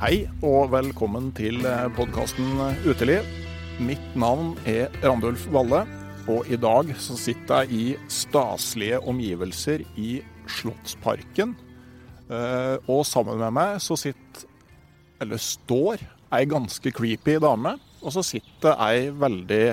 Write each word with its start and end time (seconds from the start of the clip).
Hei 0.00 0.22
og 0.40 0.70
velkommen 0.72 1.26
til 1.36 1.58
podkasten 1.92 2.54
Uteliv. 2.88 3.26
Mitt 3.84 4.14
navn 4.16 4.54
er 4.64 4.86
Randulf 5.04 5.42
Valle, 5.52 5.82
og 6.24 6.48
i 6.48 6.56
dag 6.56 6.94
så 6.96 7.18
sitter 7.20 7.66
jeg 7.68 7.74
i 7.76 7.82
staselige 8.08 9.02
omgivelser 9.04 9.84
i 10.00 10.22
Slottsparken. 10.48 11.52
Eh, 12.32 12.78
Og 12.88 13.04
sammen 13.04 13.36
med 13.44 13.52
meg 13.52 13.76
så 13.84 13.98
sitter, 14.00 14.48
eller 15.20 15.36
står, 15.36 16.00
ei 16.32 16.48
ganske 16.48 16.94
creepy 16.96 17.36
dame. 17.36 17.76
Og 18.00 18.14
så 18.14 18.22
sitter 18.24 18.78
ei 18.80 19.08
veldig 19.12 19.64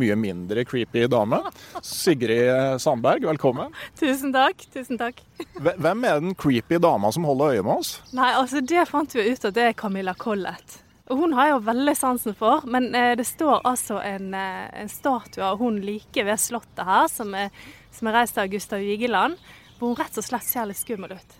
mye 0.00 0.16
mindre 0.16 0.64
creepy 0.64 1.04
dame. 1.10 1.40
Sigrid 1.84 2.80
Sandberg, 2.80 3.26
velkommen. 3.28 3.74
Tusen 3.98 4.32
takk. 4.34 4.64
tusen 4.72 5.00
takk. 5.00 5.20
Hvem 5.60 6.06
er 6.08 6.22
den 6.22 6.38
creepy 6.38 6.80
dama 6.80 7.12
som 7.12 7.26
holder 7.28 7.58
øye 7.58 7.66
med 7.66 7.84
oss? 7.84 7.98
Nei, 8.16 8.32
altså 8.32 8.64
Det 8.64 8.86
fant 8.88 9.14
vi 9.14 9.28
ut 9.28 9.44
at 9.44 9.54
det 9.56 9.68
er 9.68 9.76
Camilla 9.76 10.14
Collett. 10.16 10.80
Og 11.12 11.18
Hun 11.20 11.34
har 11.36 11.50
jeg 11.50 11.52
jo 11.52 11.64
veldig 11.66 11.94
sansen 11.98 12.36
for, 12.38 12.64
men 12.64 12.88
eh, 12.96 13.12
det 13.18 13.26
står 13.28 13.60
altså 13.68 13.98
en, 14.00 14.30
eh, 14.32 14.70
en 14.80 14.88
statue 14.88 15.44
av 15.44 15.58
hun 15.60 15.76
like 15.84 16.24
ved 16.24 16.40
slottet 16.40 16.80
her, 16.88 17.10
som 17.12 17.34
er, 17.36 17.50
som 17.92 18.08
er 18.08 18.16
reist 18.22 18.40
av 18.40 18.48
Gustav 18.48 18.80
Vigeland, 18.80 19.36
hvor 19.76 19.92
hun 19.92 19.98
rett 20.00 20.16
og 20.16 20.24
slett 20.24 20.48
ser 20.48 20.70
litt 20.70 20.80
skummel 20.80 21.12
ut. 21.12 21.36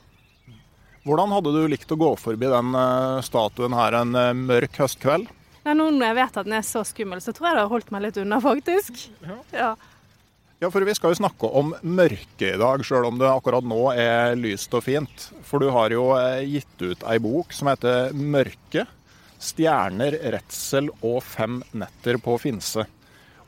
Hvordan 1.09 1.32
hadde 1.32 1.55
du 1.56 1.65
likt 1.69 1.97
å 1.97 2.00
gå 2.00 2.11
forbi 2.21 2.53
den 2.53 2.76
eh, 2.76 3.22
statuen 3.25 3.76
her 3.76 3.97
en 4.03 4.12
mørk 4.44 4.76
høstkveld? 4.84 5.32
Nei, 5.64 5.72
Nå 5.78 5.88
når 5.94 6.10
jeg 6.10 6.16
vet 6.20 6.38
at 6.41 6.47
den 6.48 6.56
er 6.58 6.64
så 6.66 6.84
skummel, 6.86 7.20
så 7.25 7.32
tror 7.32 7.48
jeg 7.48 7.56
det 7.56 7.64
har 7.64 7.72
holdt 7.72 7.92
meg 7.94 8.04
litt 8.04 8.19
unna, 8.20 8.41
faktisk. 8.44 9.06
Ja. 9.54 9.75
Ja, 10.62 10.70
for 10.72 10.84
vi 10.86 10.94
skal 10.97 11.12
jo 11.12 11.19
snakke 11.19 11.48
om 11.58 11.72
mørke 11.82 12.52
i 12.54 12.58
dag, 12.60 12.82
sjøl 12.86 13.08
om 13.08 13.19
det 13.20 13.28
akkurat 13.28 13.66
nå 13.66 13.80
er 13.98 14.36
lyst 14.38 14.72
og 14.76 14.84
fint. 14.86 15.26
For 15.44 15.60
du 15.60 15.69
har 15.75 15.92
jo 15.92 16.06
eh, 16.16 16.44
gitt 16.47 16.84
ut 16.84 17.02
ei 17.10 17.19
bok 17.20 17.52
som 17.52 17.69
heter 17.72 18.14
'Mørke. 18.14 18.86
Stjerner, 19.44 20.16
redsel 20.32 20.88
og 21.02 21.19
fem 21.26 21.58
netter 21.76 22.16
på 22.22 22.38
Finse'. 22.41 22.86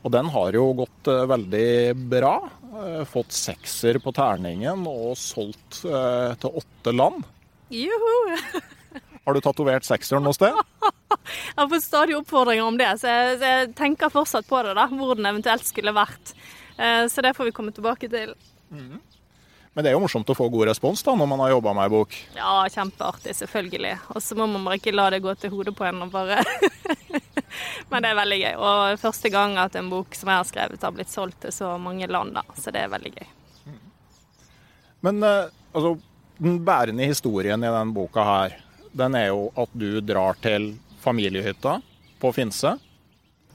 Og 0.05 0.13
den 0.13 0.29
har 0.29 0.53
jo 0.53 0.67
gått 0.83 1.09
eh, 1.09 1.25
veldig 1.31 1.71
bra. 2.11 2.35
Eh, 2.83 3.03
Fått 3.09 3.33
sekser 3.33 3.97
på 4.03 4.13
terningen 4.13 4.85
og 4.85 5.15
solgt 5.17 5.81
til 5.87 6.61
åtte 6.61 6.93
land. 6.93 7.23
Juhu! 7.73 8.35
Har 9.27 9.35
du 9.35 9.41
tatovert 9.43 9.83
sekseren 9.83 10.23
noe 10.23 10.35
sted? 10.35 10.55
Jeg 11.27 11.57
har 11.59 11.67
fått 11.67 11.83
stadig 11.83 12.15
oppfordringer 12.15 12.63
om 12.63 12.77
det, 12.79 12.87
så 13.01 13.09
jeg, 13.11 13.33
så 13.41 13.49
jeg 13.49 13.67
tenker 13.75 14.11
fortsatt 14.11 14.47
på 14.47 14.61
det, 14.63 14.73
da, 14.77 14.85
hvor 14.87 15.17
den 15.19 15.27
eventuelt 15.27 15.65
skulle 15.67 15.91
vært. 15.95 16.31
Eh, 16.79 17.03
Så 17.11 17.23
det 17.25 17.33
får 17.35 17.49
vi 17.49 17.53
komme 17.55 17.73
tilbake 17.75 18.07
til. 18.11 18.31
Men 18.71 19.83
det 19.83 19.91
er 19.91 19.97
jo 19.97 20.01
morsomt 20.05 20.29
å 20.31 20.35
få 20.37 20.47
god 20.53 20.69
respons 20.69 21.03
da, 21.03 21.15
når 21.19 21.27
man 21.29 21.41
har 21.43 21.51
jobba 21.51 21.73
med 21.75 21.83
ei 21.85 21.91
bok. 21.93 22.15
Ja, 22.37 22.53
kjempeartig, 22.71 23.35
selvfølgelig. 23.37 23.91
Og 24.15 24.23
så 24.23 24.37
må 24.39 24.47
man 24.49 24.63
bare 24.65 24.79
ikke 24.79 24.93
la 24.95 25.09
det 25.13 25.19
gå 25.25 25.33
til 25.41 25.51
hodet 25.53 25.75
på 25.77 25.85
en 25.89 26.05
og 26.07 26.13
bare 26.15 26.39
Men 27.91 28.03
det 28.03 28.09
er 28.13 28.17
veldig 28.21 28.39
gøy. 28.41 28.55
Og 28.57 29.01
første 29.03 29.31
gang 29.33 29.57
at 29.61 29.75
en 29.79 29.89
bok 29.91 30.15
som 30.17 30.31
jeg 30.31 30.39
har 30.41 30.47
skrevet, 30.49 30.83
har 30.87 30.95
blitt 30.95 31.11
solgt 31.13 31.41
til 31.43 31.53
så 31.55 31.73
mange 31.81 32.07
land, 32.09 32.33
da. 32.39 32.45
Så 32.57 32.71
det 32.75 32.85
er 32.85 32.93
veldig 32.95 33.13
gøy. 33.19 33.27
Men 35.05 35.21
eh, 35.23 35.51
altså, 35.73 35.97
den 36.39 36.61
bærende 36.65 37.05
historien 37.11 37.63
i 37.63 37.73
den 37.75 37.93
boka 37.95 38.23
her, 38.27 38.57
den 38.97 39.15
er 39.15 39.29
jo 39.29 39.47
at 39.59 39.73
du 39.77 39.99
drar 40.01 40.37
til 40.41 40.71
familiehytta 41.03 41.77
på 42.21 42.31
Finse 42.33 42.73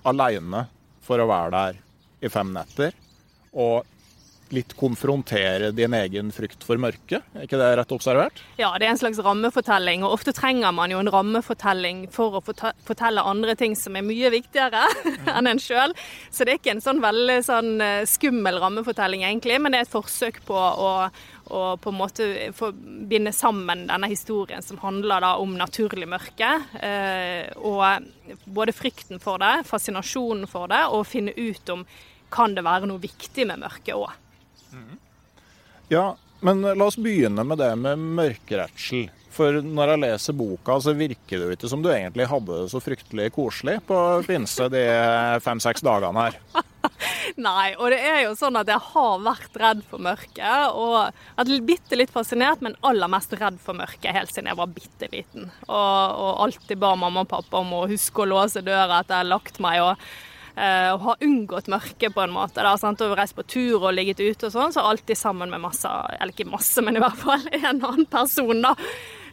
aleine 0.07 0.67
for 1.03 1.23
å 1.23 1.29
være 1.31 1.53
der 1.55 1.81
i 2.23 2.31
fem 2.31 2.53
netter. 2.55 2.95
Og 3.53 3.89
litt 4.53 4.75
konfrontere 4.77 5.71
din 5.75 5.95
egen 5.97 6.31
frykt 6.35 6.65
for 6.67 6.81
mørket. 6.81 7.25
Er 7.35 7.47
ikke 7.47 7.61
det 7.61 7.71
rett 7.79 7.95
observert? 7.95 8.43
Ja, 8.61 8.73
det 8.79 8.87
er 8.87 8.93
en 8.93 9.01
slags 9.01 9.21
rammefortelling, 9.25 10.05
og 10.05 10.19
ofte 10.19 10.35
trenger 10.37 10.75
man 10.77 10.93
jo 10.93 11.01
en 11.01 11.11
rammefortelling 11.13 12.05
for 12.13 12.39
å 12.39 12.43
fortelle 12.45 13.25
andre 13.25 13.57
ting 13.59 13.77
som 13.79 13.97
er 13.97 14.07
mye 14.07 14.33
viktigere 14.35 14.85
enn 15.37 15.51
en 15.51 15.63
sjøl. 15.63 15.97
Så 16.31 16.45
det 16.45 16.55
er 16.55 16.61
ikke 16.61 16.77
en 16.77 16.85
sånn 16.85 17.03
veldig 17.05 17.39
sånn 17.47 17.75
eh, 17.85 18.05
skummel 18.09 18.61
rammefortelling 18.63 19.25
egentlig, 19.27 19.59
men 19.63 19.73
det 19.73 19.83
er 19.83 19.89
et 19.89 19.95
forsøk 19.95 20.43
på 20.49 20.57
å, 20.57 20.93
å 21.49 21.65
på 21.81 21.93
en 21.93 21.99
måte 21.99 22.29
binde 23.09 23.33
sammen 23.37 23.87
denne 23.89 24.13
historien 24.13 24.65
som 24.65 24.81
handler 24.85 25.25
da 25.25 25.35
om 25.41 25.57
naturlig 25.59 26.09
mørke. 26.13 26.55
Eh, 26.77 27.49
og 27.57 28.45
både 28.45 28.77
frykten 28.77 29.23
for 29.23 29.41
det, 29.43 29.63
fascinasjonen 29.69 30.49
for 30.51 30.69
det, 30.73 30.85
og 30.93 31.09
finne 31.09 31.35
ut 31.37 31.73
om 31.73 31.87
kan 32.33 32.55
det 32.57 32.65
være 32.65 32.89
noe 32.89 33.03
viktig 33.03 33.45
med 33.49 33.61
mørket 33.61 33.97
òg. 33.97 34.13
Ja, 35.93 36.13
men 36.43 36.63
la 36.65 36.87
oss 36.87 36.99
begynne 36.99 37.45
med 37.47 37.61
det 37.63 37.73
med 37.79 38.01
mørkeredsel. 38.21 39.11
For 39.33 39.63
når 39.65 39.95
jeg 39.95 40.01
leser 40.03 40.37
boka, 40.37 40.77
så 40.85 40.93
virker 40.97 41.41
det 41.41 41.47
jo 41.47 41.55
ikke 41.55 41.69
som 41.71 41.81
du 41.85 41.89
egentlig 41.89 42.27
hadde 42.29 42.59
det 42.65 42.73
så 42.73 42.81
fryktelig 42.85 43.31
koselig 43.33 43.79
på 43.89 43.97
Finse 44.27 44.67
de 44.73 44.83
fem-seks 45.45 45.85
dagene 45.85 46.27
her. 46.27 46.37
Nei, 47.47 47.73
og 47.79 47.95
det 47.95 48.01
er 48.05 48.19
jo 48.27 48.35
sånn 48.37 48.59
at 48.61 48.69
jeg 48.69 48.83
har 48.91 49.23
vært 49.25 49.57
redd 49.63 49.81
for 49.89 50.03
mørket. 50.05 50.75
Og 50.77 51.15
vært 51.39 51.65
bitte 51.69 51.97
litt 51.97 52.13
fascinert, 52.13 52.61
men 52.65 52.77
aller 52.85 53.09
mest 53.13 53.33
redd 53.39 53.57
for 53.63 53.79
mørket 53.79 54.13
helt 54.13 54.35
siden 54.35 54.51
jeg 54.51 54.61
var 54.61 54.75
bitte 54.75 55.09
liten. 55.15 55.49
Og, 55.65 56.19
og 56.27 56.45
alltid 56.49 56.83
ba 56.83 56.93
mamma 56.99 57.25
og 57.25 57.33
pappa 57.33 57.63
om 57.63 57.73
å 57.79 57.87
huske 57.89 58.25
å 58.25 58.29
låse 58.35 58.65
døra 58.67 59.01
etter 59.01 59.17
jeg 59.17 59.25
har 59.25 59.33
lagt 59.33 59.63
meg. 59.65 59.81
og 59.87 60.32
og 60.53 61.05
har 61.07 61.23
unngått 61.25 61.71
mørket 61.73 62.13
på 62.13 62.21
en 62.21 62.35
måte. 62.35 62.61
da, 62.61 62.75
sant? 62.81 63.01
Og 63.01 63.15
reist 63.17 63.37
på 63.39 63.47
tur 63.49 63.87
og 63.87 63.95
ligget 63.97 64.21
ute 64.21 64.51
og 64.51 64.53
sånn, 64.53 64.75
så 64.75 64.85
alltid 64.85 65.17
sammen 65.17 65.51
med 65.53 65.63
masse, 65.65 65.89
eller 66.19 66.35
ikke 66.35 66.51
masse, 66.51 66.85
men 66.85 66.99
i 66.99 67.03
hvert 67.03 67.19
fall 67.19 67.47
en 67.59 67.81
annen 67.81 68.07
person, 68.13 68.61
da. 68.65 68.77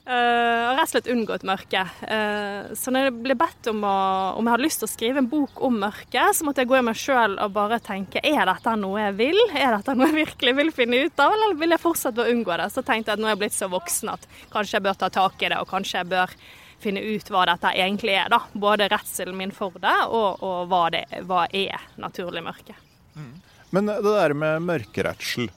Uh, 0.10 0.74
rett 0.74 0.88
og 0.88 0.90
slett 0.90 1.10
unngått 1.14 1.44
mørket. 1.46 2.00
Uh, 2.02 2.72
så 2.74 2.90
når 2.90 3.04
jeg 3.06 3.16
ble 3.28 3.36
bedt 3.38 3.68
om, 3.70 3.84
å, 3.86 3.98
om 4.40 4.48
jeg 4.48 4.56
hadde 4.56 4.66
lyst 4.66 4.82
til 4.82 4.88
å 4.88 4.90
skrive 4.90 5.22
en 5.22 5.28
bok 5.30 5.62
om 5.68 5.76
mørket, 5.84 6.34
så 6.34 6.48
måtte 6.48 6.64
jeg 6.64 6.72
gå 6.72 6.80
i 6.80 6.86
meg 6.88 6.98
sjøl 6.98 7.36
og 7.38 7.54
bare 7.54 7.78
tenke 7.86 8.24
er 8.26 8.42
dette 8.50 8.74
noe 8.82 9.04
jeg 9.04 9.18
vil? 9.20 9.38
Er 9.54 9.76
dette 9.76 9.94
noe 9.94 10.10
jeg 10.10 10.24
virkelig 10.24 10.56
vil 10.64 10.74
finne 10.74 11.04
ut 11.06 11.22
av, 11.22 11.36
eller 11.36 11.60
vil 11.62 11.76
jeg 11.76 11.84
fortsette 11.84 12.26
å 12.26 12.34
unngå 12.34 12.58
det? 12.58 12.72
Så 12.74 12.82
tenkte 12.82 13.14
jeg 13.14 13.20
at 13.20 13.22
nå 13.22 13.30
er 13.30 13.36
jeg 13.36 13.42
blitt 13.44 13.60
så 13.60 13.70
voksen 13.70 14.16
at 14.16 14.26
kanskje 14.56 14.80
jeg 14.80 14.88
bør 14.88 14.98
ta 15.04 15.12
tak 15.20 15.46
i 15.46 15.52
det, 15.52 15.62
og 15.62 15.70
kanskje 15.70 16.02
jeg 16.02 16.12
bør 16.16 16.34
finne 16.80 17.04
ut 17.04 17.30
hva 17.32 17.46
dette 17.50 17.74
egentlig 17.76 18.16
er. 18.16 18.30
da. 18.32 18.42
Både 18.54 18.90
redselen 18.92 19.38
min 19.38 19.54
for 19.56 19.76
det, 19.82 19.96
og, 20.08 20.44
og 20.46 20.68
hva, 20.72 20.88
det, 20.94 21.06
hva 21.28 21.46
er 21.52 21.90
naturlig 22.00 22.44
mørke. 22.46 22.76
Mm. 23.16 23.34
Men 23.76 23.92
det 23.92 24.02
der 24.04 24.34
med 24.34 24.66
mørkeredsel, 24.66 25.50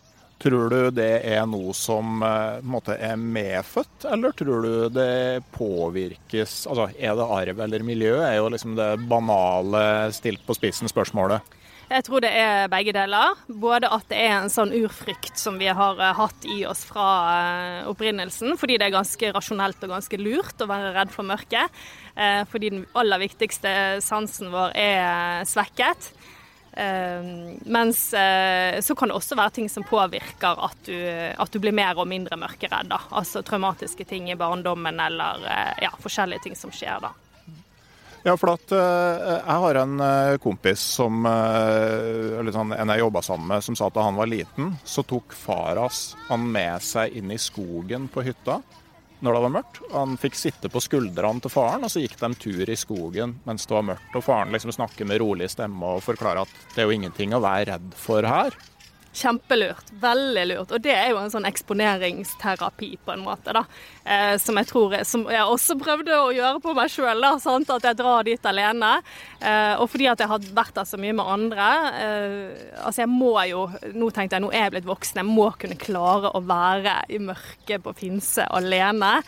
Tror 0.42 0.72
du 0.72 0.90
det 0.90 1.20
er 1.22 1.44
noe 1.46 1.70
som 1.76 2.22
eh, 2.26 2.62
måte, 2.66 2.96
er 2.98 3.14
medfødt, 3.14 4.08
eller 4.10 4.34
tror 4.34 4.64
du 4.64 4.88
det 4.90 5.44
påvirkes 5.54 6.64
Altså, 6.66 6.88
er 6.98 7.14
det 7.14 7.26
arv 7.36 7.60
eller 7.62 7.84
miljø? 7.86 8.16
er 8.26 8.40
jo 8.40 8.48
liksom 8.50 8.74
det 8.74 8.88
banale 9.06 9.84
stilt 10.16 10.42
på 10.46 10.56
spissen 10.58 10.90
spørsmålet. 10.90 11.46
Jeg 11.92 12.06
tror 12.06 12.22
det 12.24 12.30
er 12.32 12.70
begge 12.72 12.94
deler. 12.96 13.36
Både 13.48 13.90
at 13.92 14.06
det 14.08 14.20
er 14.24 14.36
en 14.38 14.52
sånn 14.52 14.72
urfrykt 14.72 15.36
som 15.40 15.58
vi 15.60 15.68
har 15.68 16.00
eh, 16.00 16.14
hatt 16.16 16.46
i 16.48 16.62
oss 16.68 16.86
fra 16.88 17.08
eh, 17.32 17.88
opprinnelsen, 17.90 18.56
fordi 18.60 18.78
det 18.80 18.88
er 18.88 18.94
ganske 18.96 19.32
rasjonelt 19.36 19.82
og 19.84 19.92
ganske 19.92 20.20
lurt 20.20 20.64
å 20.64 20.70
være 20.70 20.94
redd 20.96 21.12
for 21.12 21.28
mørket. 21.28 21.82
Fordi 22.52 22.68
den 22.74 22.82
aller 23.00 23.22
viktigste 23.22 23.70
sansen 24.04 24.50
vår 24.52 24.74
er 24.76 25.46
svekket. 25.48 26.10
Mens 27.72 28.02
så 28.12 28.96
kan 28.98 29.08
det 29.08 29.16
også 29.16 29.38
være 29.40 29.54
ting 29.56 29.70
som 29.72 29.86
påvirker 29.88 30.60
at 30.68 30.84
du, 30.84 30.92
at 31.40 31.56
du 31.56 31.56
blir 31.64 31.72
mer 31.72 31.96
og 31.96 32.10
mindre 32.12 32.36
mørkeredd. 32.36 32.92
Altså 32.92 33.40
traumatiske 33.40 34.04
ting 34.12 34.28
i 34.28 34.36
barndommen 34.36 35.00
eller 35.00 35.48
ja, 35.80 35.94
forskjellige 36.04 36.50
ting 36.50 36.58
som 36.58 36.74
skjer 36.76 37.00
da. 37.06 37.14
Ja, 38.22 38.36
for 38.38 38.52
at 38.52 38.70
jeg 38.70 39.56
har 39.64 39.78
en 39.80 40.02
kompis 40.42 40.82
som 40.98 41.24
eller 41.26 42.54
sånn, 42.54 42.70
en 42.76 42.92
jeg 42.94 43.02
jobba 43.02 43.22
sammen 43.26 43.50
med, 43.50 43.64
som 43.66 43.74
sa 43.78 43.88
at 43.90 43.96
da 43.96 44.04
han 44.06 44.18
var 44.18 44.30
liten, 44.30 44.76
så 44.86 45.02
tok 45.02 45.34
far 45.34 45.80
hans 45.82 46.12
han 46.28 46.46
med 46.54 46.84
seg 46.86 47.18
inn 47.18 47.34
i 47.34 47.40
skogen 47.42 48.06
på 48.12 48.22
hytta 48.22 48.60
når 49.22 49.36
det 49.36 49.42
var 49.44 49.52
mørkt. 49.54 49.80
Han 49.92 50.16
fikk 50.18 50.34
sitte 50.38 50.70
på 50.72 50.80
skuldrene 50.82 51.42
til 51.42 51.52
faren, 51.52 51.84
og 51.86 51.92
så 51.92 52.02
gikk 52.02 52.16
de 52.18 52.30
tur 52.42 52.70
i 52.70 52.78
skogen 52.78 53.36
mens 53.46 53.66
det 53.66 53.76
var 53.76 53.84
mørkt. 53.92 54.16
Og 54.18 54.24
faren 54.26 54.54
liksom 54.54 54.74
snakker 54.74 55.06
med 55.06 55.22
rolig 55.22 55.50
stemme 55.52 55.94
og 55.96 56.02
forklarer 56.02 56.42
at 56.42 56.56
det 56.74 56.82
er 56.82 56.90
jo 56.90 56.96
ingenting 56.96 57.34
å 57.34 57.42
være 57.42 57.68
redd 57.70 57.94
for 57.98 58.26
her. 58.26 58.56
Kjempelurt. 59.12 59.90
Veldig 60.00 60.44
lurt. 60.48 60.72
Og 60.72 60.80
det 60.82 60.94
er 60.96 61.10
jo 61.12 61.18
en 61.20 61.32
sånn 61.32 61.46
eksponeringsterapi, 61.48 62.94
på 63.04 63.12
en 63.12 63.24
måte, 63.26 63.52
da. 63.52 63.64
Eh, 64.04 64.36
som 64.40 64.56
jeg 64.58 64.66
tror 64.70 64.94
Som 65.06 65.26
jeg 65.30 65.44
også 65.44 65.76
prøvde 65.78 66.16
å 66.16 66.32
gjøre 66.34 66.62
på 66.64 66.74
meg 66.74 66.90
sjøl, 66.90 67.24
at 67.24 67.84
jeg 67.86 67.98
drar 67.98 68.24
dit 68.24 68.46
alene. 68.48 68.92
Eh, 69.40 69.74
og 69.76 69.90
fordi 69.92 70.08
at 70.08 70.20
jeg 70.20 70.28
har 70.32 70.50
vært 70.56 70.74
der 70.74 70.88
så 70.88 71.00
mye 71.00 71.12
med 71.12 71.28
andre. 71.28 71.68
Eh, 72.00 72.68
altså, 72.82 73.02
jeg 73.04 73.12
må 73.12 73.34
jo 73.48 73.68
Nå 73.92 74.10
tenkte 74.10 74.36
jeg, 74.36 74.42
nå 74.44 74.50
er 74.52 74.66
jeg 74.66 74.74
blitt 74.76 74.88
voksen, 74.88 75.20
jeg 75.20 75.28
må 75.28 75.50
kunne 75.58 75.78
klare 75.78 76.32
å 76.32 76.40
være 76.44 77.02
i 77.12 77.18
mørket 77.22 77.84
på 77.84 77.94
Finse 77.98 78.46
alene. 78.48 79.20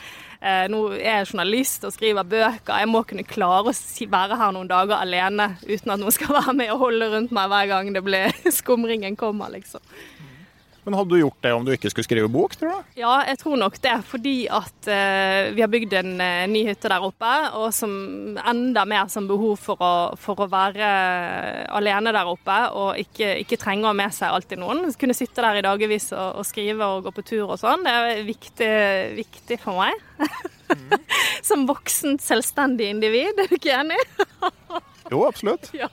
Eh, 0.45 0.67
nå 0.69 0.81
er 0.99 1.23
jeg 1.23 1.29
journalist 1.31 1.87
og 1.89 1.95
skriver 1.95 2.27
bøker. 2.29 2.77
Jeg 2.83 2.89
må 2.91 3.01
kunne 3.09 3.25
klare 3.25 3.73
å 3.73 4.09
være 4.13 4.37
her 4.37 4.53
noen 4.53 4.69
dager 4.69 5.01
alene 5.01 5.55
uten 5.65 5.95
at 5.95 6.03
noen 6.03 6.13
skal 6.13 6.37
være 6.37 6.53
med 6.59 6.73
og 6.75 6.83
holde 6.83 7.09
rundt 7.15 7.33
meg 7.33 7.49
hver 7.49 7.71
gang 7.71 7.89
det 7.95 8.03
blir 8.05 8.35
skumringen 8.61 9.17
kommer, 9.17 9.49
liksom. 9.55 9.81
Men 10.85 10.97
hadde 10.99 11.15
du 11.15 11.21
gjort 11.23 11.41
det 11.41 11.53
om 11.57 11.65
du 11.65 11.71
ikke 11.73 11.89
skulle 11.93 12.07
skrive 12.07 12.29
bok, 12.33 12.55
tror 12.61 12.75
du? 12.75 12.89
Ja, 13.01 13.15
jeg 13.25 13.39
tror 13.41 13.57
nok 13.61 13.79
det. 13.81 13.95
Fordi 14.09 14.35
at 14.53 14.89
uh, 14.91 15.53
vi 15.57 15.65
har 15.65 15.71
bygd 15.73 15.97
en 15.97 16.13
uh, 16.21 16.45
ny 16.51 16.65
hytte 16.69 16.91
der 16.93 17.07
oppe, 17.07 17.31
og 17.57 17.71
som 17.73 17.95
enda 18.37 18.85
mer 18.89 19.09
som 19.13 19.29
behov 19.31 19.57
for 19.65 19.81
å, 19.81 19.95
for 20.21 20.45
å 20.45 20.49
være 20.53 20.91
alene 21.75 22.13
der 22.15 22.29
oppe 22.29 22.59
og 22.77 23.01
ikke, 23.01 23.33
ikke 23.43 23.59
trenge 23.61 23.89
å 23.89 23.93
ha 23.93 23.97
med 23.97 24.13
seg 24.15 24.33
alltid 24.35 24.61
noen. 24.61 24.85
Kunne 25.01 25.17
sitte 25.17 25.45
der 25.45 25.61
i 25.61 25.65
dagevis 25.65 26.11
og, 26.13 26.41
og, 26.43 26.49
skrive 26.49 26.91
og 26.91 27.09
gå 27.09 27.15
på 27.17 27.27
tur 27.33 27.47
og 27.47 27.59
sånn. 27.61 27.87
Det 27.87 27.95
er 27.95 28.25
viktig, 28.29 28.73
viktig 29.23 29.61
for 29.65 29.81
meg. 29.81 29.97
Mm. 30.69 30.97
som 31.49 31.65
voksent, 31.69 32.25
selvstendig 32.25 32.93
individ, 32.93 33.41
er 33.41 33.49
du 33.49 33.57
ikke 33.57 33.81
enig? 33.81 34.01
jo, 35.11 35.25
absolutt. 35.25 35.73
Ja. 35.85 35.89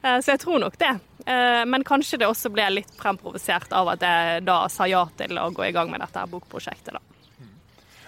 Eh, 0.00 0.20
så 0.24 0.32
jeg 0.32 0.40
tror 0.40 0.60
nok 0.62 0.78
det. 0.80 0.94
Eh, 1.30 1.62
men 1.66 1.86
kanskje 1.86 2.18
det 2.20 2.28
også 2.30 2.50
ble 2.52 2.66
litt 2.80 2.90
fremprovosert 2.98 3.72
av 3.76 3.92
at 3.94 4.04
jeg 4.04 4.44
da 4.48 4.64
sa 4.72 4.88
ja 4.90 5.04
til 5.18 5.38
å 5.38 5.50
gå 5.54 5.68
i 5.68 5.72
gang 5.76 5.90
med 5.92 6.02
dette 6.02 6.26
bokprosjektet. 6.32 6.96
da. 6.96 7.04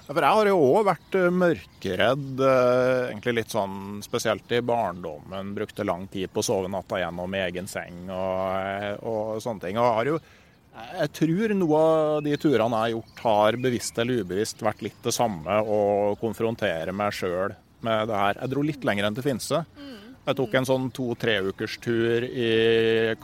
For 0.03 0.19
jeg 0.19 0.37
har 0.37 0.49
jo 0.51 0.59
òg 0.59 0.87
vært 0.89 1.17
eh, 1.17 1.31
mørkeredd, 1.31 2.43
egentlig 2.43 3.37
litt 3.39 3.55
sånn 3.55 4.03
spesielt 4.05 4.51
i 4.53 4.63
barndommen. 4.67 5.55
Brukte 5.57 5.87
lang 5.87 6.09
tid 6.13 6.33
på 6.33 6.43
å 6.43 6.47
sove 6.47 6.71
natta 6.73 7.01
gjennom 7.01 7.37
i 7.37 7.45
egen 7.47 7.71
seng 7.71 8.09
og, 8.11 9.03
og 9.07 9.43
sånne 9.45 9.69
ting. 9.69 9.79
Og 9.81 9.99
har 10.01 10.15
jo 10.15 10.23
jeg 10.73 11.11
tror 11.13 11.53
noe 11.53 11.79
av 11.79 12.23
de 12.25 12.33
turene 12.41 12.79
jeg 12.79 12.81
har 12.81 12.93
gjort, 12.95 13.19
har 13.27 13.57
bevisst 13.61 13.99
eller 14.01 14.23
ubevisst 14.23 14.63
vært 14.65 14.81
litt 14.87 15.03
det 15.05 15.13
samme. 15.13 15.59
Å 15.61 16.15
konfrontere 16.21 16.95
meg 16.97 17.13
sjøl 17.13 17.53
med 17.85 18.09
det 18.09 18.17
her. 18.17 18.41
Jeg 18.41 18.53
dro 18.55 18.65
litt 18.65 18.87
lenger 18.89 19.09
enn 19.09 19.19
til 19.19 19.27
Finse. 19.27 19.61
Mm. 19.77 20.02
Jeg 20.23 20.39
tok 20.39 20.53
en 20.55 20.67
sånn 20.69 20.85
to-tre 20.95 21.41
ukers 21.49 21.75
tur 21.83 22.23
i 22.23 22.51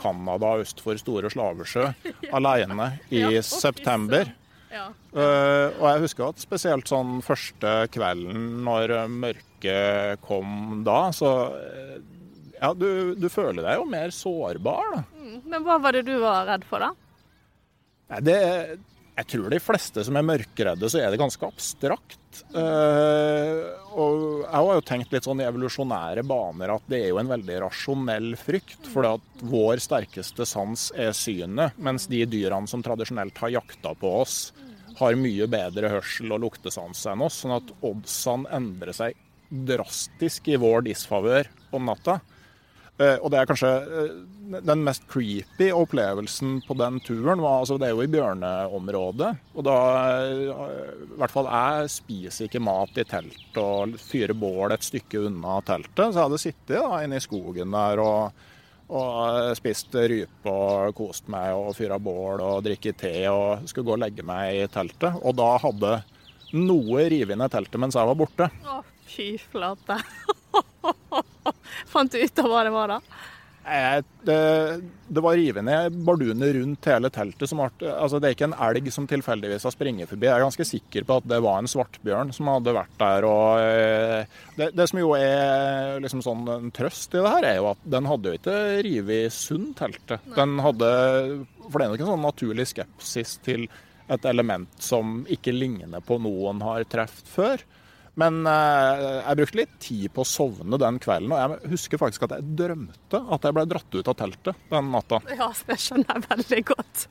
Canada 0.01 0.57
øst 0.59 0.83
for 0.83 0.99
Store 0.99 1.31
Slavesjø 1.31 1.87
alene 2.39 2.91
i 3.15 3.23
ja, 3.23 3.43
september. 3.47 4.33
Ja. 4.73 4.89
Uh, 5.15 5.73
og 5.79 5.85
jeg 5.87 6.03
husker 6.05 6.27
at 6.27 6.43
spesielt 6.43 6.91
sånn 6.91 7.23
første 7.25 7.87
kvelden 7.95 8.65
når 8.67 8.97
mørket 9.09 10.21
kom 10.27 10.83
da, 10.87 11.09
så 11.15 11.31
uh, 11.55 11.95
ja, 12.59 12.73
du, 12.75 13.15
du, 13.15 13.29
føler 13.31 13.63
deg 13.63 13.79
jo 13.79 13.87
mer 13.89 14.13
sårbar, 14.15 14.93
da. 14.97 15.03
Mm, 15.15 15.39
men 15.47 15.65
hva 15.65 15.79
var 15.83 15.95
det 15.95 16.05
du 16.09 16.17
var 16.21 16.49
redd 16.51 16.67
for, 16.69 16.83
da? 16.83 18.19
Det, 18.25 18.39
jeg 19.19 19.27
tror 19.33 19.51
de 19.51 19.59
fleste 19.59 20.03
som 20.07 20.17
er 20.19 20.27
mørkeredde, 20.27 20.89
så 20.91 21.01
er 21.03 21.11
det 21.11 21.19
ganske 21.19 21.43
abstrakt. 21.43 22.43
Uh, 22.55 23.67
og 23.99 24.45
jeg 24.45 24.53
har 24.55 24.77
jo 24.79 24.85
tenkt 24.87 25.15
litt 25.15 25.27
sånn 25.27 25.43
i 25.43 25.47
evolusjonære 25.49 26.23
baner 26.29 26.71
at 26.77 26.87
det 26.91 27.01
er 27.03 27.11
jo 27.11 27.19
en 27.19 27.33
veldig 27.33 27.57
rasjonell 27.65 28.31
frykt. 28.39 28.87
For 28.93 29.09
at 29.11 29.43
vår 29.43 29.83
sterkeste 29.83 30.47
sans 30.47 30.89
er 30.95 31.11
synet, 31.19 31.75
mens 31.83 32.07
de 32.11 32.23
dyrene 32.31 32.71
som 32.71 32.85
tradisjonelt 32.85 33.43
har 33.43 33.57
jakta 33.57 33.97
på 33.99 34.15
oss, 34.21 34.39
har 34.99 35.19
mye 35.19 35.51
bedre 35.51 35.91
hørsel 35.97 36.37
og 36.37 36.45
luktesans 36.47 37.03
enn 37.11 37.27
oss. 37.27 37.43
Sånn 37.43 37.57
at 37.59 37.75
oddsene 37.87 38.51
endrer 38.55 38.95
seg 38.95 39.19
drastisk 39.49 40.47
i 40.53 40.61
vår 40.61 40.87
disfavør 40.93 41.51
om 41.75 41.91
natta. 41.91 42.21
Uh, 42.99 43.15
og 43.23 43.31
det 43.31 43.39
er 43.39 43.47
kanskje 43.47 43.69
uh, 43.87 44.59
den 44.67 44.81
mest 44.83 45.05
creepy 45.07 45.69
opplevelsen 45.71 46.57
på 46.67 46.75
den 46.81 46.99
turen. 47.07 47.39
Var, 47.45 47.61
altså, 47.61 47.77
det 47.79 47.87
er 47.87 47.95
jo 47.95 48.03
i 48.03 48.11
bjørneområdet. 48.11 49.29
Og 49.55 49.67
da 49.69 49.77
uh, 50.51 50.73
I 51.07 51.21
hvert 51.21 51.35
fall 51.35 51.47
jeg 51.47 51.93
spiser 51.95 52.49
ikke 52.49 52.65
mat 52.67 52.99
i 52.99 53.07
telt 53.07 53.61
og 53.63 53.95
fyrer 54.03 54.35
bål 54.35 54.75
et 54.75 54.87
stykke 54.87 55.29
unna 55.29 55.61
teltet. 55.69 56.09
Så 56.09 56.17
jeg 56.17 56.25
hadde 56.25 56.43
sittet 56.43 56.75
da, 56.75 56.99
inne 57.05 57.23
i 57.23 57.23
skogen 57.23 57.79
der 57.79 58.03
og, 58.03 58.45
og 58.91 59.55
spist 59.61 59.95
rype 59.95 60.51
og 60.51 60.99
kost 60.99 61.31
meg 61.31 61.55
og 61.55 61.77
fyra 61.79 62.01
bål 62.03 62.43
og 62.43 62.67
drikket 62.67 63.03
te 63.05 63.17
og 63.31 63.71
skulle 63.71 63.93
gå 63.93 63.95
og 63.95 64.03
legge 64.09 64.27
meg 64.27 64.65
i 64.65 64.69
teltet. 64.75 65.23
Og 65.23 65.39
da 65.39 65.53
hadde 65.63 66.01
noe 66.59 67.07
revet 67.15 67.39
ned 67.39 67.55
teltet 67.55 67.79
mens 67.79 67.95
jeg 67.95 68.11
var 68.11 68.19
borte. 68.19 68.51
Å, 68.67 68.83
fy 69.09 69.33
flate. 69.41 69.99
Fant 71.93 72.13
du 72.13 72.21
ut 72.21 72.45
av 72.45 72.53
hva 72.53 72.63
det 72.67 72.75
var 72.75 72.97
da? 72.97 73.03
Det, 74.25 74.81
det 75.09 75.21
var 75.21 75.37
rive 75.37 75.63
ned 75.63 75.97
barduner 76.07 76.53
rundt 76.57 76.87
hele 76.89 77.11
teltet. 77.13 77.51
Som 77.51 77.61
altså 77.61 78.21
det 78.21 78.31
er 78.31 78.37
ikke 78.37 78.49
en 78.49 78.57
elg 78.69 78.89
som 78.95 79.07
tilfeldigvis 79.09 79.67
har 79.69 79.75
springet 79.75 80.11
forbi. 80.11 80.29
Jeg 80.29 80.37
er 80.37 80.45
ganske 80.45 80.67
sikker 80.69 81.05
på 81.09 81.19
at 81.21 81.29
det 81.29 81.41
var 81.45 81.61
en 81.61 81.71
svartbjørn 81.71 82.33
som 82.37 82.49
hadde 82.53 82.77
vært 82.77 82.95
der. 83.01 83.27
Og 83.29 83.61
eh, 83.61 84.39
det, 84.57 84.71
det 84.79 84.89
som 84.91 85.03
jo 85.03 85.13
er 85.19 85.99
liksom 86.05 86.25
sånn 86.25 86.47
en 86.55 86.73
trøst 86.75 87.17
i 87.17 87.21
det 87.21 87.35
her, 87.35 87.49
er 87.51 87.59
jo 87.61 87.71
at 87.75 87.85
den 87.97 88.09
hadde 88.09 88.33
jo 88.33 88.41
ikke 88.41 88.57
revet 88.89 89.37
sund 89.37 89.75
teltet. 89.79 90.25
Den 90.37 90.57
hadde, 90.65 90.89
for 91.67 91.77
det 91.77 91.89
er 91.89 91.93
nok 91.93 92.07
en 92.07 92.13
sånn 92.15 92.27
naturlig 92.29 92.71
skepsis 92.73 93.37
til 93.45 93.69
et 94.09 94.25
element 94.25 94.81
som 94.81 95.21
ikke 95.29 95.53
ligner 95.53 96.01
på 96.05 96.17
noen 96.25 96.65
har 96.65 96.89
truffet 96.89 97.29
før. 97.29 97.69
Men 98.19 98.41
eh, 98.51 99.05
jeg 99.21 99.39
brukte 99.39 99.61
litt 99.61 99.77
tid 99.83 100.09
på 100.15 100.25
å 100.25 100.27
sovne 100.27 100.81
den 100.81 100.99
kvelden, 101.03 101.31
og 101.35 101.39
jeg 101.39 101.73
husker 101.75 102.01
faktisk 102.01 102.27
at 102.27 102.35
jeg 102.39 102.57
drømte 102.59 103.21
at 103.35 103.47
jeg 103.47 103.55
ble 103.55 103.65
dratt 103.71 103.95
ut 103.95 104.11
av 104.11 104.17
teltet 104.19 104.67
den 104.73 104.91
natta. 104.95 105.21
Ja, 105.39 105.53
det 105.69 105.79
skjønner 105.85 106.19
jeg 106.19 106.27
veldig 106.33 106.61
godt. 106.73 107.07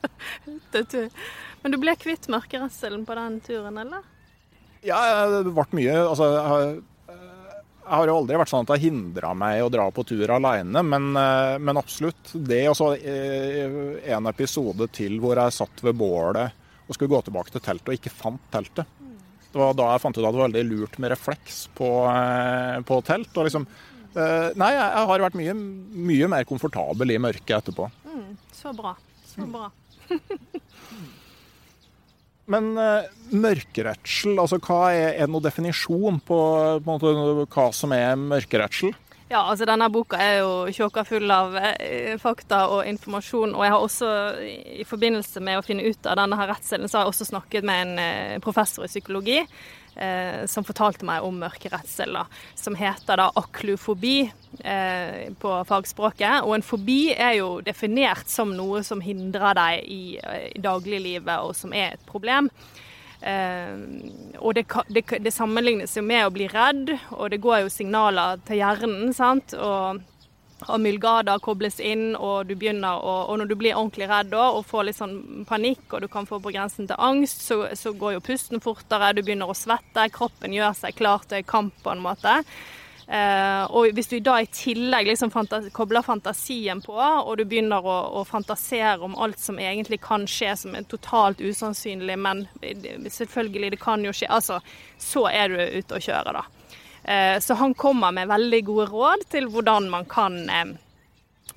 Men 1.64 1.74
du 1.74 1.80
ble 1.80 1.96
kvitt 2.00 2.28
mørkeredselen 2.32 3.08
på 3.08 3.16
den 3.20 3.40
turen, 3.46 3.80
eller? 3.86 4.04
Ja, 4.84 5.00
det 5.32 5.56
ble 5.56 5.66
mye. 5.80 5.96
Altså, 6.04 6.28
jeg, 6.36 6.76
jeg 7.08 7.96
har 7.96 8.12
jo 8.12 8.20
aldri 8.20 8.42
vært 8.44 8.52
sånn 8.52 8.68
at 8.68 8.70
det 8.70 8.76
har 8.76 8.86
hindra 8.90 9.32
meg 9.46 9.64
å 9.64 9.72
dra 9.72 9.88
på 9.96 10.04
tur 10.12 10.36
aleine, 10.36 10.84
men, 10.84 11.10
eh, 11.24 11.56
men, 11.56 11.80
absolutt. 11.80 12.36
Det 12.36 12.66
og 12.68 12.76
så 12.82 12.92
en 13.00 14.32
episode 14.34 14.92
til 14.92 15.22
hvor 15.24 15.40
jeg 15.40 15.56
satt 15.56 15.88
ved 15.88 15.96
bålet 16.04 16.64
og 16.88 16.96
skulle 16.96 17.16
gå 17.16 17.24
tilbake 17.24 17.56
til 17.56 17.64
teltet 17.64 17.94
og 17.94 17.96
ikke 17.96 18.12
fant 18.12 18.52
teltet. 18.52 18.97
Det 19.58 19.64
var 19.64 19.78
da 19.78 19.90
jeg 19.90 20.04
fant 20.04 20.18
ut 20.18 20.22
at 20.22 20.30
det 20.30 20.38
var 20.38 20.50
veldig 20.52 20.66
lurt 20.70 20.98
med 21.02 21.12
refleks 21.16 21.64
på, 21.78 21.90
eh, 22.12 22.78
på 22.86 23.02
telt. 23.08 23.34
og 23.36 23.50
liksom 23.50 23.70
Nei, 24.18 24.72
jeg 24.74 25.02
har 25.06 25.22
vært 25.22 25.36
mye, 25.38 25.54
mye 25.54 26.28
mer 26.32 26.46
komfortabel 26.50 27.12
i 27.14 27.20
mørket 27.22 27.52
etterpå. 27.60 27.86
Mm, 28.10 28.32
så 28.50 28.72
bra. 28.74 28.96
Så 29.30 29.46
bra. 29.46 29.68
Men 32.52 32.72
uh, 32.80 33.04
mørkeredsel, 33.36 34.38
altså 34.40 34.60
hva 34.64 34.80
er, 34.96 35.10
er 35.20 35.30
noen 35.30 35.44
definisjon 35.44 36.22
på, 36.24 36.40
på 36.80 36.96
måte, 36.96 37.46
hva 37.52 37.68
som 37.76 37.94
er 37.96 38.16
mørkeredsel? 38.18 38.96
Ja, 39.28 39.42
altså 39.44 39.66
denne 39.68 39.90
boka 39.92 40.16
er 40.24 40.38
jo 40.40 40.52
tjåka 40.72 41.02
full 41.04 41.28
av 41.36 41.58
eh, 41.60 42.14
fakta 42.22 42.62
og 42.72 42.86
informasjon. 42.88 43.58
Og 43.58 43.66
jeg 43.66 43.74
har 43.74 43.84
også, 43.84 44.12
i 44.80 44.86
forbindelse 44.88 45.44
med 45.44 45.60
å 45.60 45.66
finne 45.66 45.84
ut 45.84 46.08
av 46.08 46.16
denne 46.22 46.38
her 46.40 46.48
redselen, 46.54 46.88
så 46.88 47.02
har 47.02 47.04
jeg 47.04 47.12
også 47.12 47.28
snakket 47.34 47.68
med 47.68 47.82
en 47.84 48.00
eh, 48.00 48.38
professor 48.44 48.88
i 48.88 48.92
psykologi 48.92 49.42
eh, 49.42 50.46
som 50.48 50.64
fortalte 50.64 51.04
meg 51.10 51.28
om 51.28 51.44
mørkeredsel, 51.44 52.16
som 52.56 52.80
heter 52.80 53.20
da 53.20 53.28
aklufobi 53.44 54.16
eh, 54.64 55.28
på 55.44 55.60
fagspråket. 55.74 56.48
Og 56.48 56.56
en 56.56 56.66
fobi 56.66 57.02
er 57.12 57.42
jo 57.42 57.58
definert 57.68 58.32
som 58.32 58.56
noe 58.56 58.80
som 58.88 59.04
hindrer 59.04 59.60
deg 59.60 59.92
i, 59.92 60.04
eh, 60.24 60.52
i 60.56 60.64
dagliglivet, 60.64 61.36
og 61.44 61.52
som 61.58 61.76
er 61.76 61.98
et 61.98 62.08
problem. 62.08 62.48
Eh, 63.22 63.74
og 64.38 64.54
det, 64.58 64.68
det, 64.94 65.06
det, 65.26 65.34
sammenlignes 65.34 65.96
jo 65.98 66.04
med 66.06 66.28
å 66.28 66.34
bli 66.34 66.50
redd, 66.52 66.94
og 67.16 67.32
det 67.34 67.42
går 67.42 67.66
jo 67.66 67.74
signaler 67.74 68.44
til 68.48 68.62
hjernen. 68.62 69.14
sant, 69.18 69.56
og 69.58 70.04
amylgada 70.74 71.38
kobles 71.40 71.80
inn, 71.80 72.16
og 72.16 72.48
du 72.50 72.56
begynner 72.58 72.98
å, 72.98 73.14
og 73.30 73.38
når 73.40 73.52
du 73.52 73.56
blir 73.60 73.78
ordentlig 73.78 74.08
redd 74.10 74.32
da, 74.34 74.48
og 74.56 74.66
får 74.66 74.88
litt 74.88 74.98
sånn 74.98 75.46
panikk, 75.50 75.86
og 75.92 76.02
du 76.02 76.08
kan 76.12 76.26
få 76.30 76.40
på 76.42 76.54
grensen 76.54 76.90
til 76.90 76.98
angst, 76.98 77.44
så, 77.46 77.60
så 77.78 77.94
går 77.94 78.18
jo 78.18 78.26
pusten 78.26 78.64
fortere, 78.64 79.14
du 79.14 79.22
begynner 79.22 79.50
å 79.50 79.58
svette, 79.58 80.10
kroppen 80.14 80.56
gjør 80.56 80.74
seg 80.80 80.98
klar 80.98 81.26
til 81.30 81.46
kamp 81.48 81.78
på 81.84 81.94
en 81.94 82.04
måte. 82.04 82.40
Eh, 83.08 83.64
og 83.72 83.94
hvis 83.96 84.10
du 84.12 84.18
da 84.20 84.34
i 84.44 84.50
tillegg 84.52 85.08
liksom 85.08 85.32
fantas 85.32 85.70
kobler 85.76 86.04
fantasien 86.04 86.82
på, 86.84 86.96
og 86.98 87.38
du 87.40 87.46
begynner 87.48 87.86
å, 87.86 87.98
å, 88.20 88.24
fantasere 88.28 89.00
om 89.06 89.16
alt 89.16 89.40
som 89.40 89.60
egentlig 89.64 90.02
kan 90.04 90.26
skje 90.28 90.56
som 90.60 90.76
er 90.76 90.88
totalt 90.92 91.40
usannsynlig, 91.40 92.18
men 92.20 92.44
selvfølgelig, 93.08 93.72
det 93.78 93.80
kan 93.80 94.04
jo 94.04 94.12
skje, 94.12 94.28
altså, 94.28 94.60
så 95.00 95.24
er 95.32 95.54
du 95.54 95.62
ute 95.80 95.96
å 95.96 96.04
kjøre, 96.04 96.36
da. 96.36 96.44
Eh, 97.08 97.38
så 97.40 97.56
han 97.62 97.78
kommer 97.80 98.12
med 98.12 98.28
veldig 98.28 98.60
gode 98.68 98.90
råd 98.92 99.24
til 99.32 99.48
hvordan 99.54 99.88
man 99.94 100.10
kan, 100.12 100.36
eh, 100.52 100.76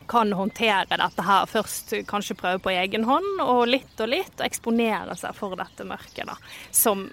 kan 0.06 0.30
håndtere 0.32 1.00
dette 1.02 1.24
her. 1.26 1.50
Først 1.50 1.96
kanskje 2.06 2.38
prøve 2.38 2.62
på 2.62 2.76
egen 2.76 3.08
hånd, 3.10 3.42
og 3.42 3.66
litt 3.74 3.98
og 3.98 4.12
litt, 4.14 4.36
og 4.38 4.46
eksponere 4.46 5.18
seg 5.18 5.34
for 5.34 5.58
dette 5.58 5.86
mørket. 5.86 6.30
da, 6.30 6.38
Som 6.70 7.08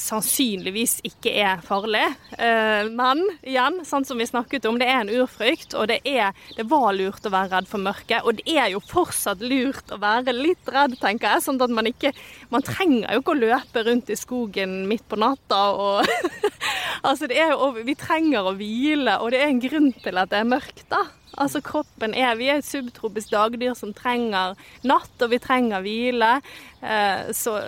sannsynligvis 0.00 0.98
ikke 1.06 1.32
er 1.44 1.62
farlig. 1.64 2.04
Eh, 2.38 2.90
men 2.94 3.22
igjen, 3.42 3.80
sånn 3.86 4.06
som 4.06 4.20
vi 4.20 4.26
snakket 4.28 4.66
om, 4.68 4.78
det 4.80 4.88
er 4.90 5.02
en 5.02 5.12
urfrykt, 5.12 5.76
og 5.78 5.88
det, 5.90 6.00
er, 6.08 6.34
det 6.56 6.66
var 6.70 6.90
lurt 6.96 7.26
å 7.26 7.32
være 7.34 7.52
redd 7.56 7.70
for 7.70 7.82
mørket. 7.84 8.24
Og 8.24 8.40
det 8.40 8.56
er 8.58 8.72
jo 8.74 8.82
fortsatt 8.84 9.42
lurt 9.44 9.94
å 9.94 10.00
være 10.02 10.34
litt 10.36 10.70
redd, 10.72 10.98
tenker 11.02 11.34
jeg. 11.34 11.44
Sånn 11.46 11.62
at 11.62 11.72
man 11.74 11.88
ikke 11.90 12.12
Man 12.52 12.62
trenger 12.64 13.14
jo 13.14 13.22
ikke 13.22 13.32
å 13.34 13.40
løpe 13.40 13.82
rundt 13.86 14.10
i 14.12 14.16
skogen 14.18 14.84
midt 14.88 15.04
på 15.08 15.18
natta 15.20 15.60
og 15.74 16.08
Altså, 17.06 17.28
det 17.30 17.38
er 17.40 17.52
jo 17.52 17.72
Vi 17.84 17.96
trenger 17.98 18.48
å 18.48 18.54
hvile, 18.56 19.18
og 19.20 19.32
det 19.34 19.42
er 19.42 19.50
en 19.50 19.62
grunn 19.62 19.90
til 20.04 20.20
at 20.20 20.32
det 20.32 20.40
er 20.40 20.48
mørkt, 20.48 20.84
da. 20.92 21.02
Altså 21.40 21.60
kroppen 21.64 22.14
er 22.14 22.36
Vi 22.38 22.48
er 22.52 22.60
et 22.60 22.66
subtropisk 22.68 23.32
dagdyr 23.34 23.74
som 23.78 23.94
trenger 23.96 24.54
natt, 24.86 25.14
og 25.20 25.32
vi 25.32 25.40
trenger 25.42 25.84
hvile. 25.84 26.36
Eh, 26.80 27.32
så 27.34 27.58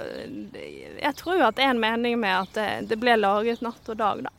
jeg 1.01 1.15
tror 1.19 1.49
at 1.49 1.59
det 1.59 1.67
er 1.67 1.75
en 1.75 1.83
mening 1.83 2.19
med 2.21 2.35
at 2.45 2.57
det, 2.57 2.71
det 2.93 3.01
ble 3.03 3.19
laget 3.19 3.65
natt 3.65 3.93
og 3.93 3.99
dag, 4.01 4.27
da. 4.29 4.35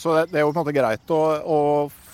Så 0.00 0.14
det, 0.30 0.38
er 0.38 0.46
jo 0.46 0.52
på 0.52 0.60
en 0.60 0.62
måte 0.62 0.72
greit 0.76 1.12
å, 1.12 1.22
å 1.44 1.58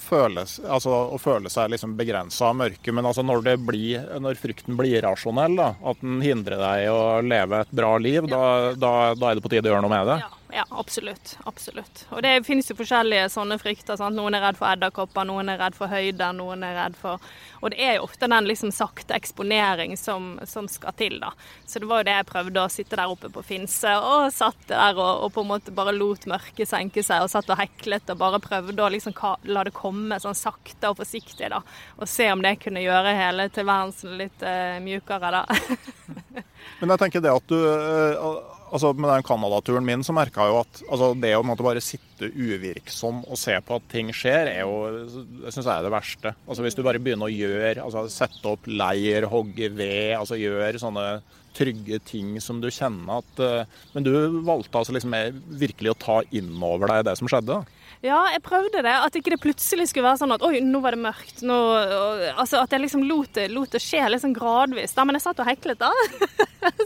føle, 0.06 0.42
altså, 0.42 0.94
å 1.14 1.18
føle 1.20 1.50
seg 1.52 1.70
liksom 1.72 1.96
begrensa 1.98 2.50
av 2.50 2.58
mørket, 2.60 2.92
men 2.94 3.06
altså 3.08 3.24
når, 3.26 3.52
blir, 3.66 4.06
når, 4.22 4.38
frykten 4.40 4.78
blir 4.78 4.98
irrasjonell, 5.00 5.56
da, 5.58 5.68
at 5.90 6.02
den 6.02 6.20
hindrer 6.24 6.62
deg 6.62 6.88
å 6.92 7.20
leve 7.26 7.62
et 7.64 7.74
bra 7.76 7.92
liv, 8.02 8.22
ja. 8.24 8.32
da, 8.32 8.72
da, 8.74 8.92
da, 9.18 9.30
er 9.30 9.38
det 9.38 9.44
på 9.44 9.52
tide 9.52 9.70
å 9.70 9.74
gjøre 9.74 9.84
noe 9.86 9.92
med 9.92 10.10
det? 10.12 10.18
Ja. 10.24 10.32
Ja, 10.56 10.64
absolutt. 10.70 11.38
Absolutt. 11.44 12.06
Og 12.10 12.22
det 12.24 12.30
finnes 12.46 12.70
jo 12.70 12.74
forskjellige 12.78 13.26
sånne 13.28 13.58
frykter. 13.60 13.98
Sant? 14.00 14.16
Noen 14.16 14.38
er 14.38 14.40
redd 14.40 14.56
for 14.56 14.70
edderkopper, 14.70 15.26
noen 15.28 15.50
er 15.52 15.58
redd 15.60 15.76
for 15.76 15.92
høyder, 15.92 16.32
noen 16.32 16.64
er 16.64 16.78
redd 16.78 16.96
for 16.96 17.20
Og 17.60 17.74
det 17.74 17.82
er 17.84 17.98
jo 17.98 18.06
ofte 18.06 18.24
den 18.32 18.48
liksom 18.48 18.72
sakte 18.72 19.12
eksponering 19.18 19.92
som, 20.00 20.38
som, 20.48 20.64
skal 20.72 20.96
til, 20.96 21.18
da. 21.20 21.34
Så 21.68 21.82
det 21.82 21.90
var 21.90 22.00
jo 22.00 22.08
det 22.08 22.16
jeg 22.16 22.28
prøvde 22.30 22.64
å 22.64 22.72
sitte 22.72 22.96
der 22.96 23.12
oppe 23.12 23.28
på 23.34 23.44
Finse 23.44 23.92
og 24.00 24.32
satt 24.32 24.64
der 24.72 24.96
og, 24.96 25.26
og 25.26 25.34
på 25.36 25.44
en 25.44 25.52
måte 25.52 25.76
bare 25.76 25.92
lot 25.92 26.24
mørket 26.24 26.72
senke 26.72 27.04
seg 27.04 27.26
og 27.26 27.32
satt 27.34 27.52
og 27.52 27.60
heklet 27.60 28.16
og 28.16 28.24
bare 28.24 28.40
prøvde 28.40 28.80
å 28.80 28.90
liksom 28.96 29.12
la 29.52 29.68
det 29.68 29.76
komme 29.76 30.16
sånn 30.24 30.40
sakte 30.40 30.88
og 30.88 31.02
forsiktig, 31.02 31.52
da. 31.52 31.60
Og 32.00 32.08
se 32.08 32.32
om 32.32 32.40
det 32.40 32.56
kunne 32.64 32.80
gjøre 32.86 33.16
hele 33.20 33.50
tilværelsen 33.52 34.16
litt 34.24 34.40
uh, 34.40 34.80
mjukere, 34.80 35.36
da. 35.36 35.44
Men 36.80 36.96
jeg 36.96 37.04
tenker 37.04 37.28
det 37.28 37.36
at 37.36 37.52
du 37.52 37.60
uh, 37.60 38.56
altså 38.76 38.92
Med 38.96 39.10
den 39.10 39.24
Canada-turen 39.26 39.86
min 39.86 40.04
så 40.06 40.14
merka 40.16 40.46
jeg 40.46 40.54
jo 40.54 40.60
at 40.62 40.82
altså, 40.84 41.10
det 41.22 41.32
å 41.36 41.44
måtte 41.46 41.66
bare 41.66 41.84
sitte 41.84 42.30
uvirksom 42.32 43.24
og 43.24 43.40
se 43.40 43.56
på 43.64 43.78
at 43.78 43.88
ting 43.92 44.12
skjer, 44.14 44.52
er 44.52 44.62
jo, 44.64 45.06
det 45.42 45.54
syns 45.54 45.64
jeg 45.64 45.72
er 45.72 45.86
det 45.86 45.94
verste. 45.94 46.34
Altså 46.46 46.66
Hvis 46.66 46.78
du 46.78 46.84
bare 46.86 47.02
begynner 47.02 47.28
å 47.28 47.32
gjøre, 47.32 47.82
altså 47.84 48.06
sette 48.12 48.52
opp 48.52 48.68
leir, 48.68 49.28
hogge 49.32 49.72
ved, 49.74 50.14
altså 50.18 50.38
gjøre 50.40 50.82
sånne 50.82 51.08
trygge 51.56 51.98
ting 52.04 52.36
som 52.44 52.60
du 52.60 52.68
kjenner 52.68 53.22
at 53.22 53.40
uh, 53.40 53.82
Men 53.94 54.04
du 54.04 54.12
valgte 54.44 54.76
altså 54.76 54.92
liksom 54.92 55.14
virkelig 55.56 55.94
å 55.94 55.98
ta 56.00 56.18
inn 56.36 56.52
over 56.60 56.90
deg 56.92 57.06
det 57.08 57.16
som 57.20 57.30
skjedde? 57.30 57.62
Ja, 58.04 58.18
jeg 58.34 58.42
prøvde 58.44 58.82
det. 58.84 58.92
At 58.92 59.16
ikke 59.16 59.32
det 59.32 59.40
plutselig 59.42 59.88
skulle 59.90 60.06
være 60.10 60.20
sånn 60.20 60.34
at 60.34 60.44
oi, 60.44 60.58
nå 60.62 60.82
var 60.84 60.94
det 60.94 61.04
mørkt. 61.06 61.40
Nå, 61.46 61.56
altså 62.36 62.60
At 62.60 62.74
jeg 62.74 62.84
liksom 62.84 63.06
lot 63.08 63.40
lot 63.50 63.72
det 63.72 63.82
skje 63.82 64.02
liksom 64.12 64.34
gradvis. 64.36 64.94
Da, 64.96 65.06
men 65.08 65.16
jeg 65.16 65.24
satt 65.24 65.40
og 65.42 65.48
heklet, 65.48 65.80
da. 65.80 65.90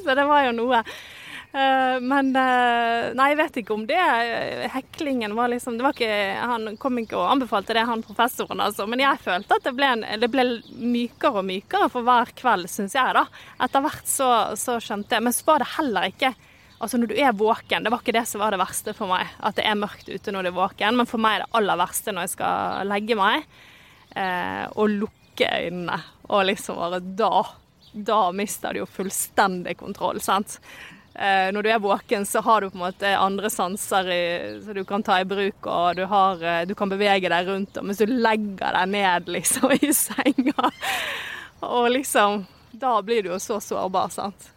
så 0.05 0.15
det 0.17 0.27
var 0.29 0.47
jo 0.47 0.55
noe. 0.57 0.85
Eh, 1.53 1.97
men 2.01 2.29
eh, 2.39 3.09
Nei, 3.19 3.31
jeg 3.33 3.39
vet 3.41 3.57
ikke 3.63 3.75
om 3.75 3.87
det. 3.89 3.99
Heklingen 4.71 5.35
var 5.35 5.51
liksom 5.51 5.79
det 5.79 5.87
var 5.87 5.97
ikke, 5.97 6.19
Han 6.53 6.77
kom 6.79 7.01
ikke 7.03 7.19
og 7.19 7.33
anbefalte 7.33 7.75
det, 7.75 7.87
han 7.89 8.05
professoren, 8.07 8.63
altså. 8.63 8.87
Men 8.91 9.03
jeg 9.03 9.23
følte 9.25 9.59
at 9.59 9.67
det 9.67 9.75
ble, 9.79 9.89
en, 9.97 10.05
det 10.23 10.31
ble 10.31 10.47
mykere 10.79 11.43
og 11.43 11.49
mykere 11.49 11.91
for 11.93 12.07
hver 12.07 12.31
kveld, 12.39 12.71
syns 12.71 12.95
jeg, 12.99 13.17
da. 13.17 13.27
Etter 13.67 13.85
hvert 13.87 14.07
så, 14.11 14.31
så 14.61 14.79
skjønte 14.83 15.19
jeg. 15.19 15.27
Men 15.27 15.35
så 15.35 15.49
var 15.51 15.65
det 15.65 15.75
heller 15.79 16.13
ikke 16.13 16.35
Altså 16.81 16.97
når 16.97 17.11
du 17.11 17.19
er 17.21 17.35
våken, 17.37 17.85
det 17.85 17.91
var 17.93 18.01
ikke 18.01 18.15
det 18.17 18.23
som 18.25 18.41
var 18.41 18.55
det 18.55 18.59
verste 18.63 18.95
for 18.97 19.11
meg. 19.11 19.29
At 19.45 19.59
det 19.59 19.67
er 19.69 19.77
mørkt 19.77 20.07
ute 20.09 20.33
når 20.33 20.47
du 20.47 20.49
er 20.49 20.55
våken. 20.57 20.97
Men 20.97 21.09
for 21.11 21.21
meg 21.21 21.35
er 21.35 21.43
det 21.43 21.59
aller 21.59 21.77
verste 21.77 22.15
når 22.17 22.25
jeg 22.25 22.33
skal 22.39 22.89
legge 22.89 23.19
meg, 23.21 23.45
eh, 24.17 24.63
og 24.81 24.95
lukke 25.03 25.51
øynene. 25.59 25.99
Og 26.33 26.47
liksom 26.49 26.81
bare 26.81 27.03
da 27.05 27.43
Da 27.91 28.31
mister 28.31 28.73
du 28.73 28.79
jo 28.79 28.87
fullstendig 28.87 29.75
kontroll, 29.77 30.21
sant. 30.23 30.61
Eh, 31.21 31.51
når 31.53 31.63
du 31.63 31.69
er 31.69 31.83
våken, 31.85 32.25
så 32.27 32.41
har 32.41 32.61
du 32.61 32.71
på 32.71 32.79
en 32.79 32.87
måte 32.87 33.09
andre 33.19 33.51
sanser 33.53 34.07
i, 34.09 34.23
så 34.65 34.73
du 34.73 34.85
kan 34.89 35.03
ta 35.05 35.19
i 35.21 35.27
bruk, 35.29 35.67
og 35.69 35.99
du, 35.99 36.07
har, 36.09 36.41
eh, 36.41 36.63
du 36.65 36.73
kan 36.75 36.89
bevege 36.89 37.29
deg 37.29 37.51
rundt. 37.51 37.77
Og 37.77 37.85
mens 37.85 38.01
du 38.01 38.09
legger 38.09 38.73
deg 38.79 38.95
ned 38.95 39.29
liksom 39.29 39.75
i 39.77 39.93
senga, 39.97 40.71
og 41.61 41.91
liksom 41.93 42.47
Da 42.73 42.93
blir 43.03 43.25
du 43.27 43.33
jo 43.33 43.39
så 43.43 43.59
sårbar, 43.61 44.09
sant. 44.15 44.53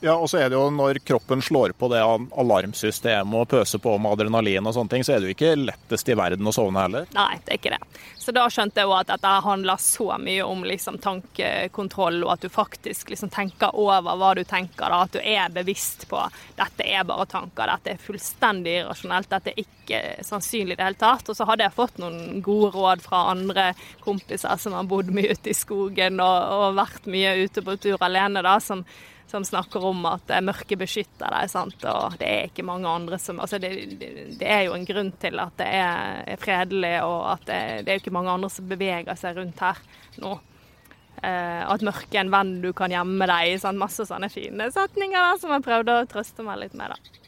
Ja, 0.00 0.14
og 0.14 0.28
så 0.28 0.40
er 0.42 0.50
det 0.52 0.58
jo 0.58 0.66
når 0.72 1.00
kroppen 1.06 1.40
slår 1.42 1.72
på 1.78 1.88
det 1.88 2.02
alarmsystemet 2.04 3.38
og 3.40 3.48
pøser 3.48 3.80
på 3.82 3.94
med 3.96 4.12
adrenalin 4.12 4.68
og 4.68 4.74
sånne 4.76 4.92
ting, 4.92 5.06
så 5.06 5.14
er 5.14 5.22
det 5.22 5.30
jo 5.30 5.36
ikke 5.36 5.54
lettest 5.56 6.10
i 6.12 6.16
verden 6.18 6.46
å 6.46 6.52
sovne 6.54 6.84
heller. 6.84 7.08
Nei, 7.16 7.38
det 7.46 7.54
er 7.54 7.60
ikke 7.60 7.72
det. 7.72 8.02
Så 8.20 8.34
da 8.34 8.44
skjønte 8.50 8.82
jeg 8.82 8.90
òg 8.90 8.98
at 8.98 9.12
dette 9.14 9.32
handler 9.46 9.80
så 9.80 10.08
mye 10.20 10.44
om 10.44 10.64
liksom 10.66 10.98
tankekontroll, 11.02 12.20
og 12.26 12.34
at 12.34 12.44
du 12.44 12.52
faktisk 12.52 13.12
liksom 13.12 13.32
tenker 13.32 13.76
over 13.78 14.18
hva 14.20 14.34
du 14.36 14.42
tenker. 14.44 14.84
Da. 14.84 15.00
At 15.06 15.16
du 15.16 15.20
er 15.22 15.52
bevisst 15.54 16.08
på 16.10 16.20
dette 16.58 16.84
er 16.84 17.06
bare 17.08 17.28
tanker, 17.30 17.72
dette 17.72 17.94
er 17.94 18.02
fullstendig 18.02 18.80
irrasjonelt, 18.82 19.30
dette 19.32 19.54
er 19.54 19.64
ikke 19.64 20.02
sannsynlig 20.26 20.76
i 20.76 20.80
det 20.80 20.88
hele 20.90 21.00
tatt. 21.00 21.30
Og 21.30 21.38
så 21.38 21.48
hadde 21.48 21.64
jeg 21.64 21.76
fått 21.78 22.00
noen 22.02 22.42
gode 22.44 22.74
råd 22.76 23.04
fra 23.06 23.28
andre 23.32 23.70
kompiser 24.04 24.60
som 24.60 24.76
har 24.76 24.90
bodd 24.90 25.14
mye 25.14 25.32
ute 25.32 25.54
i 25.54 25.56
skogen 25.56 26.20
og, 26.20 26.56
og 26.58 26.80
vært 26.82 27.08
mye 27.08 27.36
ute 27.46 27.64
på 27.64 27.78
tur 27.80 28.02
alene, 28.04 28.44
da, 28.44 28.58
som 28.60 28.84
som 29.30 29.44
snakker 29.44 29.84
om 29.84 30.04
at 30.08 30.30
mørket 30.44 30.78
beskytter 30.80 31.32
deg. 31.34 31.50
Sant? 31.50 31.86
Og 31.90 32.18
det 32.20 32.28
er 32.30 32.50
ikke 32.50 32.66
mange 32.66 32.90
andre 32.90 33.18
som 33.22 33.40
altså 33.42 33.58
det, 33.62 33.72
det, 33.98 34.46
er 34.46 34.66
jo 34.68 34.76
en 34.76 34.86
grunn 34.88 35.12
til 35.22 35.40
at 35.42 35.56
det 35.60 35.70
er, 35.80 36.36
fredelig, 36.42 36.94
og 37.06 37.22
at 37.34 37.46
det, 37.48 37.62
det 37.86 37.94
er 37.94 38.02
ikke 38.02 38.14
mange 38.14 38.34
andre 38.36 38.52
som 38.52 38.68
beveger 38.70 39.18
seg 39.18 39.40
rundt 39.40 39.62
her 39.64 39.82
nå. 40.22 40.36
Eh, 41.24 41.62
at 41.64 41.84
mørket 41.84 42.14
er 42.14 42.26
en 42.26 42.34
venn 42.34 42.56
du 42.62 42.72
kan 42.76 42.92
gjemme 42.92 43.28
deg 43.28 43.54
i. 43.54 43.60
Masse 43.76 44.06
sånne 44.08 44.30
fine 44.32 44.70
setninger 44.72 45.16
da, 45.16 45.36
som 45.40 45.54
jeg 45.54 45.64
prøvde 45.66 46.00
å 46.02 46.10
trøste 46.10 46.46
meg 46.46 46.62
litt 46.64 46.76
med. 46.78 46.92
da. 46.92 47.25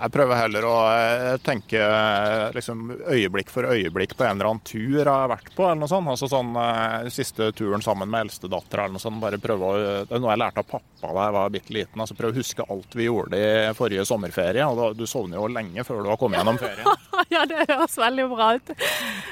Jeg 0.00 0.12
prøver 0.14 0.38
heller 0.38 0.64
å 0.64 0.74
eh, 0.88 1.34
tenke 1.44 1.80
eh, 1.84 2.46
liksom, 2.56 2.86
øyeblikk 3.12 3.50
for 3.52 3.68
øyeblikk 3.68 4.14
på 4.16 4.24
en 4.24 4.38
eller 4.38 4.48
annen 4.48 4.62
tur 4.64 4.96
jeg 4.96 5.04
har 5.08 5.28
vært 5.28 5.50
på. 5.52 5.66
eller 5.66 5.82
noe 5.82 5.90
sånt. 5.92 6.08
Altså 6.08 6.28
sånn 6.30 6.54
eh, 6.56 7.10
Siste 7.12 7.50
turen 7.56 7.84
sammen 7.84 8.08
med 8.08 8.24
eldstedattera 8.26 8.86
eller 8.86 8.96
noe 8.96 9.04
sånt. 9.04 9.20
Bare 9.20 9.40
prøve 9.42 9.68
å, 9.68 9.74
det 10.08 10.16
er 10.16 10.22
noe 10.24 10.32
jeg 10.32 10.40
lærte 10.40 10.64
av 10.64 10.70
pappa 10.70 11.12
da 11.12 11.26
jeg 11.26 11.36
var 11.36 11.52
bitte 11.58 11.76
liten. 11.76 12.00
altså 12.00 12.16
Prøve 12.16 12.32
å 12.32 12.40
huske 12.40 12.68
alt 12.72 12.96
vi 12.96 13.10
gjorde 13.10 13.40
i 13.40 13.52
forrige 13.76 14.08
sommerferie. 14.08 14.64
og 14.64 14.80
da, 14.80 14.90
Du 14.96 15.04
sovner 15.10 15.40
jo 15.40 15.50
lenge 15.52 15.84
før 15.84 16.04
du 16.04 16.12
har 16.14 16.20
kommet 16.20 16.40
gjennom 16.40 16.60
ferien. 16.60 17.09
ja, 17.34 17.44
det 17.46 17.66
høres 17.68 17.94
veldig 17.98 18.24
bra 18.32 18.48
ut. 18.58 18.70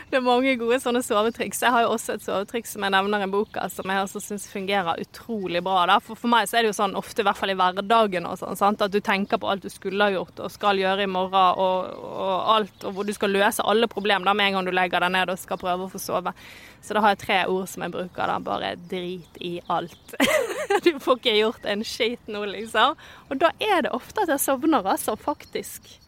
Det 0.09 0.19
er 0.19 0.23
mange 0.25 0.55
gode 0.61 0.79
sånne 0.83 1.01
sovetriks. 1.03 1.63
Jeg 1.65 1.75
har 1.75 1.83
jo 1.83 1.95
også 1.97 2.15
et 2.15 2.25
sovetriks 2.25 2.75
som 2.77 2.85
jeg 2.87 2.95
nevner 2.95 3.25
i 3.25 3.31
boka, 3.33 3.65
som 3.73 3.91
jeg 3.91 4.05
også 4.05 4.23
syns 4.23 4.47
fungerer 4.53 5.03
utrolig 5.03 5.63
bra. 5.67 5.83
Da. 5.91 5.99
For, 6.05 6.19
for 6.19 6.31
meg 6.31 6.47
så 6.47 6.59
er 6.59 6.67
det 6.67 6.73
jo 6.73 6.79
sånn 6.79 6.97
ofte, 6.99 7.25
i 7.25 7.27
hvert 7.27 7.41
fall 7.41 7.53
i 7.53 7.59
hverdagen, 7.59 8.29
og 8.31 8.39
sånn, 8.41 8.59
sant? 8.61 8.85
at 8.87 8.95
du 8.95 9.01
tenker 9.05 9.43
på 9.43 9.51
alt 9.51 9.67
du 9.67 9.73
skulle 9.73 10.07
ha 10.07 10.15
gjort. 10.15 10.39
og 10.39 10.55
skal 10.55 10.79
gjøre 10.79 11.09
i 11.09 11.11
morgen, 11.11 11.59
og, 11.59 11.99
og, 11.99 12.35
alt, 12.55 12.87
og 12.87 12.97
hvor 12.97 13.09
du 13.09 13.15
skal 13.17 13.35
løse 13.35 13.67
alle 13.67 13.91
problemer 13.91 14.31
med 14.31 14.47
en 14.47 14.59
gang 14.59 14.71
du 14.71 14.75
legger 14.79 15.03
deg 15.03 15.15
ned 15.19 15.35
og 15.35 15.43
skal 15.43 15.61
prøve 15.61 15.89
å 15.89 15.93
få 15.93 16.03
sove. 16.03 16.35
Så 16.85 16.95
da 16.95 17.03
har 17.03 17.17
jeg 17.17 17.25
tre 17.25 17.39
ord 17.51 17.67
som 17.67 17.83
jeg 17.83 17.97
bruker. 17.99 18.31
da, 18.31 18.39
Bare 18.39 18.75
drit 18.91 19.43
i 19.43 19.57
alt. 19.67 20.15
du 20.87 20.95
får 21.03 21.19
ikke 21.19 21.39
gjort 21.41 21.67
en 21.67 21.83
skit 21.87 22.31
nå, 22.31 22.47
liksom. 22.55 22.95
Og 23.29 23.41
da 23.43 23.51
er 23.59 23.89
det 23.89 23.97
ofte 23.97 24.23
at 24.23 24.37
jeg 24.37 24.47
sovner, 24.47 24.87
altså. 24.87 25.19
Faktisk. 25.19 25.99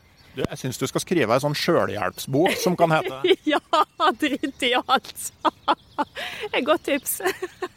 Jeg 0.49 0.59
syns 0.62 0.78
du 0.80 0.87
skal 0.90 1.02
skrive 1.04 1.35
ei 1.37 1.42
sånn 1.42 1.56
sjølhjelpsbok 1.59 2.56
som 2.62 2.76
kan 2.78 2.92
hete 2.94 3.20
Ja, 3.52 3.61
drit 4.20 4.62
i 4.66 4.73
alt. 4.80 5.26
Et 6.54 6.64
godt 6.66 6.85
tips. 6.88 7.18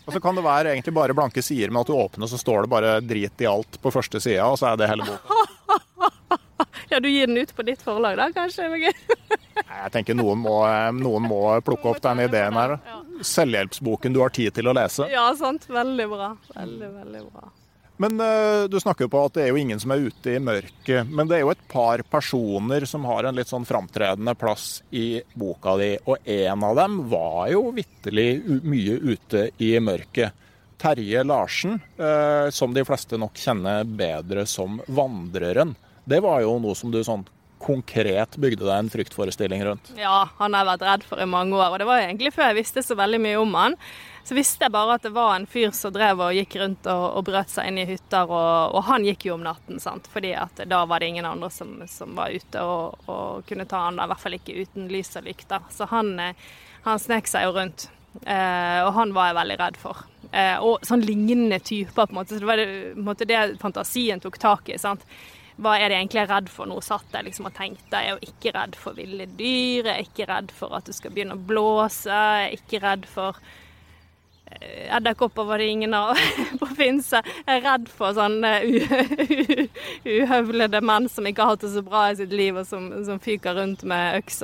og 0.05 0.13
så 0.15 0.21
kan 0.23 0.37
det 0.37 0.45
være 0.45 0.73
egentlig 0.73 0.93
bare 0.95 1.15
blanke 1.17 1.43
sider 1.43 1.73
med 1.73 1.83
at 1.83 1.91
du 1.91 1.97
åpner, 1.97 2.29
så 2.31 2.39
står 2.39 2.65
det 2.65 2.73
bare 2.73 2.93
'drit 3.01 3.43
i 3.43 3.49
alt' 3.49 3.79
på 3.83 3.91
første 3.91 4.21
sida, 4.23 4.45
og 4.47 4.59
så 4.61 4.71
er 4.71 4.79
det 4.79 4.89
hele 4.93 5.07
boka. 5.07 5.39
Ja, 6.93 6.99
du 6.99 7.07
gir 7.09 7.25
den 7.27 7.39
ut 7.41 7.55
på 7.55 7.63
ditt 7.65 7.81
forlag 7.81 8.19
da, 8.19 8.27
kanskje? 8.35 8.67
Jeg 8.69 9.91
tenker 9.95 10.13
noen 10.13 10.43
må, 10.43 10.59
noen 10.93 11.25
må 11.25 11.39
plukke 11.65 11.89
opp 11.89 12.01
den 12.03 12.21
ideen 12.27 12.53
her. 12.53 12.75
Selvhjelpsboken 13.25 14.13
du 14.13 14.19
har 14.21 14.29
tid 14.35 14.53
til 14.53 14.69
å 14.69 14.75
lese. 14.77 15.07
Ja, 15.09 15.25
sant. 15.37 15.65
Veldig 15.73 16.05
bra. 16.11 16.27
Veldig, 16.53 16.89
veldig 16.99 17.23
bra. 17.31 17.49
Men 17.97 18.21
uh, 18.21 18.65
du 18.69 18.79
snakker 18.79 19.05
jo 19.05 19.11
på 19.13 19.21
at 19.27 19.35
det 19.37 19.43
er 19.43 19.51
jo 19.53 19.59
ingen 19.61 19.79
som 19.79 19.93
er 19.93 20.07
ute 20.07 20.33
i 20.33 20.41
mørket. 20.41 21.09
Men 21.09 21.29
det 21.29 21.37
er 21.37 21.43
jo 21.45 21.53
et 21.53 21.65
par 21.69 22.01
personer 22.09 22.87
som 22.89 23.05
har 23.09 23.27
en 23.29 23.37
litt 23.37 23.51
sånn 23.51 23.67
framtredende 23.69 24.33
plass 24.39 24.81
i 24.91 25.21
boka 25.37 25.75
di. 25.81 25.91
Og 26.09 26.25
en 26.25 26.65
av 26.65 26.79
dem 26.81 26.97
var 27.11 27.51
jo 27.53 27.67
vitterlig 27.75 28.61
mye 28.65 28.97
ute 29.13 29.47
i 29.61 29.75
mørket. 29.83 30.41
Terje 30.83 31.21
Larsen, 31.23 31.77
uh, 32.01 32.49
som 32.51 32.73
de 32.75 32.83
fleste 32.83 33.19
nok 33.21 33.37
kjenner 33.39 33.85
bedre 33.87 34.47
som 34.49 34.81
Vandreren. 34.87 35.77
Det 36.03 36.19
var 36.23 36.41
jo 36.43 36.57
noe 36.59 36.75
som 36.75 36.91
du 36.91 36.99
sånn 37.05 37.23
konkret 37.63 38.37
bygde 38.37 38.65
deg 38.65 38.73
en 38.75 38.89
fryktforestilling 38.91 39.63
rundt? 39.65 39.93
Ja, 39.97 40.27
han 40.37 40.53
har 40.53 40.63
jeg 40.63 40.71
vært 40.73 40.87
redd 40.87 41.05
for 41.07 41.21
i 41.23 41.29
mange 41.29 41.55
år. 41.57 41.73
Og 41.73 41.79
det 41.81 41.87
var 41.87 42.01
egentlig 42.03 42.33
før 42.35 42.51
jeg 42.51 42.59
visste 42.61 42.83
så 42.85 42.97
veldig 42.99 43.21
mye 43.23 43.39
om 43.41 43.55
han. 43.57 43.77
Så 44.23 44.37
visste 44.37 44.63
jeg 44.63 44.71
bare 44.71 44.95
at 44.95 45.03
det 45.03 45.11
var 45.15 45.33
en 45.35 45.47
fyr 45.49 45.73
som 45.75 45.91
drev 45.91 46.21
og 46.23 46.35
gikk 46.35 46.55
rundt 46.61 46.87
og, 46.87 47.03
og 47.19 47.25
brøt 47.27 47.51
seg 47.51 47.67
inn 47.67 47.81
i 47.81 47.87
hytter. 47.87 48.29
Og, 48.29 48.75
og, 48.75 48.79
han 48.87 49.07
gikk 49.07 49.27
jo 49.27 49.35
om 49.35 49.43
natten, 49.43 49.81
sant. 49.83 50.07
Fordi 50.11 50.31
at 50.39 50.63
da 50.69 50.83
var 50.87 51.03
det 51.03 51.11
ingen 51.11 51.27
andre 51.27 51.51
som, 51.51 51.75
som 51.91 52.15
var 52.19 52.31
ute 52.31 52.63
og, 52.63 53.03
og, 53.07 53.43
kunne 53.49 53.67
ta 53.67 53.85
han. 53.89 53.99
I 53.99 54.07
hvert 54.11 54.23
fall 54.23 54.39
ikke 54.39 54.57
uten 54.63 54.87
lys 54.91 55.11
og 55.19 55.27
lykter. 55.27 55.67
Så 55.75 55.89
han, 55.91 56.15
eh, 56.23 56.47
han 56.87 57.03
snek 57.03 57.27
seg 57.31 57.49
jo 57.49 57.53
rundt. 57.59 57.89
Eh, 58.23 58.79
og 58.85 58.93
han 58.95 59.15
var 59.15 59.31
jeg 59.31 59.39
veldig 59.41 59.59
redd 59.59 59.79
for. 59.81 60.03
Eh, 60.31 60.57
og 60.63 60.83
sånn 60.87 61.03
lignende 61.03 61.59
typer, 61.59 62.05
på 62.05 62.11
en 62.13 62.19
måte. 62.21 62.35
Så 62.35 62.43
det 62.43 62.51
var 62.51 62.63
det, 62.63 62.67
måte 62.99 63.27
det 63.27 63.45
fantasien 63.61 64.23
tok 64.23 64.39
tak 64.41 64.71
i. 64.71 64.79
sant 64.79 65.03
hva 65.61 65.75
er 65.77 65.91
det 65.91 65.99
egentlig 65.99 66.21
jeg 66.23 66.27
er 66.27 66.33
redd 66.33 66.47
for 66.49 66.69
nå? 66.69 66.79
Satt 66.81 67.13
jeg 67.13 67.27
liksom 67.27 67.49
og 67.49 67.57
tenkte. 67.57 67.99
Jeg 67.99 68.09
er 68.09 68.15
jo 68.15 68.31
ikke 68.31 68.53
redd 68.55 68.77
for 68.79 68.97
ville 68.97 69.27
dyr, 69.37 69.89
jeg 69.89 69.93
er 69.93 70.07
ikke 70.07 70.29
redd 70.29 70.53
for 70.55 70.73
at 70.77 70.87
det 70.89 70.95
skal 70.97 71.13
begynne 71.13 71.37
å 71.37 71.43
blåse, 71.49 72.09
jeg 72.09 72.47
er 72.47 72.55
ikke 72.57 72.79
redd 72.81 73.05
for 73.09 73.37
eh, 74.49 74.87
Edderkopper 74.97 75.45
var 75.45 75.61
det 75.61 75.67
ingen 75.69 75.93
av 75.93 76.17
på 76.61 76.69
Finse. 76.73 77.21
Jeg 77.21 77.59
er 77.59 77.67
redd 77.67 77.85
for 77.93 78.17
sånne 78.17 78.55
uhøvlede 80.09 80.81
menn 80.81 81.05
som 81.11 81.29
ikke 81.29 81.45
har 81.45 81.53
hatt 81.53 81.67
det 81.67 81.75
så 81.75 81.83
bra 81.85 82.07
i 82.09 82.17
sitt 82.17 82.33
liv, 82.33 82.57
og 82.57 82.65
som, 82.69 82.89
som 83.05 83.21
fyker 83.21 83.59
rundt 83.59 83.85
med 83.85 84.23
øks. 84.23 84.41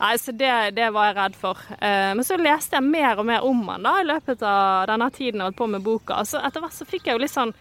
Nei, 0.00 0.14
så 0.16 0.32
det, 0.32 0.54
det, 0.78 0.86
var 0.96 1.10
jeg 1.10 1.18
redd 1.18 1.36
for. 1.36 1.60
Eh, 1.76 2.14
men 2.16 2.24
så 2.24 2.38
leste 2.40 2.78
jeg 2.78 2.88
mer 2.88 3.20
og 3.20 3.28
mer 3.28 3.44
om 3.44 3.60
han 3.68 3.84
da, 3.84 3.98
i 4.00 4.08
løpet 4.08 4.40
av 4.40 4.88
denne 4.88 5.10
tiden 5.12 5.42
jeg 5.42 5.50
holdt 5.50 5.60
på 5.60 5.68
med 5.76 5.84
boka. 5.84 6.22
Så 6.24 6.40
etter 6.40 6.64
hvert 6.64 6.78
så 6.78 6.88
fikk 6.88 7.10
jeg 7.10 7.18
jo 7.18 7.22
litt 7.26 7.34
sånn 7.34 7.52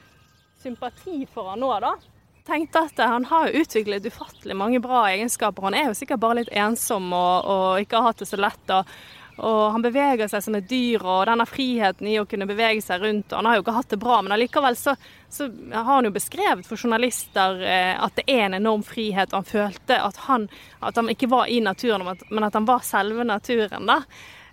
sympati 0.63 1.25
for 1.27 1.51
han 1.51 1.59
nå, 1.59 1.73
da 1.83 1.97
tenkte 2.47 2.83
at 2.87 2.97
han 2.97 3.25
har 3.29 3.53
utviklet 3.55 4.05
ufattelig 4.05 4.55
mange 4.57 4.79
bra 4.79 5.05
egenskaper. 5.11 5.69
Han 5.69 5.77
er 5.77 5.89
jo 5.89 5.97
sikkert 5.97 6.21
bare 6.23 6.41
litt 6.41 6.53
ensom 6.55 7.11
og, 7.13 7.49
og 7.49 7.83
ikke 7.83 7.99
har 7.99 8.11
hatt 8.11 8.23
det 8.23 8.29
så 8.29 8.39
lett. 8.39 8.73
Og, 8.75 8.93
og, 9.37 9.59
han 9.75 9.85
beveger 9.85 10.31
seg 10.31 10.43
som 10.43 10.57
et 10.57 10.67
dyr, 10.69 11.03
og 11.03 11.27
denne 11.29 11.45
friheten 11.49 12.09
i 12.09 12.17
å 12.19 12.25
kunne 12.29 12.49
bevege 12.49 12.81
seg 12.85 13.05
rundt. 13.05 13.29
og 13.31 13.37
Han 13.39 13.49
har 13.49 13.59
jo 13.59 13.65
ikke 13.65 13.77
hatt 13.77 13.93
det 13.93 14.01
bra, 14.01 14.21
men 14.25 14.35
allikevel 14.35 14.79
så, 14.79 14.95
så 15.29 15.47
har 15.75 15.91
han 15.93 16.09
jo 16.09 16.15
beskrevet 16.15 16.67
for 16.67 16.79
journalister 16.79 17.63
eh, 17.63 17.93
at 17.99 18.19
det 18.19 18.27
er 18.27 18.47
en 18.47 18.59
enorm 18.59 18.83
frihet. 18.87 19.35
Han 19.35 19.47
følte 19.47 20.01
at 20.01 20.25
han, 20.27 20.49
at 20.79 20.99
han 20.99 21.11
ikke 21.13 21.31
var 21.31 21.47
i 21.47 21.61
naturen, 21.63 22.07
men 22.29 22.49
at 22.49 22.57
han 22.57 22.67
var 22.69 22.85
selve 22.87 23.27
naturen. 23.27 23.89
da. 23.89 24.03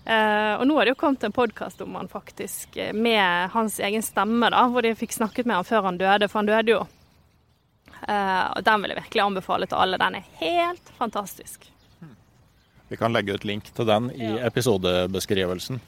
Uh, 0.06 0.54
og 0.60 0.68
nå 0.68 0.76
har 0.76 0.86
det 0.86 0.92
jo 0.92 0.98
kommet 1.00 1.24
en 1.26 1.32
podkast 1.34 1.80
om 1.82 1.96
han 1.98 2.06
faktisk, 2.06 2.76
eh, 2.78 2.92
med 2.94 3.50
hans 3.50 3.80
egen 3.82 4.04
stemme, 4.06 4.52
da, 4.54 4.60
hvor 4.70 4.86
de 4.86 4.92
fikk 4.94 5.16
snakket 5.16 5.48
med 5.50 5.58
han 5.58 5.66
før 5.66 5.88
han 5.88 5.98
døde, 5.98 6.28
for 6.30 6.38
han 6.38 6.50
døde 6.52 6.76
jo 6.76 6.84
og 8.06 8.64
Den 8.64 8.82
vil 8.82 8.92
jeg 8.92 9.02
virkelig 9.02 9.22
anbefale 9.24 9.66
til 9.66 9.80
alle. 9.82 9.98
Den 9.98 10.18
er 10.20 10.28
helt 10.42 10.92
fantastisk. 10.98 11.66
Vi 12.88 12.96
kan 12.96 13.12
legge 13.12 13.34
ut 13.34 13.44
link 13.44 13.72
til 13.74 13.88
den 13.88 14.10
i 14.14 14.28
episodebeskrivelsen. 14.46 15.80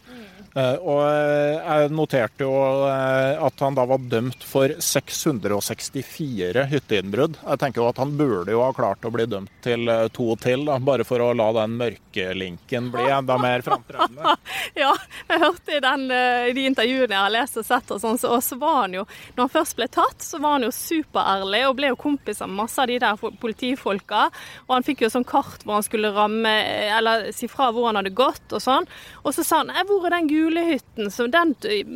Eh, 0.57 0.77
og 0.81 1.03
eh, 1.05 1.59
jeg 1.59 1.91
noterte 1.93 2.47
jo 2.47 2.53
eh, 2.89 3.37
at 3.45 3.61
han 3.63 3.77
da 3.77 3.85
var 3.89 4.01
dømt 4.11 4.45
for 4.49 4.73
664 4.83 6.65
hytteinnbrudd. 6.73 7.37
Jeg 7.43 7.61
tenker 7.61 7.83
jo 7.83 7.89
at 7.91 8.01
han 8.01 8.15
burde 8.19 8.55
jo 8.55 8.63
ha 8.65 8.71
klart 8.77 9.05
å 9.05 9.13
bli 9.13 9.27
dømt 9.29 9.53
til 9.65 9.91
to 10.15 10.31
til, 10.41 10.65
da, 10.69 10.79
bare 10.83 11.07
for 11.09 11.23
å 11.23 11.31
la 11.37 11.51
den 11.61 11.77
mørkelinken 11.81 12.91
bli 12.95 13.09
enda 13.13 13.37
mer 13.41 13.65
framtredende. 13.67 14.37
ja, 14.83 14.95
jeg 15.29 15.43
hørte 15.45 15.77
i, 15.77 15.83
den, 15.85 16.07
i, 16.11 16.55
de 16.57 16.67
intervjuene 16.71 17.15
jeg 17.15 17.21
har 17.21 17.35
lest 17.35 17.61
og 17.61 17.69
sett, 17.69 17.95
og 17.95 18.03
sånn, 18.03 18.21
så, 18.21 18.33
så 18.45 18.59
var 18.61 18.83
han 18.85 18.97
jo 18.99 19.05
Når 19.37 19.43
han 19.45 19.53
først 19.53 19.77
ble 19.79 19.89
tatt, 19.93 20.25
så 20.25 20.41
var 20.43 20.57
han 20.57 20.67
jo 20.67 20.73
superærlig 20.75 21.63
og 21.69 21.77
ble 21.79 21.93
jo 21.93 22.01
kompis 22.01 22.43
med 22.45 22.57
masse 22.63 22.81
av 22.81 22.91
de 22.91 22.99
der 23.03 23.21
politifolka. 23.43 24.29
Og 24.67 24.75
han 24.77 24.87
fikk 24.87 25.05
jo 25.05 25.13
sånn 25.13 25.27
kart 25.29 25.65
hvor 25.65 25.79
han 25.79 25.87
skulle 25.87 26.13
ramme, 26.17 26.55
eller 26.97 27.29
si 27.37 27.51
fra 27.51 27.71
hvor 27.75 27.91
han 27.91 28.01
hadde 28.01 28.17
gått 28.17 28.57
og 28.57 28.65
sånn. 28.65 28.89
Og 29.25 29.35
så 29.37 29.45
sa 29.45 29.63
han 29.63 29.75
'Hvor 29.89 30.05
er 30.07 30.17
den 30.17 30.29
gule 30.29 30.38
julehytten, 30.39 31.11
så 31.13 31.27
den 31.31 31.55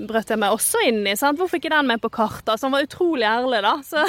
brøt 0.08 0.30
jeg 0.32 0.40
meg 0.40 0.54
også 0.54 0.82
inn 0.88 1.02
i. 1.06 1.16
Sant? 1.18 1.40
Hvorfor 1.40 1.60
ikke 1.60 1.72
den 1.72 1.88
med 1.90 2.02
på 2.02 2.12
kartet? 2.12 2.54
Så 2.58 2.68
han 2.68 2.74
var 2.74 2.86
utrolig 2.86 3.26
ærlig, 3.28 3.62
da. 3.64 3.74
Så, 3.86 4.04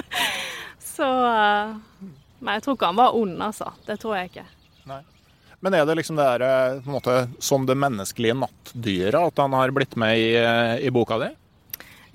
så 0.94 1.10
eh, 1.30 1.74
Men 2.40 2.58
jeg 2.58 2.64
tror 2.66 2.78
ikke 2.78 2.90
han 2.92 3.00
var 3.00 3.18
ond, 3.18 3.38
altså. 3.42 3.72
Det 3.86 3.98
tror 4.02 4.18
jeg 4.18 4.32
ikke. 4.32 4.46
Nei. 4.90 5.00
Men 5.64 5.78
er 5.78 5.86
det 5.88 5.96
liksom 6.00 6.18
det 6.20 6.26
der, 6.34 6.46
eh, 6.48 6.80
på 6.82 6.92
en 6.92 6.98
måte, 6.98 7.16
som 7.42 7.64
det 7.66 7.78
menneskelige 7.80 8.36
nattdyret 8.36 9.20
at 9.20 9.40
han 9.40 9.56
har 9.56 9.72
blitt 9.72 9.96
med 10.00 10.18
i, 10.20 10.28
eh, 10.36 10.74
i 10.84 10.92
boka 10.92 11.18
di? 11.22 11.30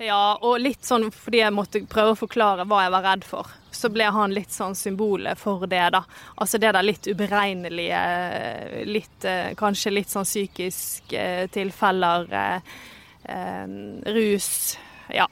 Ja, 0.00 0.38
og 0.40 0.60
litt 0.62 0.86
sånn 0.86 1.10
fordi 1.12 1.42
jeg 1.42 1.52
måtte 1.52 1.82
prøve 1.90 2.14
å 2.14 2.20
forklare 2.20 2.64
hva 2.68 2.84
jeg 2.86 2.94
var 2.94 3.04
redd 3.04 3.26
for. 3.28 3.50
Så 3.80 3.88
ble 3.88 4.10
han 4.12 4.34
litt 4.36 4.52
sånn 4.52 4.74
symbolet 4.76 5.40
for 5.40 5.64
det, 5.70 5.86
da. 5.94 6.02
Altså 6.36 6.60
det 6.60 6.74
der 6.76 6.84
litt 6.84 7.06
uberegnelige, 7.08 8.00
litt, 8.84 9.24
eh, 9.24 9.54
kanskje 9.56 9.94
litt 9.94 10.12
sånn 10.12 10.28
tilfeller. 11.56 12.26
Eh, 12.30 12.60
eh, 13.24 13.66
rus. 14.16 14.50
Ja. 15.08 15.28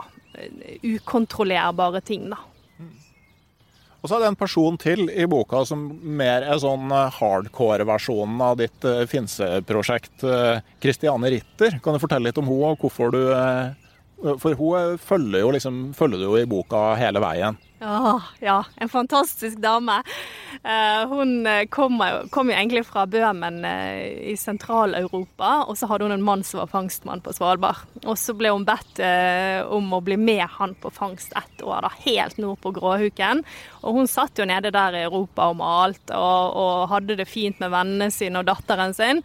Ukontrollerbare 0.83 2.01
ting, 2.01 2.31
da. 2.33 2.41
Og 3.99 4.07
så 4.07 4.15
er 4.15 4.23
det 4.23 4.31
en 4.31 4.39
person 4.39 4.77
til 4.79 5.09
i 5.11 5.27
boka 5.27 5.65
som 5.67 5.81
mer 6.17 6.45
er 6.47 6.61
sånn 6.63 6.87
hardcore-versjonen 6.89 8.41
av 8.47 8.57
ditt 8.61 8.87
Finse-prosjekt. 9.11 10.23
Kristiane 10.79 11.33
Ritter. 11.35 11.81
Kan 11.83 11.99
du 11.99 12.01
fortelle 12.01 12.31
litt 12.31 12.39
om 12.39 12.47
henne, 12.47 12.71
og 12.71 12.85
hvorfor 12.87 13.11
du 13.13 13.25
for 14.19 14.59
hun 14.59 14.99
følger 14.99 15.45
jo, 15.45 15.55
liksom, 15.55 15.89
følger 15.95 16.27
jo 16.27 16.37
i 16.39 16.47
boka 16.49 16.93
hele 16.99 17.23
veien. 17.23 17.59
Ja, 17.79 18.17
ja, 18.43 18.57
en 18.83 18.91
fantastisk 18.91 19.61
dame. 19.63 20.01
Uh, 20.65 21.05
hun 21.13 21.47
kom, 21.71 22.01
kom, 22.35 22.51
jo 22.51 22.57
egentlig 22.57 22.83
fra 22.89 23.05
Bøhmen 23.07 23.61
i 23.63 24.35
Sentral-Europa, 24.35 25.53
og 25.71 25.79
så 25.79 25.87
hadde 25.87 26.09
hun 26.09 26.17
en 26.17 26.25
mann 26.27 26.43
som 26.43 26.59
var 26.65 26.73
fangstmann 26.73 27.23
på 27.23 27.37
Svalbard. 27.37 27.85
Og 28.03 28.19
så 28.19 28.35
ble 28.35 28.51
hun 28.51 28.67
bedt 28.67 28.99
om 29.71 29.93
å 29.95 30.03
bli 30.03 30.19
med 30.19 30.43
han 30.57 30.75
på 30.83 30.91
fangst 30.91 31.37
ett 31.39 31.63
år, 31.63 31.87
da, 31.87 31.93
helt 32.03 32.41
nord 32.43 32.59
på 32.65 32.75
Gråhuken. 32.75 33.45
Og 33.85 34.01
hun 34.01 34.11
satt 34.11 34.43
jo 34.43 34.49
nede 34.49 34.75
der 34.75 34.99
i 34.99 35.05
Europa 35.07 35.47
og 35.53 35.61
malte 35.63 36.19
og, 36.19 36.59
og 36.59 36.91
hadde 36.97 37.21
det 37.21 37.31
fint 37.31 37.63
med 37.63 37.71
vennene 37.77 38.11
sine 38.11 38.43
og 38.43 38.51
datteren 38.51 38.97
sin. 38.99 39.23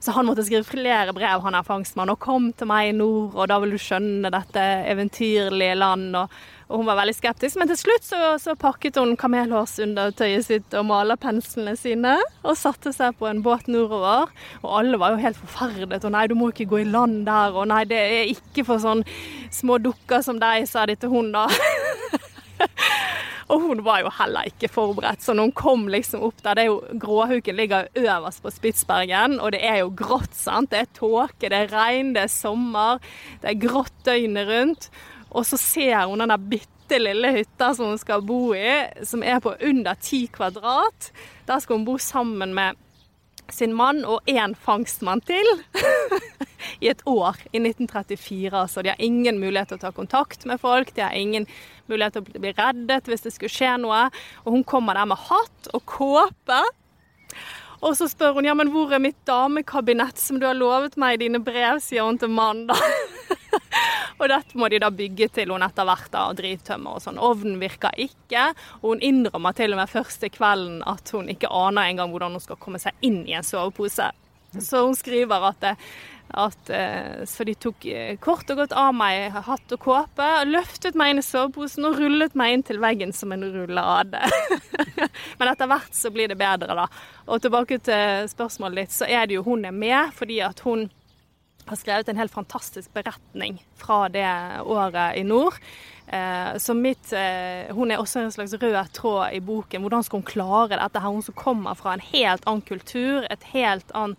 Så 0.00 0.14
han 0.16 0.28
måtte 0.28 0.46
skrive 0.46 0.64
flere 0.64 1.12
brev, 1.16 1.42
han 1.44 1.58
er 1.58 1.66
fangstmann, 1.66 2.12
og 2.12 2.22
kom 2.22 2.50
til 2.56 2.70
meg 2.70 2.90
i 2.90 2.96
nord, 2.96 3.34
og 3.36 3.50
da 3.50 3.58
vil 3.60 3.76
du 3.76 3.80
skjønne 3.80 4.32
dette 4.32 4.64
eventyrlige 4.88 5.76
land. 5.76 6.16
og 6.16 6.40
og 6.70 6.78
hun 6.78 6.86
var 6.86 7.00
veldig 7.00 7.16
skeptisk, 7.16 7.58
men 7.58 7.66
til 7.66 7.78
slutt 7.80 8.04
så, 8.06 8.18
så 8.38 8.52
pakket 8.58 8.94
hun 9.00 9.16
kamelhårsundertøyet 9.18 10.46
sitt 10.46 10.76
og 10.78 10.84
malerpenslene 10.86 11.74
sine 11.74 12.12
og 12.44 12.54
satte 12.58 12.92
seg 12.94 13.16
på 13.18 13.26
en 13.26 13.40
båt 13.42 13.66
nordover. 13.66 14.30
Og 14.62 14.76
alle 14.78 15.00
var 15.02 15.16
jo 15.16 15.24
helt 15.24 15.40
forferdet. 15.40 16.04
Og 16.06 16.14
nei, 16.14 16.28
du 16.30 16.36
må 16.38 16.52
ikke 16.52 16.68
gå 16.70 16.84
i 16.84 16.86
land 16.86 17.24
der. 17.26 17.58
Og 17.58 17.66
nei, 17.72 17.82
det 17.90 17.98
er 17.98 18.30
ikke 18.30 18.62
for 18.68 18.82
sånn 18.82 19.02
små 19.50 19.80
dukker 19.82 20.22
som 20.22 20.38
deg, 20.38 20.68
sa 20.70 20.86
de 20.86 20.94
til 20.94 21.10
hun 21.10 21.34
da. 21.34 21.48
Og 23.52 23.64
hun 23.66 23.84
var 23.86 24.02
jo 24.04 24.10
heller 24.14 24.48
ikke 24.50 24.70
forberedt, 24.70 25.24
så 25.24 25.34
når 25.34 25.48
hun 25.48 25.56
kom 25.58 25.86
liksom 25.90 26.24
opp 26.26 26.42
der 26.44 26.58
det 26.58 26.64
er 26.64 26.70
jo, 26.70 26.80
Gråhuken 27.02 27.58
ligger 27.58 27.88
øverst 27.98 28.42
på 28.44 28.52
Spitsbergen, 28.54 29.38
og 29.40 29.54
det 29.54 29.62
er 29.66 29.80
jo 29.82 29.94
grått, 29.96 30.34
sant. 30.36 30.70
Det 30.70 30.84
er 30.84 30.92
tåke, 30.96 31.48
det 31.48 31.56
er 31.56 31.72
regn, 31.74 32.12
det 32.14 32.26
er 32.26 32.32
sommer, 32.32 33.00
det 33.42 33.54
er 33.54 33.62
grått 33.62 33.96
døgnet 34.06 34.50
rundt. 34.50 34.90
Og 35.30 35.46
så 35.46 35.58
ser 35.60 36.06
hun 36.06 36.22
den 36.22 36.34
bitte 36.50 36.98
lille 36.98 37.32
hytta 37.34 37.72
som 37.74 37.92
hun 37.92 38.00
skal 38.00 38.22
bo 38.26 38.52
i, 38.54 38.80
som 39.06 39.22
er 39.22 39.42
på 39.42 39.54
under 39.54 39.98
ti 40.02 40.24
kvadrat. 40.32 41.10
Der 41.46 41.62
skal 41.62 41.78
hun 41.78 41.86
bo 41.86 41.98
sammen 42.02 42.54
med 42.54 42.78
sin 43.50 43.74
mann 43.74 44.04
og 44.04 44.22
én 44.30 44.54
fangstmann 44.54 45.22
til. 45.26 45.46
I 46.80 46.90
et 46.92 47.02
år, 47.08 47.36
i 47.52 47.60
1934. 47.60 48.50
Altså. 48.56 48.82
De 48.82 48.92
har 48.92 49.00
ingen 49.04 49.40
mulighet 49.40 49.72
til 49.72 49.80
å 49.80 49.84
ta 49.84 49.92
kontakt 49.96 50.46
med 50.48 50.60
folk. 50.62 50.94
De 50.96 51.04
har 51.04 51.16
ingen 51.16 51.46
mulighet 51.90 52.16
til 52.16 52.24
å 52.24 52.42
bli 52.44 52.54
reddet 52.56 53.10
hvis 53.10 53.26
det 53.26 53.34
skulle 53.34 53.52
skje 53.52 53.74
noe. 53.82 54.06
Og 54.44 54.54
hun 54.56 54.64
kommer 54.68 54.96
der 54.96 55.10
med 55.10 55.20
hatt 55.28 55.72
og 55.76 55.84
kåpe. 55.88 56.62
Og 57.80 57.96
så 57.96 58.08
spør 58.10 58.36
hun 58.36 58.48
ja, 58.48 58.54
men 58.56 58.72
hvor 58.72 58.92
er 58.92 59.00
mitt 59.00 59.18
damekabinett 59.28 60.20
som 60.20 60.40
du 60.40 60.44
har 60.48 60.56
lovet 60.56 60.98
meg 61.00 61.16
i 61.16 61.22
dine 61.22 61.40
brev, 61.40 61.80
sier 61.80 62.04
hun 62.04 62.20
til 62.20 62.32
mannen 62.32 62.68
da. 62.68 62.76
og 64.20 64.26
dette 64.28 64.58
må 64.60 64.68
de 64.68 64.82
da 64.82 64.90
bygge 64.92 65.30
til 65.38 65.54
hun 65.54 65.64
etter 65.64 65.88
hvert 65.88 66.10
da, 66.12 66.26
drivtømmer 66.36 66.98
og 66.98 67.04
sånn. 67.06 67.20
Ovnen 67.24 67.56
virker 67.62 67.96
ikke, 68.04 68.50
og 68.82 68.92
hun 68.92 69.04
innrømmer 69.04 69.56
til 69.56 69.72
og 69.72 69.80
med 69.80 69.92
første 69.92 70.28
kvelden 70.32 70.82
at 70.88 71.12
hun 71.16 71.32
ikke 71.32 71.48
aner 71.48 71.88
engang 71.88 72.12
hvordan 72.12 72.36
hun 72.36 72.44
skal 72.44 72.60
komme 72.60 72.80
seg 72.82 72.96
inn 73.06 73.22
i 73.24 73.36
en 73.38 73.48
sovepose. 73.48 74.10
Så 74.60 74.84
hun 74.84 74.96
skriver 74.98 75.48
at 75.48 75.60
det, 75.64 75.76
at, 76.38 76.70
eh, 76.70 77.24
så 77.26 77.44
de 77.44 77.54
tok 77.58 77.86
eh, 77.90 78.14
kort 78.22 78.50
og 78.52 78.60
godt 78.62 78.74
av 78.78 78.92
meg 78.94 79.34
hatt 79.34 79.74
og 79.74 79.82
kåpe, 79.82 80.28
løftet 80.46 80.98
meg 80.98 81.12
inn 81.12 81.22
i 81.22 81.26
soveposen 81.26 81.88
og 81.88 81.98
rullet 81.98 82.36
meg 82.38 82.54
inn 82.54 82.64
til 82.66 82.80
veggen 82.82 83.14
som 83.16 83.34
en 83.34 83.44
rullade. 83.50 84.20
Men 85.40 85.50
etter 85.50 85.70
hvert 85.70 85.96
så 85.96 86.12
blir 86.14 86.30
det 86.30 86.38
bedre, 86.40 86.76
da. 86.78 86.86
Og 87.26 87.42
tilbake 87.42 87.80
til 87.82 88.30
spørsmålet 88.30 88.84
ditt, 88.84 88.96
så 89.00 89.08
er 89.10 89.26
det 89.26 89.38
jo 89.38 89.46
hun 89.48 89.66
er 89.66 89.74
med 89.74 90.14
fordi 90.16 90.40
at 90.46 90.62
hun 90.66 90.88
har 91.68 91.78
skrevet 91.78 92.08
en 92.10 92.18
helt 92.18 92.34
fantastisk 92.34 92.92
beretning 92.94 93.60
fra 93.78 94.04
det 94.10 94.26
året 94.64 95.18
i 95.20 95.24
nord. 95.26 95.58
Eh, 96.10 96.56
så 96.58 96.74
mitt, 96.74 97.12
Hun 97.70 97.90
er 97.90 98.00
også 98.00 98.24
en 98.24 98.32
slags 98.32 98.54
rød 98.58 98.94
tråd 98.94 99.34
i 99.36 99.40
boken. 99.40 99.82
Hvordan 99.82 100.02
skal 100.02 100.18
hun 100.18 100.26
klare 100.26 100.78
dette? 100.78 100.98
her? 100.98 101.10
Hun 101.10 101.22
som 101.22 101.34
kommer 101.34 101.74
fra 101.78 101.94
en 101.94 102.06
helt 102.12 102.46
annen 102.46 102.62
kultur, 102.66 103.26
et 103.30 103.44
helt 103.52 103.90
annet 103.94 104.18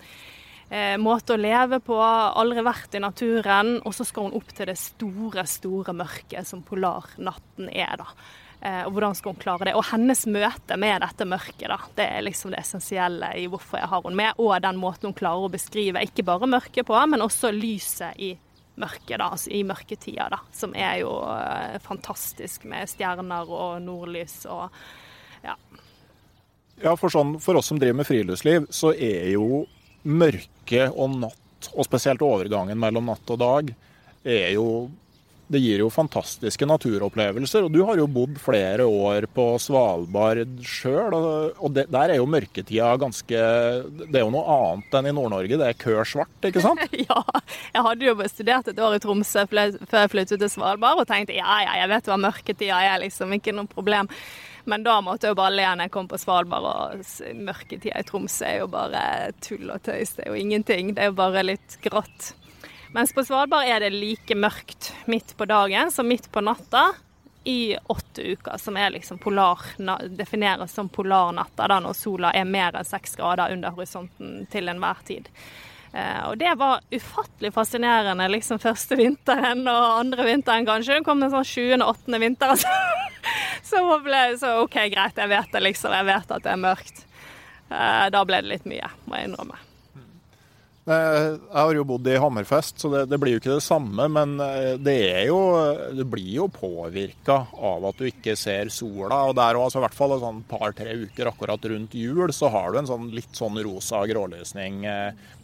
eh, 0.72 0.96
måte 1.02 1.36
å 1.36 1.40
leve 1.40 1.82
på, 1.84 1.98
aldri 2.00 2.64
vært 2.66 2.96
i 2.96 3.04
naturen. 3.04 3.76
Og 3.86 3.96
så 3.96 4.08
skal 4.08 4.30
hun 4.30 4.38
opp 4.40 4.54
til 4.56 4.72
det 4.72 4.78
store, 4.80 5.46
store 5.50 5.96
mørket 5.98 6.48
som 6.48 6.64
polarnatten 6.66 7.70
er, 7.72 8.00
da. 8.02 8.08
Eh, 8.62 8.84
og 8.86 8.94
hvordan 8.94 9.16
skal 9.18 9.34
hun 9.34 9.42
klare 9.42 9.68
det? 9.70 9.76
Og 9.78 9.88
hennes 9.90 10.24
møte 10.30 10.78
med 10.80 11.02
dette 11.02 11.26
mørket, 11.28 11.68
da. 11.72 11.80
Det 11.98 12.06
er 12.06 12.26
liksom 12.28 12.54
det 12.54 12.62
essensielle 12.62 13.34
i 13.42 13.48
hvorfor 13.52 13.82
jeg 13.82 13.92
har 13.92 14.06
henne 14.06 14.22
med, 14.22 14.40
og 14.40 14.56
den 14.64 14.80
måten 14.82 15.10
hun 15.10 15.18
klarer 15.18 15.48
å 15.48 15.52
beskrive 15.54 16.06
ikke 16.06 16.26
bare 16.28 16.50
mørket 16.50 16.88
på, 16.88 16.98
men 17.10 17.26
også 17.26 17.54
lyset 17.56 18.22
i 18.22 18.36
mørket, 18.82 19.18
da, 19.20 19.32
altså 19.34 19.52
i 19.54 19.64
mørketida, 19.68 20.30
da. 20.32 20.40
Som 20.56 20.76
er 20.78 21.02
jo 21.02 21.16
eh, 21.36 21.78
fantastisk 21.84 22.68
med 22.70 22.90
stjerner 22.90 23.50
og 23.50 23.82
nordlys 23.84 24.44
og 24.50 24.70
ja. 25.42 25.58
Ja, 26.82 26.96
for, 26.98 27.14
sånn, 27.14 27.36
for 27.42 27.58
oss 27.60 27.68
som 27.70 27.78
driver 27.82 28.00
med 28.00 28.08
friluftsliv, 28.08 28.66
så 28.74 28.94
er 28.94 29.28
jo 29.34 29.66
mørke 30.04 30.88
og 30.92 31.18
natt, 31.22 31.72
og 31.76 31.86
spesielt 31.86 32.24
overgangen 32.26 32.80
mellom 32.80 33.12
natt 33.12 33.34
og 33.34 33.42
dag, 33.42 33.72
er 34.22 34.50
jo 34.56 34.90
det 35.52 35.60
gir 35.60 35.82
jo 35.84 35.90
fantastiske 35.92 36.66
naturopplevelser. 36.68 37.66
Og 37.66 37.74
du 37.74 37.82
har 37.88 38.00
jo 38.00 38.08
bodd 38.12 38.38
flere 38.40 38.86
år 38.88 39.28
på 39.36 39.48
Svalbard 39.60 40.62
sjøl, 40.64 41.16
og 41.16 41.74
det, 41.76 41.88
der 41.92 42.14
er 42.14 42.22
jo 42.22 42.30
mørketida 42.30 42.94
ganske 43.02 43.42
Det 44.00 44.16
er 44.16 44.24
jo 44.24 44.32
noe 44.34 44.46
annet 44.56 44.96
enn 45.00 45.10
i 45.12 45.16
Nord-Norge, 45.18 45.60
det 45.60 45.68
er 45.68 45.80
kør 45.80 46.08
svart, 46.08 46.48
ikke 46.48 46.64
sant? 46.64 46.84
ja. 47.10 47.20
Jeg 47.76 47.86
hadde 47.88 48.08
jo 48.08 48.16
studert 48.32 48.72
et 48.72 48.80
år 48.80 48.96
i 48.96 49.02
Tromsø 49.04 49.44
før 49.52 50.00
jeg 50.06 50.14
flyttet 50.14 50.40
til 50.40 50.54
Svalbard, 50.54 51.04
og 51.04 51.10
tenkte 51.10 51.36
ja, 51.36 51.60
ja, 51.66 51.82
jeg 51.84 51.92
vet 51.96 52.08
hva 52.12 52.20
mørketida 52.30 52.80
er, 52.88 53.02
liksom. 53.04 53.36
Ikke 53.36 53.56
noe 53.56 53.68
problem. 53.68 54.08
Men 54.66 54.84
da 54.86 55.00
måtte 55.02 55.28
jeg 55.28 55.36
jo 55.36 55.40
bare 55.42 55.56
le 55.56 55.68
når 55.70 55.88
jeg 55.88 55.94
kom 55.94 56.10
på 56.12 56.20
Svalbard, 56.22 56.68
og 56.68 57.36
mørketida 57.38 58.02
i 58.02 58.08
Tromsø 58.08 58.46
er 58.48 58.60
jo 58.62 58.70
bare 58.72 59.04
tull 59.42 59.72
og 59.74 59.82
tøys. 59.86 60.16
Det 60.18 60.26
er 60.26 60.34
jo 60.34 60.42
ingenting. 60.42 60.94
Det 60.96 61.06
er 61.06 61.12
jo 61.12 61.18
bare 61.18 61.46
litt 61.48 61.78
grått. 61.86 62.34
Mens 62.92 63.14
på 63.16 63.24
Svalbard 63.24 63.70
er 63.70 63.86
det 63.86 63.94
like 63.96 64.36
mørkt 64.36 64.92
midt 65.08 65.34
på 65.40 65.48
dagen 65.48 65.94
som 65.96 66.10
midt 66.12 66.28
på 66.32 66.44
natta 66.44 66.90
i 67.44 67.78
åtte 67.90 68.22
uker, 68.22 68.58
som 68.58 68.78
er 68.78 68.92
liksom 68.94 69.18
polar, 69.18 69.64
defineres 70.10 70.76
som 70.76 70.90
polarnatta, 70.90 71.68
da 71.68 71.80
når 71.82 71.96
sola 71.98 72.34
er 72.38 72.46
mer 72.46 72.76
enn 72.78 72.86
seks 72.86 73.16
grader 73.18 73.56
under 73.56 73.74
horisonten 73.74 74.44
til 74.52 74.70
enhver 74.70 75.02
tid. 75.08 75.32
Eh, 75.94 76.22
og 76.30 76.38
det 76.40 76.54
var 76.60 76.84
ufattelig 76.92 77.52
fascinerende 77.56 78.28
liksom 78.32 78.62
første 78.64 78.96
vinteren 79.00 79.66
og 79.68 79.88
andre 80.00 80.28
vinteren 80.30 80.68
kanskje. 80.68 81.00
Det 81.00 81.08
kom 81.08 81.24
en 81.24 81.34
sånn 81.34 81.48
sjuende, 81.48 81.90
åttende 81.92 82.22
vinter. 82.24 82.54
Altså. 82.56 82.68
Så 83.64 83.80
ble 84.02 84.20
så 84.42 84.56
OK, 84.64 84.76
greit, 84.92 85.20
jeg 85.20 85.30
vet 85.30 85.52
det 85.54 85.62
liksom. 85.62 85.94
Jeg 85.94 86.08
vet 86.08 86.32
at 86.34 86.44
det 86.44 86.52
er 86.56 86.64
mørkt. 86.64 87.04
Eh, 87.70 88.08
da 88.12 88.24
ble 88.28 88.42
det 88.42 88.50
litt 88.50 88.66
mye, 88.68 88.90
må 89.06 89.20
jeg 89.20 89.30
innrømme. 89.30 89.60
Jeg 90.82 91.36
har 91.54 91.76
jo 91.76 91.84
bodd 91.86 92.08
i 92.10 92.16
Hammerfest, 92.18 92.80
så 92.82 92.90
det, 92.90 93.04
det, 93.12 93.20
blir 93.22 93.36
jo 93.36 93.42
ikke 93.42 93.54
det 93.54 93.64
samme. 93.66 94.08
Men 94.10 94.34
det 94.38 94.80
det, 94.82 95.28
jo, 95.28 95.38
det 95.94 96.06
blir 96.10 96.32
jo 96.40 96.48
påvirka 96.52 97.36
av 97.54 97.86
at 97.92 98.02
du 98.02 98.08
ikke 98.10 98.34
ser 98.40 98.72
sola. 98.74 99.20
Og 99.30 99.36
der 99.38 99.60
altså, 99.60 99.78
i 99.78 99.86
hvert 99.86 99.98
fall 99.98 100.16
et 100.16 100.24
sånn 100.24 100.42
par-tre 100.50 100.96
uker 101.04 101.30
akkurat 101.30 101.70
rundt 101.70 101.94
jul, 101.98 102.24
så 102.34 102.50
har 102.56 102.74
du 102.74 102.82
en 102.82 102.90
sånn 102.90 103.12
litt 103.14 103.38
sånn 103.38 103.62
rosa 103.62 104.02
gråløsning. 104.10 104.82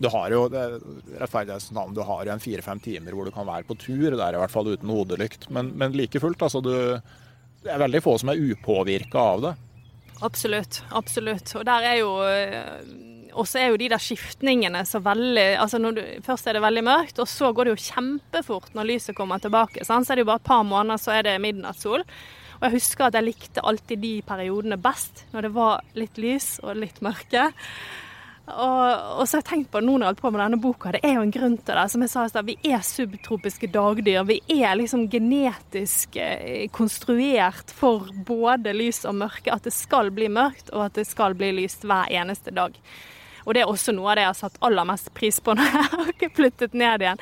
Du 0.01 0.09
har 0.13 0.33
jo 0.33 0.47
rettferdighetsnavn, 0.49 1.93
du 1.93 2.01
har 2.07 2.25
jo 2.25 2.33
en 2.33 2.43
fire-fem 2.43 2.81
timer 2.81 3.13
hvor 3.13 3.29
du 3.29 3.35
kan 3.35 3.47
være 3.47 3.69
på 3.69 3.77
tur. 3.85 4.09
Der 4.17 4.33
i 4.33 4.41
hvert 4.41 4.53
fall 4.53 4.73
uten 4.73 4.91
hodelykt. 4.91 5.51
Men, 5.53 5.75
men 5.77 5.93
like 5.97 6.21
fullt, 6.23 6.41
altså 6.49 6.65
du 6.65 6.73
det 7.67 7.73
er 7.73 7.81
veldig 7.81 7.99
få 7.99 8.13
som 8.21 8.31
er 8.31 8.41
upåvirka 8.53 9.23
av 9.33 9.41
det. 9.43 9.53
Absolutt. 10.23 10.81
Absolutt. 10.95 11.51
Og 11.59 11.65
der 11.67 11.85
er 11.91 11.97
jo 11.99 12.11
og 13.37 13.45
så 13.49 13.61
er 13.61 13.69
jo 13.71 13.79
de 13.79 13.89
der 13.93 14.01
skiftningene 14.01 14.81
så 14.87 15.01
veldig 15.05 15.45
altså 15.61 15.79
du, 15.79 16.01
Først 16.25 16.47
er 16.49 16.57
det 16.57 16.63
veldig 16.65 16.83
mørkt, 16.87 17.21
og 17.21 17.29
så 17.29 17.51
går 17.53 17.67
det 17.67 17.75
jo 17.75 17.85
kjempefort 17.91 18.73
når 18.77 18.89
lyset 18.91 19.17
kommer 19.17 19.41
tilbake. 19.43 19.85
Sant? 19.85 20.07
Så 20.07 20.13
er 20.13 20.19
det 20.19 20.25
jo 20.25 20.31
bare 20.31 20.41
et 20.41 20.49
par 20.49 20.65
måneder, 20.65 21.01
så 21.01 21.13
er 21.17 21.27
det 21.27 21.37
midnattssol. 21.43 22.05
Og 22.57 22.65
jeg 22.65 22.79
husker 22.79 23.07
at 23.07 23.17
jeg 23.17 23.27
likte 23.27 23.63
alltid 23.69 24.01
de 24.01 24.15
periodene 24.25 24.79
best, 24.81 25.27
når 25.33 25.45
det 25.45 25.53
var 25.53 25.85
litt 25.97 26.17
lys 26.21 26.55
og 26.65 26.79
litt 26.81 27.01
mørke. 27.05 27.51
Og, 28.47 28.83
og, 29.19 29.25
så 29.27 29.37
har 29.37 29.41
jeg 29.41 29.47
tenkt 29.49 29.71
på 29.73 29.81
nå 29.83 29.97
når 29.97 30.05
jeg 30.05 30.09
holdt 30.13 30.21
på 30.23 30.29
med 30.31 30.39
denne 30.39 30.59
boka, 30.63 30.91
det 30.95 31.01
er 31.03 31.17
jo 31.17 31.25
en 31.25 31.33
grunn 31.35 31.57
til 31.59 31.75
det. 31.75 31.83
Som 31.91 32.05
jeg 32.05 32.11
sa 32.13 32.23
i 32.23 32.31
stad, 32.31 32.47
vi 32.47 32.55
er 32.71 32.85
subtropiske 32.85 33.69
dagdyr. 33.73 34.21
Vi 34.29 34.39
er 34.55 34.77
liksom 34.79 35.03
genetisk 35.11 36.15
eh, 36.23 36.69
konstruert 36.73 37.73
for 37.75 38.07
både 38.27 38.73
lys 38.75 39.03
og 39.09 39.19
mørke. 39.19 39.51
At 39.51 39.67
det 39.67 39.75
skal 39.75 40.13
bli 40.15 40.31
mørkt, 40.31 40.71
og 40.71 40.87
at 40.87 40.97
det 40.97 41.05
skal 41.09 41.35
bli 41.37 41.51
lyst 41.59 41.83
hver 41.87 42.07
eneste 42.21 42.55
dag. 42.55 42.79
Og 43.47 43.55
det 43.55 43.63
er 43.63 43.69
også 43.71 43.93
noe 43.95 44.11
av 44.11 44.17
det 44.19 44.25
jeg 44.25 44.33
har 44.33 44.39
satt 44.41 44.57
aller 44.67 44.87
mest 44.89 45.07
pris 45.15 45.39
på 45.39 45.55
når 45.55 45.69
jeg 45.71 45.85
har 45.93 46.33
flyttet 46.35 46.73
ned 46.75 47.05
igjen 47.05 47.21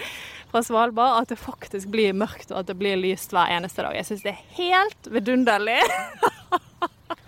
fra 0.50 0.64
Svalbard. 0.66 1.20
At 1.22 1.34
det 1.36 1.38
faktisk 1.38 1.92
blir 1.94 2.18
mørkt 2.18 2.50
og 2.50 2.64
at 2.64 2.72
det 2.72 2.78
blir 2.80 2.98
lyst 2.98 3.36
hver 3.36 3.54
eneste 3.54 3.86
dag. 3.86 3.94
Jeg 4.00 4.10
syns 4.10 4.26
det 4.26 4.34
er 4.34 4.42
helt 4.58 5.12
vidunderlig. 5.14 5.78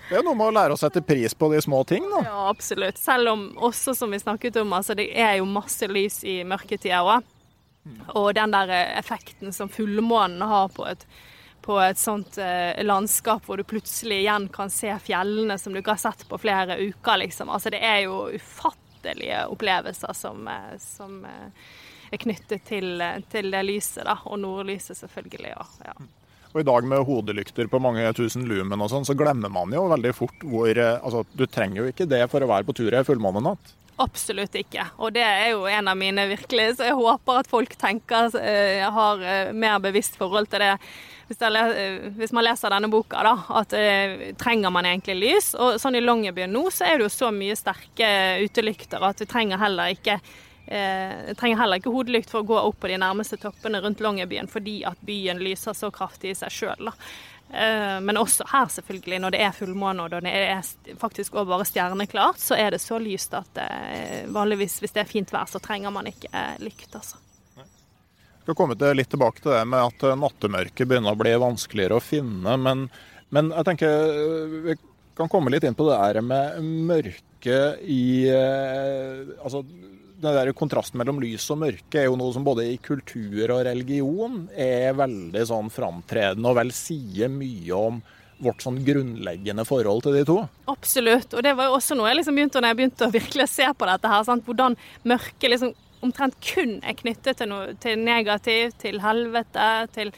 Det 0.07 0.15
er 0.15 0.23
noe 0.23 0.37
med 0.39 0.49
å 0.49 0.55
lære 0.55 0.75
å 0.75 0.79
sette 0.79 1.01
pris 1.03 1.33
på 1.35 1.49
de 1.51 1.59
små 1.61 1.81
ting, 1.83 2.05
da. 2.07 2.21
Ja, 2.23 2.43
absolutt. 2.47 2.97
Selv 2.97 3.33
om 3.33 3.41
også, 3.67 3.91
som 3.91 4.13
vi 4.15 4.21
snakket 4.21 4.55
om, 4.61 4.71
altså 4.73 4.95
det 4.95 5.09
er 5.11 5.35
jo 5.41 5.49
masse 5.51 5.89
lys 5.91 6.21
i 6.23 6.39
mørketida 6.47 7.01
òg. 7.03 7.27
Og 8.15 8.29
den 8.35 8.55
der 8.55 8.71
effekten 8.97 9.53
som 9.55 9.69
fullmånen 9.71 10.41
har 10.47 10.71
på 10.71 10.87
et, 10.87 11.03
på 11.63 11.75
et 11.83 11.99
sånt 11.99 12.39
eh, 12.39 12.79
landskap 12.87 13.45
hvor 13.47 13.59
du 13.59 13.67
plutselig 13.67 14.23
igjen 14.23 14.47
kan 14.51 14.71
se 14.71 14.95
fjellene 15.03 15.59
som 15.59 15.75
du 15.75 15.81
ikke 15.81 15.95
har 15.97 16.05
sett 16.07 16.23
på 16.27 16.39
flere 16.39 16.79
uker, 16.79 17.21
liksom. 17.25 17.51
Altså 17.51 17.71
det 17.75 17.83
er 17.83 18.05
jo 18.07 18.25
ufattelig 18.31 18.86
ufattelige 19.07 19.45
opplevelser 19.47 20.13
som, 20.13 20.47
eh, 20.47 20.77
som 20.79 21.25
eh, 21.25 21.51
er 22.11 22.17
knyttet 22.17 22.65
til, 22.65 23.01
til, 23.29 23.51
det 23.51 23.63
lyset, 23.63 24.05
da, 24.05 24.17
og 24.25 24.39
nordlyset 24.39 24.97
selvfølgelig. 24.97 25.53
Ja. 25.85 25.93
Og 26.53 26.61
I 26.61 26.63
dag 26.63 26.83
med 26.83 27.05
hodelykter 27.05 27.67
på 27.67 27.79
mange 27.79 28.13
tusen 28.13 28.47
lumen 28.47 28.81
og 28.81 28.89
sånn, 28.89 29.05
så 29.05 29.13
glemmer 29.13 29.49
man 29.49 29.73
jo 29.73 29.87
veldig 29.87 30.13
fort 30.15 30.43
hvor 30.43 30.69
eh, 30.69 30.99
Altså, 31.01 31.25
du 31.33 31.45
trenger 31.45 31.81
jo 31.81 31.89
ikke 31.91 32.07
det 32.07 32.29
for 32.31 32.41
å 32.41 32.47
være 32.47 32.65
på 32.65 32.73
tur 32.73 32.93
i 32.93 33.03
fullmånenatt. 33.03 33.75
Absolutt 33.97 34.53
ikke. 34.59 34.83
Og 35.01 35.13
det 35.15 35.23
er 35.25 35.51
jo 35.55 35.63
en 35.65 35.87
av 35.89 35.97
mine 35.97 36.27
virkelig 36.29 36.75
Så 36.77 36.85
jeg 36.85 36.97
håper 36.99 37.39
at 37.41 37.47
folk 37.49 37.71
tenker, 37.81 38.29
Jeg 38.37 38.91
har 38.93 39.23
eh, 39.25 39.53
mer 39.53 39.79
bevisst 39.81 40.19
forhold 40.19 40.49
til 40.51 40.61
det. 40.61 40.75
Hvis, 41.27 41.41
jeg, 41.41 42.11
hvis 42.15 42.31
man 42.31 42.45
leser 42.45 42.71
denne 42.71 42.87
boka, 42.93 43.19
da, 43.25 43.33
at 43.59 43.73
eh, 43.75 44.35
trenger 44.39 44.71
man 44.71 44.85
egentlig 44.85 45.17
lys? 45.17 45.53
Og 45.59 45.79
sånn 45.81 45.97
i 45.97 46.03
Longyearbyen 46.03 46.53
nå, 46.53 46.67
så 46.71 46.85
er 46.87 46.97
det 46.97 47.07
jo 47.07 47.15
så 47.15 47.31
mye 47.35 47.57
sterke 47.57 48.11
utelykter 48.45 49.03
at 49.03 49.25
vi 49.25 49.27
trenger 49.27 49.59
heller 49.59 49.91
ikke 49.97 50.19
eh, 50.67 51.33
trenger 51.35 51.61
heller 51.61 51.81
ikke 51.81 51.93
hodelykt 51.93 52.31
for 52.31 52.43
å 52.43 52.47
gå 52.47 52.59
opp 52.59 52.79
på 52.83 52.91
de 52.91 52.99
nærmeste 53.01 53.39
toppene 53.41 53.81
rundt 53.83 54.03
Longyearbyen 54.03 54.49
fordi 54.51 54.81
at 54.87 55.01
byen 55.07 55.41
lyser 55.43 55.75
så 55.77 55.91
kraftig 55.93 56.33
i 56.33 56.37
seg 56.37 56.53
sjøl. 56.53 56.91
Eh, 57.49 57.99
men 58.03 58.17
også 58.19 58.43
her, 58.51 58.67
selvfølgelig, 58.71 59.19
når 59.23 59.35
det 59.35 59.43
er 59.45 59.55
fullmåne 59.55 60.03
og 60.03 60.15
det 60.25 60.33
er 60.33 60.97
faktisk 60.99 61.35
også 61.35 61.47
bare 61.47 61.67
stjerneklart, 61.67 62.41
så 62.43 62.57
er 62.59 62.75
det 62.75 62.81
så 62.83 62.99
lyst 62.99 63.35
at 63.37 63.47
det, 63.55 63.69
vanligvis 64.35 64.81
hvis 64.83 64.95
det 64.95 65.05
er 65.05 65.09
fint 65.09 65.31
vær, 65.33 65.47
så 65.47 65.61
trenger 65.63 65.93
man 65.95 66.09
ikke 66.11 66.31
eh, 66.33 66.57
lykt. 66.63 66.89
altså. 66.91 67.21
Vi 67.55 68.53
skal 68.53 68.59
komme 68.59 68.77
litt 68.95 69.09
tilbake 69.11 69.43
til 69.43 69.51
det 69.51 69.63
med 69.67 69.89
at 69.89 70.19
nattemørket 70.19 70.87
begynner 70.87 71.15
å 71.15 71.19
bli 71.19 71.33
vanskeligere 71.39 71.97
å 71.97 72.03
finne. 72.03 72.53
Men, 72.63 72.85
men 73.35 73.51
jeg 73.55 73.67
tenker 73.67 74.13
vi 74.63 74.77
kan 75.17 75.31
komme 75.31 75.51
litt 75.51 75.65
inn 75.67 75.75
på 75.75 75.87
det 75.89 75.97
her 75.99 76.21
med 76.23 76.61
mørke 76.63 77.57
i 77.83 78.29
Altså 78.31 79.63
den 80.17 80.33
der 80.33 80.51
kontrasten 80.57 80.97
mellom 80.97 81.19
lys 81.21 81.45
og 81.53 81.59
mørke 81.61 82.01
er 82.01 82.07
jo 82.07 82.17
noe 82.17 82.33
som 82.33 82.45
både 82.45 82.65
i 82.71 82.77
kultur 82.81 83.53
og 83.53 83.63
religion 83.67 84.45
er 84.57 84.95
veldig 84.97 85.43
sånn 85.49 85.69
framtredende, 85.73 86.49
og 86.49 86.57
vel 86.57 86.73
sier 86.75 87.29
mye 87.29 87.77
om 87.77 87.99
vårt 88.41 88.61
sånn 88.61 88.79
grunnleggende 88.85 89.65
forhold 89.65 90.03
til 90.05 90.17
de 90.17 90.23
to. 90.27 90.37
Absolutt. 90.69 91.31
Og 91.33 91.45
det 91.45 91.55
var 91.57 91.69
jo 91.69 91.77
også 91.77 91.97
noe 91.97 92.09
jeg 92.11 92.19
liksom 92.19 92.37
begynte 92.37 92.61
når 92.61 92.73
jeg 92.73 92.79
begynte 92.79 93.07
å 93.07 93.13
virkelig 93.13 93.47
se 93.53 93.69
på 93.73 93.89
dette 93.89 94.11
her. 94.11 94.25
Sant? 94.27 94.45
Hvordan 94.45 94.77
mørket 95.09 95.53
liksom 95.53 95.73
omtrent 96.05 96.37
kun 96.45 96.75
er 96.85 96.97
knyttet 96.97 97.39
til 97.39 97.49
noe 97.49 97.71
til 97.81 97.97
negativt, 98.01 98.77
til 98.83 99.01
helvete, 99.01 99.69
til 99.95 100.13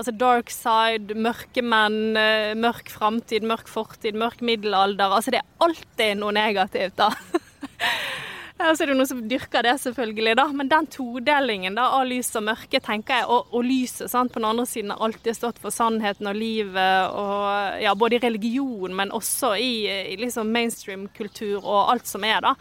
altså 0.00 0.14
dark 0.16 0.50
side, 0.50 1.14
mørke 1.14 1.62
menn, 1.62 2.16
eh, 2.18 2.56
mørk 2.58 2.90
framtid, 2.90 3.46
mørk 3.46 3.70
fortid, 3.70 4.18
mørk 4.18 4.42
middelalder. 4.42 5.14
Altså 5.14 5.34
det 5.34 5.42
er 5.42 5.66
alltid 5.66 6.18
noe 6.22 6.34
negativt, 6.34 6.98
da. 6.98 7.12
Ja, 8.60 8.74
så 8.76 8.84
er 8.84 8.90
det 8.90 8.94
noen 8.98 9.08
som 9.08 9.20
dyrker 9.24 9.64
det, 9.64 9.72
selvfølgelig, 9.80 10.34
da. 10.36 10.44
Men 10.52 10.68
den 10.68 10.86
todelingen 10.92 11.78
da, 11.78 11.86
av 11.96 12.04
lys 12.10 12.28
og 12.36 12.44
mørke, 12.44 12.76
tenker 12.84 13.22
jeg, 13.22 13.28
og, 13.32 13.54
og 13.56 13.64
lyset 13.64 14.12
sant, 14.12 14.34
på 14.34 14.36
den 14.42 14.48
andre 14.50 14.66
siden 14.68 14.92
har 14.92 15.00
alltid 15.06 15.38
stått 15.38 15.62
for 15.62 15.72
sannheten 15.72 16.28
og 16.28 16.36
livet, 16.36 17.16
og 17.16 17.80
ja, 17.80 17.94
både 17.96 18.18
i 18.18 18.22
religion, 18.26 18.92
men 18.98 19.14
også 19.16 19.54
i, 19.56 19.72
i 20.12 20.18
liksom 20.20 20.52
mainstream-kultur 20.52 21.64
og 21.64 21.94
alt 21.94 22.10
som 22.10 22.26
er, 22.28 22.44
da. 22.44 22.52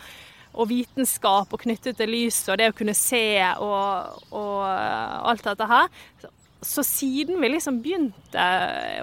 Og 0.55 0.71
vitenskap 0.71 1.51
og 1.51 1.65
knyttet 1.67 1.99
til 1.99 2.15
lys 2.15 2.39
og 2.47 2.61
det 2.61 2.71
å 2.71 2.77
kunne 2.79 2.95
se 2.97 3.21
og, 3.61 4.23
og 4.33 4.63
alt 4.65 5.43
dette 5.51 5.67
her 5.69 5.91
så 6.61 6.83
siden 6.83 7.41
vi 7.41 7.49
liksom 7.49 7.77
begynte 7.81 8.45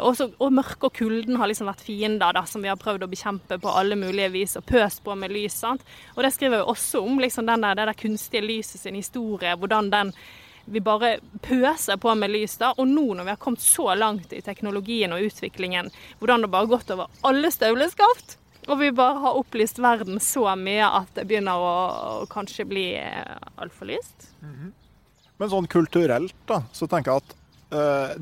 også, 0.05 0.29
Og 0.39 0.53
mørket 0.53 0.85
og 0.91 0.93
kulden 0.93 1.39
har 1.41 1.49
liksom 1.49 1.71
vært 1.71 1.85
fiender 1.87 2.35
da, 2.37 2.43
som 2.45 2.61
vi 2.63 2.69
har 2.69 2.77
prøvd 2.77 3.07
å 3.07 3.09
bekjempe 3.09 3.57
på 3.63 3.73
alle 3.73 3.97
mulige 3.97 4.29
vis, 4.35 4.59
og 4.61 4.67
pøst 4.69 5.03
på 5.05 5.15
med 5.17 5.33
lys. 5.33 5.57
sant? 5.65 5.85
Og 6.15 6.23
det 6.23 6.35
skriver 6.35 6.61
vi 6.61 6.73
også 6.75 7.01
om, 7.01 7.21
liksom 7.21 7.47
den 7.49 7.65
der, 7.65 7.75
det 7.79 7.87
der 7.89 8.01
kunstige 8.03 8.45
lyset 8.45 8.81
sin 8.81 8.95
historie. 8.95 9.57
Hvordan 9.57 9.91
den 9.91 10.13
vi 10.67 10.81
bare 10.81 11.19
pøser 11.43 11.97
på 11.97 12.15
med 12.15 12.31
lys. 12.31 12.57
da, 12.59 12.75
Og 12.77 12.89
nå 12.89 13.15
når 13.15 13.25
vi 13.25 13.31
har 13.31 13.41
kommet 13.41 13.61
så 13.61 13.95
langt 13.95 14.33
i 14.33 14.43
teknologien 14.43 15.13
og 15.13 15.23
utviklingen, 15.23 15.91
hvordan 16.19 16.43
det 16.43 16.51
bare 16.51 16.67
har 16.67 16.77
gått 16.77 16.91
over 16.91 17.07
alle 17.23 17.51
støvleskaft. 17.51 18.37
Og 18.67 18.81
vi 18.81 18.91
bare 18.91 19.21
har 19.23 19.39
opplyst 19.39 19.79
verden 19.79 20.19
så 20.21 20.49
mye 20.59 20.89
at 20.91 21.13
det 21.15 21.29
begynner 21.31 21.55
å, 21.55 21.75
å 22.23 22.27
kanskje 22.27 22.67
bli 22.67 22.97
eh, 22.99 23.37
altfor 23.57 23.87
lyst. 23.87 24.35
Mm 24.43 24.55
-hmm. 24.55 24.73
Men 25.39 25.51
sånn 25.51 25.67
kulturelt, 25.67 26.35
da, 26.47 26.63
så 26.73 26.87
tenker 26.87 27.13
jeg 27.13 27.23
at 27.23 27.37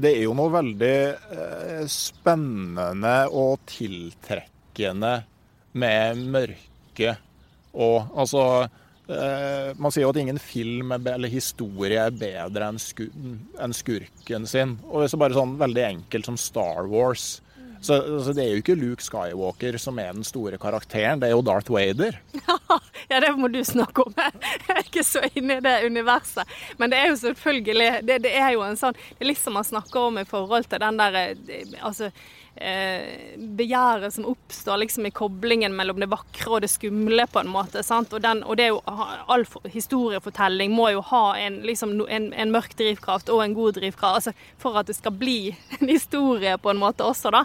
det 0.00 0.10
er 0.14 0.24
jo 0.24 0.34
noe 0.36 0.52
veldig 0.54 0.96
eh, 1.38 1.84
spennende 1.90 3.16
og 3.32 3.64
tiltrekkende 3.70 5.14
med 5.74 6.24
mørke 6.30 7.16
og 7.74 8.14
altså 8.14 8.42
eh, 8.62 9.74
Man 9.78 9.92
sier 9.92 10.06
jo 10.06 10.12
at 10.12 10.20
ingen 10.22 10.38
film 10.40 10.94
eller 10.96 11.30
historie 11.32 11.98
er 12.06 12.14
bedre 12.14 12.70
enn 12.70 13.74
skurken 13.76 14.46
sin. 14.48 14.76
Og 14.88 15.02
det 15.02 15.10
er 15.10 15.36
sånn 15.36 15.56
veldig 15.60 15.84
enkelt 15.88 16.30
som 16.30 16.38
Star 16.40 16.88
Wars. 16.90 17.40
Så, 17.84 18.24
så, 18.24 18.32
det 18.32 18.44
er 18.44 18.54
jo 18.54 18.62
ikke 18.62 18.76
Luke 18.80 19.04
Skywalker 19.04 19.76
som 19.80 19.98
er 20.00 20.14
den 20.16 20.24
store 20.24 20.56
karakteren, 20.60 21.20
det 21.20 21.28
er 21.28 21.34
jo 21.34 21.42
Darth 21.44 21.72
Vader. 21.72 22.16
ja, 23.10 23.20
det 23.20 23.34
må 23.36 23.50
du 23.52 23.60
snakke 23.64 24.06
om. 24.06 24.14
Jeg 24.68 24.72
er 24.72 24.80
ikke 24.86 25.04
så 25.04 25.20
inne 25.34 25.58
i 25.58 25.64
det 25.64 25.74
universet. 25.84 26.48
Men 26.80 26.92
det 26.92 27.02
er 27.02 27.12
jo 27.12 27.18
selvfølgelig 27.20 27.90
Det, 28.08 28.16
det 28.24 28.32
er 28.38 28.54
jo 28.54 28.62
en 28.64 28.78
sånn 28.78 28.96
Det 28.96 29.20
er 29.20 29.28
liksom 29.28 29.58
man 29.58 29.66
snakker 29.66 30.08
om 30.08 30.18
i 30.22 30.24
forhold 30.28 30.66
til 30.70 30.80
den 30.80 30.98
der 31.00 31.18
eh, 31.20 31.76
Altså 31.84 32.08
eh, 32.56 33.36
begjæret 33.36 34.14
som 34.14 34.26
oppstår 34.30 34.76
liksom 34.82 35.06
i 35.06 35.12
koblingen 35.14 35.74
mellom 35.76 36.00
det 36.00 36.08
vakre 36.12 36.56
og 36.56 36.62
det 36.64 36.70
skumle, 36.72 37.26
på 37.30 37.42
en 37.42 37.50
måte. 37.50 37.82
Og, 37.84 38.20
den, 38.22 38.42
og 38.44 38.58
det 38.58 38.68
er 38.68 38.72
jo, 38.72 38.80
all 38.86 39.46
historiefortelling 39.72 40.74
må 40.74 40.90
jo 40.94 41.02
ha 41.10 41.24
en, 41.40 41.60
liksom, 41.66 41.96
en, 42.08 42.30
en, 42.32 42.54
mørk 42.54 42.76
drivkraft 42.78 43.32
og 43.32 43.42
en 43.44 43.56
god 43.56 43.80
drivkraft 43.80 44.20
altså, 44.20 44.48
for 44.60 44.78
at 44.78 44.90
det 44.90 44.98
skal 44.98 45.16
bli 45.18 45.54
en 45.80 45.88
historie 45.90 46.56
på 46.58 46.72
en 46.72 46.82
måte 46.82 47.06
også, 47.06 47.32
da. 47.34 47.44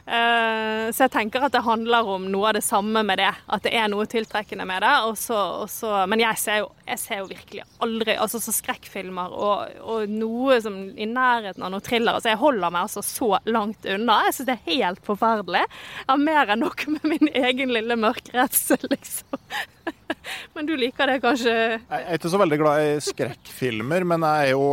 så 0.05 1.05
jeg 1.05 1.13
tenker 1.13 1.45
at 1.45 1.53
det 1.53 1.61
handler 1.65 2.07
om 2.15 2.25
noe 2.31 2.49
av 2.49 2.57
det 2.57 2.63
samme 2.65 3.03
med 3.05 3.21
det. 3.21 3.29
At 3.51 3.63
det 3.65 3.73
er 3.77 3.89
noe 3.91 4.07
tiltrekkende 4.09 4.65
med 4.67 4.83
det. 4.83 4.93
Også, 5.07 5.37
også, 5.65 5.91
men 6.11 6.23
jeg 6.23 6.39
ser, 6.41 6.61
jo, 6.63 6.71
jeg 6.87 7.01
ser, 7.01 7.21
jo, 7.21 7.29
virkelig 7.31 7.65
aldri 7.81 8.15
altså 8.19 8.41
så 8.41 8.53
skrekkfilmer 8.55 9.33
og, 9.35 9.77
og, 9.81 10.11
noe 10.11 10.57
som 10.63 10.77
i 10.91 11.07
nærheten 11.09 11.63
av 11.63 11.73
noe 11.73 11.85
thriller. 11.85 12.17
Altså 12.17 12.33
jeg 12.33 12.41
holder 12.41 12.73
meg 12.73 12.87
altså 12.87 13.05
så 13.05 13.31
langt 13.49 13.87
unna. 13.87 14.21
Jeg 14.27 14.37
syns 14.37 14.49
det 14.49 14.57
er 14.57 14.81
helt 14.81 15.05
forferdelig. 15.07 15.63
Jeg 16.01 16.09
har 16.11 16.25
mer 16.25 16.53
enn 16.55 16.65
nok 16.65 16.87
med 16.95 17.07
min 17.13 17.31
egen 17.31 17.73
lille 17.75 17.97
mørkredsel, 17.99 18.89
liksom. 18.91 19.39
Men 20.55 20.67
du 20.67 20.73
liker 20.77 21.09
det 21.09 21.19
kanskje? 21.23 21.53
Jeg 21.79 22.03
er 22.03 22.17
ikke 22.17 22.31
så 22.31 22.39
veldig 22.41 22.59
glad 22.61 22.83
i 22.83 22.89
skrekkfilmer, 23.03 24.05
men 24.07 24.25
jeg 24.27 24.51
er 24.51 24.53
jo 24.53 24.65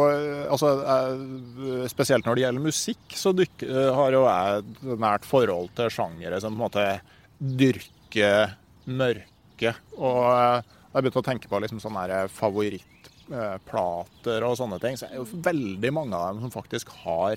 altså, 0.51 0.73
jeg, 0.83 1.89
Spesielt 1.93 2.27
når 2.27 2.37
det 2.37 2.45
gjelder 2.45 2.67
musikk, 2.67 3.17
så 3.17 3.33
dykker, 3.37 3.79
har 3.97 4.17
jo 4.17 4.25
jeg 4.27 4.59
et 4.59 4.99
nært 5.19 5.27
forhold 5.27 5.71
til 5.75 5.91
sjangere 5.91 6.41
som 6.41 6.55
på 6.55 6.59
en 6.59 6.67
måte 6.67 7.01
dyrker 7.39 8.57
mørke. 8.87 9.75
Og 9.99 10.25
jeg 10.25 10.63
har 10.95 11.03
begynt 11.03 11.17
å 11.17 11.23
tenke 11.23 11.49
på 11.49 11.61
liksom 11.61 11.81
sånne 11.81 12.29
favorittplater 12.31 14.45
og 14.45 14.57
sånne 14.57 14.79
ting. 14.81 14.97
Så 14.97 15.07
er 15.07 15.11
det 15.13 15.19
jo 15.19 15.27
veldig 15.43 15.93
mange 15.93 16.17
av 16.17 16.35
dem 16.35 16.43
som 16.47 16.51
faktisk 16.55 16.89
har 17.05 17.37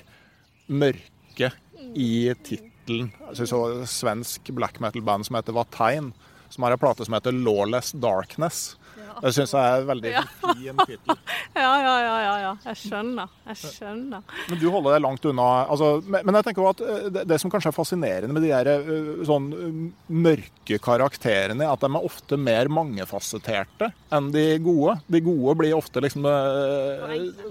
mørke 0.68 1.52
i 1.96 2.34
tittelen. 2.44 3.12
Jeg 3.32 3.48
så 3.50 3.86
svensk 3.86 4.52
black 4.54 4.80
metal-band 4.80 5.26
som 5.26 5.36
heter 5.38 5.54
Vatein 5.54 6.14
som 6.52 6.64
har 6.64 6.72
en 6.74 6.80
plate 6.80 7.06
som 7.06 7.14
heter 7.14 7.32
'Lawless 7.32 7.94
Darkness'. 7.94 8.76
Det 9.22 9.32
syns 9.36 9.54
jeg 9.56 9.62
er 9.62 9.82
en 9.82 9.90
veldig 9.90 10.12
ja. 10.14 10.24
fin 10.42 10.82
tittel. 10.86 11.20
ja, 11.64 11.72
ja, 11.84 11.96
ja, 12.06 12.16
ja, 12.42 12.54
Jeg 12.70 12.80
skjønner. 12.84 13.34
Jeg 13.52 13.60
skjønner. 13.62 14.24
Men 14.50 14.62
du 14.62 14.66
holder 14.74 14.96
deg 14.96 15.04
langt 15.06 15.28
unna. 15.32 15.50
Altså, 15.66 15.92
men 16.12 16.40
jeg 16.40 16.48
tenker 16.48 16.70
at 16.72 16.84
eh, 16.86 17.06
det, 17.12 17.26
det, 17.30 17.40
som 17.44 17.54
kanskje 17.54 17.72
er 17.74 17.78
fascinerende 17.78 18.36
med 18.36 18.46
de 18.46 18.54
der 18.54 18.72
eh, 18.74 19.12
sånn 19.28 19.52
eh, 19.58 19.84
mørke 20.28 20.82
karakterene, 20.84 21.68
er 21.68 21.74
at 21.76 21.84
de 21.84 21.92
er 21.92 22.10
ofte 22.12 22.40
mer 22.40 22.72
mangefasetterte 22.72 23.92
enn 24.14 24.32
de 24.34 24.48
gode. 24.64 24.98
De 25.12 25.24
gode 25.26 25.58
blir 25.62 25.78
ofte 25.78 26.04
liksom 26.04 26.28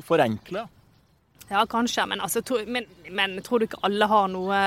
forenkla. 0.07 0.67
Ja, 1.51 1.65
kanskje, 1.67 2.05
men, 2.07 2.21
altså, 2.23 2.43
to, 2.47 2.61
men, 2.67 2.85
men, 3.11 3.33
tror 3.43 3.59
du 3.59 3.67
ikke 3.67 3.81
alle 3.83 4.07
har 4.07 4.29
noe 4.31 4.59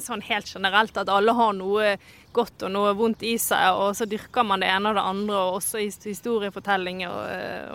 sånn 0.00 0.22
helt 0.24 0.48
generelt? 0.48 0.96
At 0.96 1.10
alle 1.12 1.34
har 1.36 1.52
noe 1.52 1.90
godt 2.32 2.64
og 2.64 2.72
noe 2.72 2.94
vondt 2.96 3.24
i 3.28 3.34
seg, 3.36 3.76
og 3.76 3.92
så 3.98 4.06
dyrker 4.08 4.46
man 4.48 4.64
det 4.64 4.70
ene 4.72 4.94
og 4.94 4.96
det 4.96 5.04
andre, 5.10 5.42
og 5.42 5.58
også 5.58 5.82
historiefortelling 6.08 7.04
og, 7.04 7.20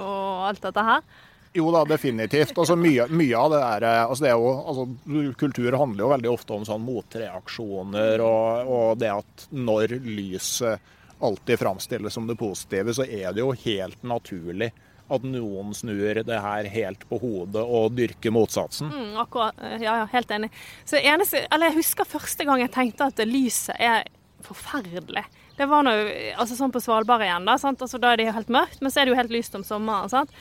og 0.02 0.48
alt 0.50 0.65
dette 0.65 0.86
her? 0.89 1.06
Jo 1.54 1.70
da, 1.74 1.84
definitivt. 1.86 2.58
Altså, 2.58 2.76
mye, 2.82 3.06
mye, 3.13 3.38
av 3.38 3.54
det 3.54 3.62
der 3.62 3.86
altså, 4.08 4.26
det 4.26 4.34
jo, 4.34 4.50
altså, 4.74 4.88
Kultur 5.38 5.78
handler 5.78 6.04
jo 6.08 6.12
veldig 6.15 6.34
ofte 6.34 6.58
om 6.58 6.65
sånn 6.65 6.86
motreaksjoner, 6.86 8.26
og, 8.26 8.74
og 8.74 8.89
det 8.98 9.13
at 9.20 9.48
når 9.54 10.00
lyset 10.02 10.93
alltid 11.22 11.62
framstilles 11.62 12.13
som 12.13 12.26
det 12.26 12.41
positive, 12.41 12.93
så 12.93 13.06
er 13.06 13.38
det 13.38 13.46
jo 13.46 13.54
helt 13.54 14.02
naturlig 14.06 14.74
at 15.13 15.24
noen 15.24 15.74
snur 15.78 16.22
det 16.28 16.41
her 16.43 16.67
helt 16.72 17.06
på 17.10 17.20
hodet 17.22 17.63
og 17.63 17.96
dyrker 17.96 18.34
motsatsen. 18.36 18.91
Mm, 18.91 19.15
akkurat. 19.24 19.58
Ja, 19.80 20.02
ja, 20.02 20.06
helt 20.12 20.32
enig. 20.32 20.52
Så 20.86 21.00
eneste, 21.00 21.46
eller 21.52 21.72
Jeg 21.72 21.80
husker 21.82 22.08
første 22.08 22.48
gang 22.48 22.62
jeg 22.63 22.74
tenkte 22.76 23.08
at 23.08 23.24
lyset 23.28 23.76
er 23.80 24.08
forferdelig. 24.46 25.26
Det 25.58 25.65
var 25.65 25.84
noe, 25.88 26.12
altså 26.38 26.56
sånn 26.58 26.74
på 26.74 26.82
Svalbard 26.84 27.24
igjen, 27.26 27.48
da. 27.48 27.58
Altså, 27.58 27.98
da 27.98 28.13
er 28.13 28.22
det 28.22 28.32
helt 28.36 28.52
mørkt, 28.54 28.82
men 28.82 28.93
så 28.93 29.02
er 29.02 29.08
det 29.08 29.15
jo 29.15 29.20
helt 29.20 29.34
lyst 29.34 29.56
om 29.58 29.65
sommeren. 29.65 30.12
sant? 30.12 30.34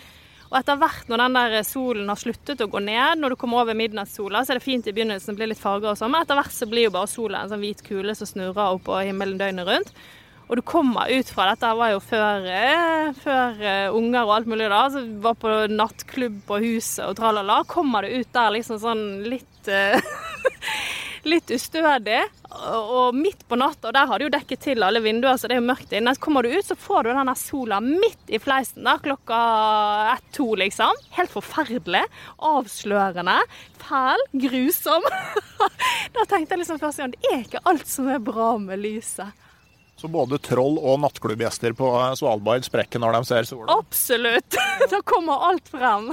Og 0.46 0.58
etter 0.60 0.78
hvert 0.78 1.08
når 1.10 1.22
den 1.24 1.38
der 1.38 1.56
solen 1.66 2.10
har 2.10 2.20
sluttet 2.20 2.60
å 2.62 2.68
gå 2.70 2.82
ned, 2.84 3.18
når 3.18 3.34
du 3.34 3.38
kommer 3.40 3.64
over 3.64 3.74
midnattssola, 3.78 4.44
så 4.44 4.54
er 4.54 4.60
det 4.60 4.66
fint 4.66 4.86
i 4.86 4.94
begynnelsen, 4.94 5.34
det 5.34 5.40
blir 5.40 5.50
litt 5.50 5.62
farger 5.62 5.90
og 5.90 5.98
sånn, 5.98 6.12
men 6.14 6.22
etter 6.22 6.38
hvert 6.38 6.54
så 6.54 6.68
blir 6.70 6.86
jo 6.86 6.92
bare 6.94 7.10
sola 7.10 7.42
en 7.42 7.50
sånn 7.50 7.64
hvit 7.64 7.82
kule 7.86 8.14
som 8.14 8.30
snurrer 8.30 8.76
opp 8.76 8.84
på 8.86 9.00
himmelen 9.08 9.40
døgnet 9.40 9.66
rundt. 9.66 9.90
Og 10.46 10.58
du 10.58 10.62
kommer 10.62 11.10
ut 11.10 11.30
fra 11.34 11.48
Dette 11.50 11.72
var 11.74 11.90
jo 11.90 12.02
før, 12.02 12.46
eh, 12.46 13.08
før 13.18 13.58
eh, 13.58 13.94
unger 13.94 14.22
og 14.22 14.34
alt 14.36 14.50
mulig, 14.50 14.68
da. 14.70 14.84
Så 14.92 15.02
var 15.22 15.34
på 15.42 15.54
nattklubb 15.72 16.38
på 16.46 16.60
huset 16.62 17.02
og 17.08 17.16
tralala. 17.18 17.62
Kommer 17.70 18.06
du 18.06 18.20
ut 18.20 18.30
der 18.34 18.54
liksom 18.54 18.78
sånn 18.82 19.06
litt 19.26 19.70
eh, 19.72 19.98
Litt 21.26 21.50
ustødig, 21.50 22.20
og 22.54 23.16
midt 23.18 23.40
på 23.50 23.56
natta, 23.58 23.88
og 23.88 23.94
der 23.96 24.06
har 24.06 24.20
du 24.20 24.28
jo 24.28 24.30
dekket 24.30 24.60
til 24.62 24.84
alle 24.86 25.00
vinduer, 25.02 25.34
så 25.34 25.48
det 25.50 25.56
er 25.56 25.58
jo 25.58 25.66
mørkt 25.66 25.90
inne. 25.96 26.12
Så 26.14 26.22
kommer 26.22 26.46
du 26.46 26.52
ut, 26.52 26.68
så 26.68 26.76
får 26.78 27.02
du 27.02 27.10
denne 27.10 27.34
sola 27.40 27.80
midt 27.82 28.30
i 28.30 28.38
fleisen 28.38 28.86
der 28.86 29.00
klokka 29.02 29.40
ett-to, 30.12 30.46
liksom. 30.60 31.00
Helt 31.16 31.34
forferdelig. 31.34 32.04
Avslørende. 32.38 33.40
Fæl. 33.82 34.22
Grusom. 34.46 35.10
da 36.14 36.28
tenkte 36.30 36.54
jeg 36.54 36.62
liksom 36.62 36.78
første 36.84 37.02
gang 37.02 37.16
det 37.16 37.32
er 37.32 37.42
ikke 37.42 37.64
alt 37.72 37.90
som 37.90 38.12
er 38.14 38.22
bra 38.22 38.52
med 38.62 38.84
lyset. 38.86 39.45
Så 39.96 40.10
både 40.12 40.36
troll 40.44 40.76
og 40.76 41.00
nattklubbgjester 41.00 41.72
på 41.76 41.88
Svalbard 42.20 42.66
sprekker 42.66 43.00
når 43.00 43.16
de 43.16 43.28
ser 43.30 43.48
sola? 43.48 43.78
Absolutt! 43.80 44.58
Da 44.90 45.00
kommer 45.02 45.40
alt 45.48 45.66
frem. 45.72 46.10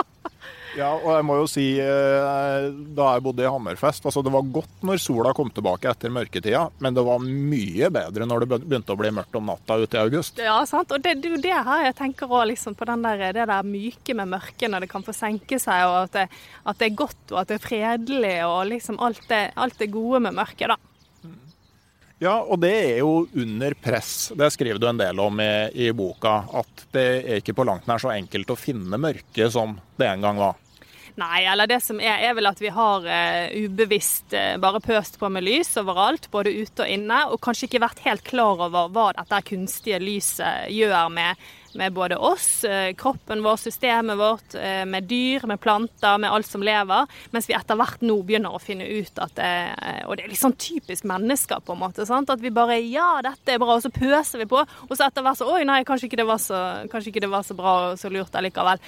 ja, 0.78 0.92
og 0.94 1.08
jeg 1.10 1.24
må 1.26 1.36
jo 1.40 1.48
si, 1.50 1.64
eh, 1.82 2.68
da 2.96 3.08
jeg 3.16 3.24
bodde 3.24 3.42
i 3.42 3.50
Hammerfest, 3.50 4.06
altså 4.06 4.22
det 4.24 4.32
var 4.32 4.46
godt 4.54 4.86
når 4.86 5.00
sola 5.02 5.32
kom 5.36 5.50
tilbake 5.52 5.90
etter 5.90 6.12
mørketida, 6.14 6.62
men 6.78 6.94
det 6.96 7.02
var 7.04 7.20
mye 7.26 7.90
bedre 7.92 8.28
når 8.30 8.46
det 8.46 8.60
begynte 8.62 8.94
å 8.94 9.00
bli 9.00 9.10
mørkt 9.18 9.36
om 9.36 9.50
natta 9.50 9.80
ute 9.82 9.98
i 9.98 10.02
august. 10.04 10.38
Ja, 10.40 10.60
sant. 10.70 10.94
Og 10.94 11.02
det 11.02 11.16
er 11.16 11.34
jo 11.34 11.42
det 11.42 11.56
her 11.66 11.88
jeg 11.88 11.98
tenker 11.98 12.30
òg, 12.30 12.46
liksom, 12.52 12.78
på 12.78 12.88
den 12.88 13.02
der, 13.04 13.26
det 13.36 13.48
der 13.50 13.66
myke 13.66 14.16
med 14.16 14.30
mørket 14.36 14.70
når 14.70 14.86
det 14.86 14.92
kan 14.94 15.04
få 15.04 15.16
senke 15.16 15.58
seg, 15.60 15.82
og 15.90 15.98
at 16.06 16.14
det, 16.14 16.28
at 16.62 16.78
det, 16.78 16.92
er 16.92 17.00
godt 17.02 17.34
og 17.34 17.42
at 17.42 17.50
det 17.50 17.58
er 17.58 17.66
fredelig, 17.66 18.36
og 18.46 18.70
liksom 18.70 19.02
alt 19.02 19.26
det, 19.28 19.48
alt 19.58 19.82
det 19.82 19.90
gode 19.98 20.22
med 20.28 20.38
mørket, 20.38 20.70
da. 20.70 20.78
Ja, 22.20 22.34
og 22.44 22.58
det 22.60 22.72
er 22.76 22.98
jo 23.00 23.24
under 23.32 23.74
press. 23.80 24.32
Det 24.36 24.50
skriver 24.52 24.80
du 24.80 24.84
en 24.90 24.98
del 25.00 25.20
om 25.24 25.40
i, 25.40 25.52
i 25.86 25.92
boka. 25.96 26.42
At 26.60 26.82
det 26.92 27.06
er 27.20 27.38
ikke 27.40 27.56
på 27.56 27.64
langt 27.64 27.88
nær 27.88 28.02
så 28.02 28.12
enkelt 28.12 28.52
å 28.52 28.58
finne 28.60 29.00
mørket 29.00 29.54
som 29.54 29.78
det 29.96 30.10
en 30.10 30.26
gang 30.26 30.40
var. 30.42 30.58
Nei, 31.20 31.42
eller 31.48 31.68
det 31.68 31.80
som 31.84 31.98
er, 32.00 32.20
er 32.28 32.36
vel 32.36 32.48
at 32.48 32.60
vi 32.60 32.70
har 32.72 33.06
uh, 33.08 33.56
ubevisst 33.56 34.36
uh, 34.36 34.56
bare 34.60 34.82
pøst 34.84 35.18
på 35.20 35.28
med 35.32 35.44
lys 35.44 35.72
overalt, 35.80 36.28
både 36.32 36.52
ute 36.54 36.84
og 36.84 36.92
inne, 36.92 37.22
og 37.32 37.40
kanskje 37.44 37.66
ikke 37.70 37.82
vært 37.82 38.04
helt 38.04 38.24
klar 38.28 38.62
over 38.68 38.92
hva 38.92 39.10
dette 39.16 39.40
kunstige 39.48 40.00
lyset 40.00 40.70
gjør 40.72 41.10
med 41.12 41.40
med 41.74 41.92
både 41.92 42.16
oss, 42.16 42.64
eh, 42.64 42.92
kroppen 42.94 43.42
vår, 43.42 43.56
systemet 43.56 44.18
vårt, 44.18 44.54
eh, 44.54 44.84
med 44.84 45.04
dyr, 45.04 45.46
med 45.46 45.60
planter, 45.60 46.18
med 46.18 46.30
alt 46.30 46.46
som 46.46 46.62
lever. 46.62 47.06
Mens 47.30 47.48
vi 47.48 47.54
etter 47.54 47.78
hvert 47.78 48.02
nå 48.02 48.16
begynner 48.26 48.54
å 48.54 48.60
finne 48.62 48.86
ut 48.86 49.18
at 49.18 49.34
det, 49.34 49.44
eh, 49.82 50.00
Og 50.06 50.16
det 50.16 50.24
er 50.24 50.28
litt 50.28 50.40
sånn 50.40 50.56
typisk 50.56 51.04
mennesker, 51.04 51.60
på 51.60 51.72
en 51.72 51.78
måte. 51.78 52.06
Sant? 52.06 52.30
At 52.30 52.40
vi 52.40 52.50
bare 52.50 52.80
Ja, 52.80 53.20
dette 53.22 53.54
er 53.54 53.58
bra, 53.58 53.76
og 53.76 53.82
så 53.82 53.92
pøser 53.92 54.38
vi 54.38 54.46
på. 54.46 54.58
Og 54.58 54.96
så 54.96 55.06
etter 55.06 55.22
hvert 55.22 55.36
så 55.36 55.50
Oi, 55.50 55.64
nei, 55.64 55.84
kanskje 55.84 56.08
ikke 56.08 56.16
det 56.16 56.26
var 56.26 56.38
så, 56.38 56.88
ikke 56.88 57.20
det 57.20 57.30
var 57.30 57.42
så 57.42 57.54
bra 57.54 57.92
og 57.92 57.98
så 57.98 58.10
lurt 58.10 58.32
allikevel. 58.32 58.78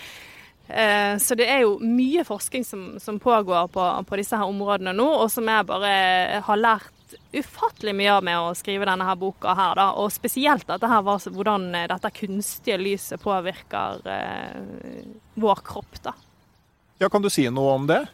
Så 1.18 1.36
det 1.36 1.48
er 1.48 1.60
jo 1.62 1.78
mye 1.80 2.24
forskning 2.24 2.64
som, 2.64 2.98
som 2.98 3.18
pågår 3.18 3.68
på, 3.68 4.06
på, 4.06 4.16
disse 4.16 4.36
her 4.36 4.46
områdene 4.46 4.94
nå, 4.94 5.04
og 5.04 5.30
som 5.30 5.44
jeg 5.44 5.66
bare 5.66 6.40
har 6.40 6.56
lært 6.56 7.01
ufattelig 7.32 7.94
mye 7.96 8.12
av 8.14 8.24
med 8.26 8.38
å 8.40 8.54
skrive 8.56 8.86
denne 8.88 9.06
her 9.06 9.18
boka 9.20 9.54
her, 9.58 9.76
da. 9.78 9.88
Og 10.00 10.12
spesielt 10.14 10.66
dette 10.68 10.90
her 10.90 11.04
var 11.06 11.22
hvordan 11.22 11.68
eh, 11.78 11.88
dette 11.90 12.12
kunstige 12.16 12.80
lyset 12.80 13.22
påvirker 13.22 14.02
eh, 14.08 15.06
vår 15.34 15.62
kropp, 15.66 16.02
da. 16.04 16.16
Ja, 17.02 17.08
kan 17.10 17.24
du 17.24 17.30
si 17.32 17.48
noe 17.50 17.76
om 17.76 17.88
det? 17.90 18.04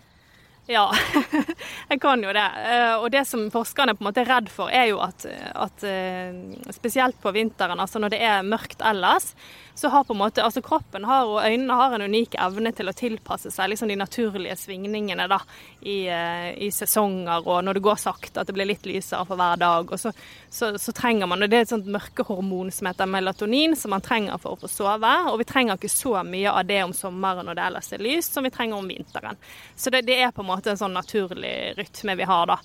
Ja, 0.68 0.90
jeg 1.88 2.00
kan 2.00 2.20
jo 2.20 2.32
det. 2.36 2.44
Eh, 2.68 2.94
og 3.00 3.08
det 3.14 3.22
som 3.24 3.46
forskerne 3.48 3.94
på 3.96 4.04
en 4.04 4.08
måte 4.10 4.20
er 4.20 4.28
redd 4.28 4.50
for, 4.52 4.68
er 4.68 4.90
jo 4.90 4.98
at, 5.00 5.24
at 5.56 5.84
eh, 5.88 6.36
spesielt 6.76 7.16
på 7.22 7.32
vinteren, 7.32 7.80
altså 7.80 8.02
når 8.02 8.12
det 8.12 8.20
er 8.20 8.44
mørkt 8.44 8.84
ellers, 8.84 9.30
så 9.78 9.88
har 9.88 10.04
på 10.04 10.12
en 10.12 10.18
måte, 10.18 10.42
altså 10.42 10.60
kroppen 10.62 11.04
har, 11.06 11.28
og 11.30 11.44
øynene 11.46 11.74
har 11.78 11.94
en 11.94 12.02
unik 12.10 12.34
evne 12.42 12.72
til 12.74 12.90
å 12.90 12.94
tilpasse 12.98 13.52
seg 13.54 13.70
liksom 13.70 13.88
de 13.92 13.96
naturlige 13.96 14.56
svingningene 14.58 15.28
da, 15.30 15.38
i, 15.80 16.00
eh, 16.10 16.50
i, 16.66 16.70
sesonger 16.74 17.46
og 17.46 17.62
når 17.64 17.78
det 17.78 17.82
går 17.86 18.00
sakte, 18.02 18.40
at 18.40 18.50
det 18.50 18.56
blir 18.56 18.66
litt 18.68 18.88
lysere 18.88 19.22
for 19.28 19.38
hver 19.38 19.60
dag. 19.60 19.92
og 19.92 20.00
så, 20.02 20.12
så, 20.50 20.72
så 20.82 20.92
trenger 20.92 21.30
man, 21.30 21.46
og 21.46 21.50
Det 21.50 21.60
er 21.60 21.66
et 21.66 21.72
sånt 21.72 21.86
mørkehormon 21.94 22.72
som 22.74 22.90
heter 22.90 23.06
melatonin, 23.06 23.76
som 23.78 23.94
man 23.94 24.02
trenger 24.02 24.40
for 24.42 24.56
å 24.56 24.60
få 24.64 24.72
sove. 24.72 25.14
Og 25.30 25.38
vi 25.38 25.46
trenger 25.46 25.78
ikke 25.78 25.92
så 25.92 26.16
mye 26.26 26.50
av 26.50 26.66
det 26.66 26.82
om 26.82 26.96
sommeren 26.96 27.46
når 27.46 27.60
det 27.60 27.66
ellers 27.70 27.92
er 27.94 28.02
lyst, 28.02 28.34
som 28.34 28.44
vi 28.44 28.52
trenger 28.54 28.82
om 28.82 28.90
vinteren. 28.90 29.38
Så 29.78 29.94
det, 29.94 30.02
det 30.10 30.18
er 30.18 30.34
på 30.34 30.42
en 30.42 30.50
måte 30.50 30.57
en 30.66 30.80
sånn 30.80 30.96
naturlig 30.96 31.74
rytme 31.78 32.16
vi 32.18 32.26
har 32.26 32.46
da. 32.50 32.58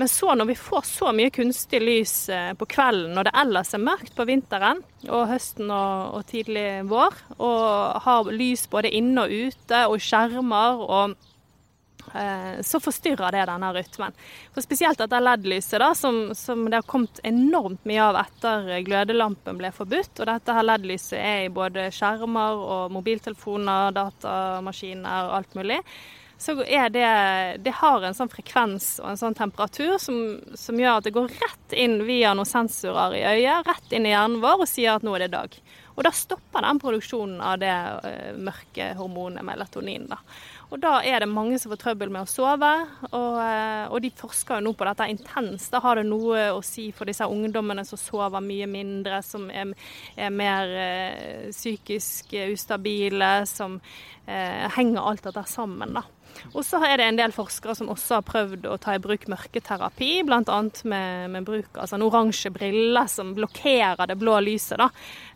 Men 0.00 0.08
så 0.08 0.34
når 0.34 0.44
vi 0.44 0.54
får 0.56 0.86
så 0.88 1.10
mye 1.12 1.30
kunstig 1.34 1.80
lys 1.82 2.14
eh, 2.32 2.52
på 2.56 2.64
kvelden 2.72 3.12
når 3.12 3.26
det 3.28 3.32
ellers 3.42 3.74
er 3.76 3.82
mørkt 3.84 4.14
på 4.16 4.24
vinteren 4.24 4.78
og 5.10 5.26
høsten 5.28 5.68
og, 5.68 6.14
og 6.16 6.22
tidlig 6.30 6.68
vår, 6.88 7.18
og 7.36 7.98
har 8.06 8.30
lys 8.32 8.62
både 8.72 8.92
inne 8.96 9.26
og 9.26 9.50
ute 9.50 9.80
og 9.90 10.00
skjermer 10.00 10.80
og 10.86 11.16
eh, 12.14 12.62
så 12.64 12.80
forstyrrer 12.80 13.36
det 13.36 13.42
denne 13.50 13.72
rytmen. 13.76 14.16
For 14.54 14.64
Spesielt 14.64 15.02
dette 15.02 15.20
LED-lyset, 15.20 15.76
da, 15.82 15.90
som, 15.98 16.22
som, 16.38 16.62
det 16.70 16.80
har 16.80 16.88
kommet 16.88 17.20
enormt 17.28 17.84
mye 17.88 18.06
av 18.06 18.22
etter 18.22 18.70
glødelampen 18.86 19.60
ble 19.60 19.68
forbudt. 19.76 20.14
Og 20.16 20.30
dette 20.30 20.56
her 20.56 20.64
LED-lyset 20.64 21.18
er 21.18 21.42
i 21.44 21.52
både 21.52 21.90
skjermer 21.92 22.64
og 22.78 22.96
mobiltelefoner, 22.96 23.92
datamaskiner 24.00 25.28
og 25.28 25.36
alt 25.42 25.60
mulig 25.60 25.82
så 26.40 26.54
er 26.64 26.88
det 26.88 27.08
Det 27.64 27.72
har 27.82 28.02
en 28.02 28.16
sånn 28.16 28.30
frekvens 28.32 28.94
og 29.02 29.10
en 29.12 29.20
sånn 29.20 29.36
temperatur 29.36 29.98
som, 30.00 30.40
som, 30.56 30.78
gjør 30.80 31.00
at 31.00 31.08
det 31.08 31.12
går 31.12 31.28
rett 31.42 31.76
inn 31.76 31.98
via 32.08 32.32
noen 32.34 32.48
sensorer 32.48 33.18
i 33.18 33.24
øyet, 33.28 33.68
rett 33.68 33.92
inn 33.92 34.08
i 34.08 34.14
hjernen 34.14 34.40
vår 34.40 34.64
og 34.64 34.70
sier 34.70 34.96
at 34.96 35.04
nå 35.04 35.12
er 35.16 35.26
det 35.26 35.34
dag. 35.34 35.58
Og 36.00 36.06
da 36.06 36.12
stopper 36.16 36.64
den 36.64 36.78
produksjonen 36.80 37.42
av 37.44 37.58
det 37.60 37.72
uh, 37.74 38.38
mørke 38.40 38.86
hormonet 38.96 39.44
melatonin. 39.44 40.06
da. 40.08 40.16
Og 40.70 40.80
da 40.80 40.94
er 41.04 41.20
det 41.20 41.28
mange 41.28 41.58
som 41.60 41.74
får 41.74 41.80
trøbbel 41.82 42.12
med 42.14 42.24
å 42.24 42.30
sove, 42.30 42.70
og, 43.10 43.34
uh, 43.36 43.84
og 43.92 43.98
de 44.00 44.12
forsker 44.16 44.62
jo 44.62 44.64
nå 44.64 44.72
på 44.78 44.86
dette 44.88 45.10
intenst. 45.12 45.68
Da 45.74 45.82
har 45.84 46.00
det 46.00 46.06
noe 46.08 46.46
å 46.54 46.62
si 46.64 46.86
for 46.96 47.10
disse 47.10 47.28
ungdommene 47.28 47.84
som 47.84 48.00
sover 48.00 48.40
mye 48.40 48.70
mindre, 48.70 49.20
som 49.26 49.50
er, 49.52 49.74
er 50.16 50.32
mer 50.32 50.72
uh, 50.72 51.50
psykisk 51.52 52.32
ustabile, 52.46 53.34
som 53.50 53.76
henger 54.30 55.02
alt 55.02 55.24
dette 55.26 55.42
sammen, 55.50 55.96
da. 55.96 56.04
Og 56.52 56.64
så 56.66 56.80
er 56.86 56.96
det 56.98 57.06
en 57.06 57.18
del 57.18 57.34
forskere 57.34 57.74
som 57.78 57.90
også 57.92 58.18
har 58.18 58.26
prøvd 58.26 58.66
å 58.70 58.76
ta 58.82 58.94
i 58.96 59.02
bruk 59.02 59.26
mørketerapi, 59.30 60.10
bl.a. 60.26 60.60
Med, 60.90 61.30
med 61.34 61.46
bruk 61.46 61.78
av 61.78 61.92
en 61.94 62.06
oransje 62.06 62.50
briller 62.54 63.10
som 63.10 63.34
blokkerer 63.36 64.10
det 64.10 64.16
blå 64.20 64.38
lyset 64.44 64.80
da, 64.80 64.88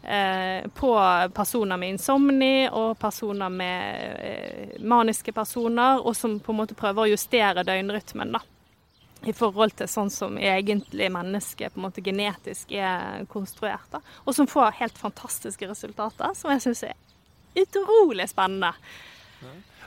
eh, 0.03 0.67
på 0.75 0.95
personer 1.37 1.81
med 1.81 1.95
insomni 1.95 2.67
og 2.71 2.97
personer 3.01 3.53
med 3.53 4.19
eh, 4.19 4.75
maniske 4.83 5.35
personer, 5.37 6.03
og 6.03 6.17
som 6.19 6.39
på 6.41 6.55
en 6.55 6.63
måte 6.63 6.79
prøver 6.79 7.05
å 7.05 7.15
justere 7.15 7.67
døgnrytmen. 7.67 8.35
da 8.35 8.43
i 9.25 9.33
forhold 9.33 9.73
til 9.79 9.89
sånn 9.89 10.11
som 10.13 10.37
egentlig 10.37 11.09
mennesket 11.13 11.73
på 11.73 11.81
en 11.81 11.87
måte 11.87 12.03
genetisk 12.05 12.75
er 12.77 13.25
konstruert. 13.33 13.87
Da. 13.93 14.03
Og 14.25 14.37
som 14.37 14.49
får 14.51 14.77
helt 14.83 14.99
fantastiske 15.01 15.69
resultater, 15.71 16.35
som 16.37 16.53
jeg 16.53 16.65
syns 16.67 16.85
er 16.91 17.63
utrolig 17.65 18.29
spennende. 18.29 18.75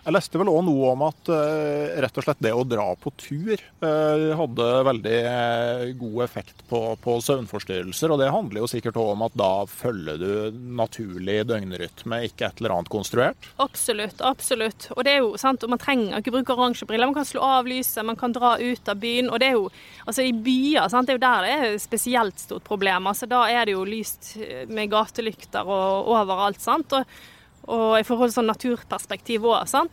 Jeg 0.08 0.16
leste 0.16 0.40
vel 0.40 0.48
òg 0.48 0.62
noe 0.64 0.92
om 0.94 1.02
at 1.04 1.30
uh, 1.36 1.98
rett 2.00 2.16
og 2.16 2.24
slett 2.24 2.40
det 2.40 2.54
å 2.56 2.62
dra 2.64 2.86
på 2.96 3.12
tur 3.20 3.60
uh, 3.84 4.38
hadde 4.40 4.68
veldig 4.88 5.18
uh, 5.28 5.84
god 6.00 6.22
effekt 6.24 6.64
på, 6.70 6.80
på, 7.04 7.16
søvnforstyrrelser. 7.26 8.14
Og 8.16 8.22
det 8.22 8.30
handler 8.32 8.64
jo 8.64 8.70
sikkert 8.72 9.02
òg 9.02 9.12
om 9.18 9.26
at 9.28 9.36
da 9.36 9.50
følger 9.68 10.24
du 10.24 10.32
naturlig 10.80 11.42
døgnrytme, 11.52 12.22
ikke 12.30 12.48
et 12.48 12.64
eller 12.64 12.78
annet 12.78 12.94
konstruert? 12.96 13.52
Absolutt, 13.60 14.24
absolutt. 14.24 14.88
Og 14.96 15.04
det 15.04 15.18
er 15.18 15.22
jo 15.26 15.36
sant, 15.44 15.68
og 15.68 15.76
man 15.76 15.84
trenger 15.84 16.24
ikke 16.24 16.38
bruke 16.40 16.56
oransje 16.56 16.88
briller. 16.88 17.12
Man 17.12 17.20
kan 17.20 17.28
slå 17.28 17.44
av 17.44 17.68
lyset, 17.68 18.06
man 18.08 18.24
kan 18.24 18.40
dra 18.40 18.56
ut 18.64 18.96
av 18.96 19.04
byen. 19.04 19.28
Og 19.28 19.44
det 19.44 19.52
er 19.52 19.60
jo 19.60 19.70
altså 20.08 20.24
i 20.24 20.32
byer, 20.32 20.88
sant, 20.88 21.12
det 21.12 21.18
er 21.18 21.20
jo 21.20 21.28
der 21.28 21.50
det 21.50 21.56
er 21.58 21.82
spesielt 21.84 22.48
stort 22.48 22.64
problem. 22.64 23.12
Altså 23.12 23.28
da 23.28 23.44
er 23.52 23.68
det 23.68 23.76
jo 23.76 23.84
lyst 23.84 24.38
med 24.72 24.88
gatelykter 24.96 25.68
og 25.68 26.14
overalt, 26.16 26.64
sant. 26.64 26.96
Og 26.96 27.36
og 27.68 27.98
i 28.00 28.06
forhold 28.08 28.32
til 28.32 28.38
sånn 28.38 28.48
naturperspektiv 28.48 29.44
òg. 29.50 29.58
Altså 29.66 29.84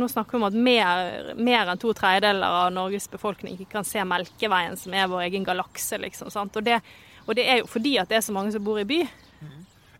nå 0.00 0.06
snakker 0.08 0.36
vi 0.36 0.40
om 0.40 0.46
at 0.48 0.56
mer, 0.56 1.34
mer 1.36 1.68
enn 1.68 1.80
to 1.80 1.92
tredjedeler 1.96 2.56
av 2.64 2.72
Norges 2.72 3.10
befolkning 3.12 3.58
ikke 3.58 3.76
kan 3.76 3.84
se 3.84 4.00
Melkeveien, 4.08 4.78
som 4.80 4.96
er 4.96 5.10
vår 5.12 5.26
egen 5.26 5.44
galakse. 5.44 6.00
Liksom, 6.00 6.32
og 6.32 6.62
det, 6.64 6.80
og, 7.26 7.34
det, 7.36 7.44
er 7.44 7.60
jo 7.60 7.68
fordi 7.68 7.98
at 8.00 8.08
det 8.08 8.18
er 8.18 8.24
så 8.24 8.32
mange 8.36 8.54
som 8.54 8.64
bor 8.64 8.80
i 8.80 8.88
by. 8.88 9.02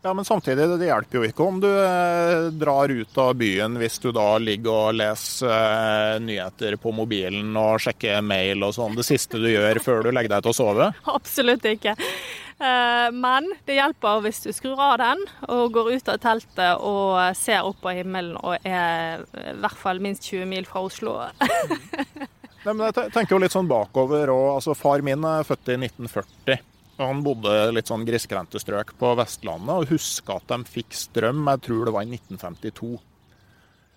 Ja, 0.05 0.15
Men 0.15 0.25
samtidig, 0.25 0.67
det 0.79 0.85
hjelper 0.85 1.17
jo 1.17 1.25
ikke 1.25 1.45
om 1.49 1.61
du 1.63 1.71
eh, 1.71 2.51
drar 2.53 2.93
ut 2.93 3.19
av 3.23 3.31
byen 3.41 3.79
hvis 3.81 3.95
du 4.03 4.11
da 4.13 4.35
ligger 4.37 4.91
og 4.91 4.99
leser 4.99 5.49
eh, 5.49 6.17
nyheter 6.21 6.77
på 6.77 6.93
mobilen 6.93 7.57
og 7.57 7.81
sjekker 7.81 8.21
mail 8.21 8.67
og 8.67 8.75
sånn. 8.77 8.99
Det 8.99 9.07
siste 9.09 9.41
du 9.41 9.49
gjør 9.49 9.81
før 9.81 10.05
du 10.05 10.11
legger 10.13 10.35
deg 10.35 10.45
til 10.45 10.53
å 10.53 10.59
sove? 10.59 10.91
Absolutt 11.15 11.65
ikke. 11.71 11.95
Eh, 11.97 13.09
men 13.17 13.49
det 13.65 13.79
hjelper 13.79 14.21
hvis 14.27 14.43
du 14.45 14.51
skrur 14.53 14.85
av 14.91 14.99
den 15.01 15.25
og 15.49 15.73
går 15.73 15.95
ut 15.97 16.13
av 16.13 16.21
teltet 16.21 16.85
og 16.85 17.17
ser 17.41 17.65
opp 17.65 17.81
på 17.81 17.97
himmelen 17.97 18.37
og 18.45 18.61
er 18.61 19.25
i 19.25 19.57
hvert 19.57 19.81
fall 19.87 20.05
minst 20.05 20.29
20 20.29 20.45
mil 20.53 20.69
fra 20.69 20.85
Oslo. 20.85 21.17
Nei, 22.67 22.75
men 22.75 22.85
jeg 22.91 23.09
tenker 23.17 23.39
jo 23.39 23.41
litt 23.41 23.57
sånn 23.57 23.73
bakover. 23.73 24.37
Og, 24.37 24.59
altså, 24.59 24.77
far 24.77 25.01
min 25.01 25.25
er 25.33 25.49
født 25.49 25.73
i 25.73 25.81
1940. 25.81 26.61
Han 27.01 27.25
bodde 27.27 27.73
litt 27.75 27.91
sånn 27.91 28.05
grisgrendte 28.07 28.61
strøk 28.63 28.93
på 29.01 29.15
Vestlandet 29.19 29.75
og 29.75 29.91
huska 29.91 30.39
at 30.39 30.47
de 30.53 30.61
fikk 30.77 30.95
strøm, 30.95 31.43
jeg 31.51 31.65
tror 31.67 31.89
det 31.89 31.95
var 31.97 32.07
i 32.07 32.15
1952. 32.15 32.93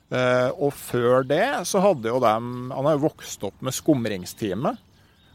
Eh, 0.08 0.50
og 0.56 0.72
før 0.74 1.26
det 1.28 1.68
så 1.68 1.82
hadde 1.84 2.08
jo 2.08 2.20
de 2.24 2.30
Han 2.32 2.86
har 2.88 2.94
jo 2.96 3.10
vokst 3.10 3.42
opp 3.44 3.60
med 3.66 3.76
skumringstime. 3.76 4.72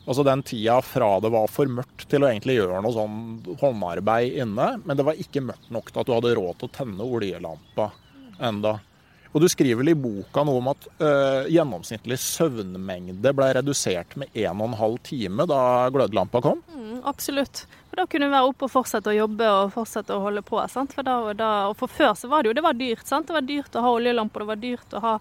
Altså 0.03 0.25
den 0.27 0.43
tida 0.43 0.81
fra 0.83 1.13
det 1.23 1.31
var 1.31 1.51
for 1.53 1.71
mørkt 1.71 2.09
til 2.11 2.25
å 2.25 2.31
egentlig 2.31 2.57
gjøre 2.57 2.81
noe 2.83 2.97
sånn 2.97 3.19
håndarbeid 3.61 4.41
inne. 4.43 4.69
Men 4.83 4.99
det 4.99 5.07
var 5.07 5.21
ikke 5.21 5.45
mørkt 5.45 5.71
nok 5.71 5.93
til 5.93 6.03
at 6.03 6.09
du 6.09 6.17
hadde 6.17 6.35
råd 6.39 6.59
til 6.59 6.71
å 6.71 6.77
tenne 6.81 7.07
oljelampa 7.07 7.93
enda. 8.43 8.81
Og 9.33 9.41
du 9.41 9.49
skriver 9.49 9.81
vel 9.81 9.93
i 9.95 9.97
boka 9.97 10.45
noe 10.45 10.61
om 10.61 10.67
at 10.75 10.87
øh, 11.01 11.47
gjennomsnittlig 11.53 12.19
søvnmengde 12.21 13.33
ble 13.33 13.49
redusert 13.57 14.13
med 14.21 14.29
1 14.37 14.61
12 14.77 14.99
time 15.09 15.47
da 15.49 15.89
glødlampa 15.93 16.43
kom? 16.45 16.61
Mm, 16.75 17.01
absolutt. 17.09 17.65
For 17.89 18.03
da 18.03 18.07
kunne 18.09 18.29
vi 18.29 18.37
være 18.37 18.51
oppe 18.51 18.69
og 18.69 18.75
fortsette 18.75 19.09
å 19.09 19.17
jobbe 19.17 19.49
og 19.49 19.73
fortsette 19.73 20.13
å 20.13 20.21
holde 20.27 20.45
på. 20.45 20.61
For, 20.69 21.07
da, 21.07 21.17
da, 21.37 21.51
for 21.79 21.93
før 21.93 22.13
så 22.19 22.29
var 22.29 22.45
det 22.45 22.53
jo 22.53 22.59
det 22.61 22.67
var 22.67 22.77
dyrt. 22.77 23.07
Sant? 23.09 23.31
Det 23.31 23.39
var 23.39 23.49
dyrt 23.49 23.77
å 23.77 23.85
ha 23.87 23.93
oljelamper, 23.97 24.45
det 24.45 24.51
var 24.53 24.63
dyrt 24.63 24.97
å 24.97 25.05
ha 25.07 25.19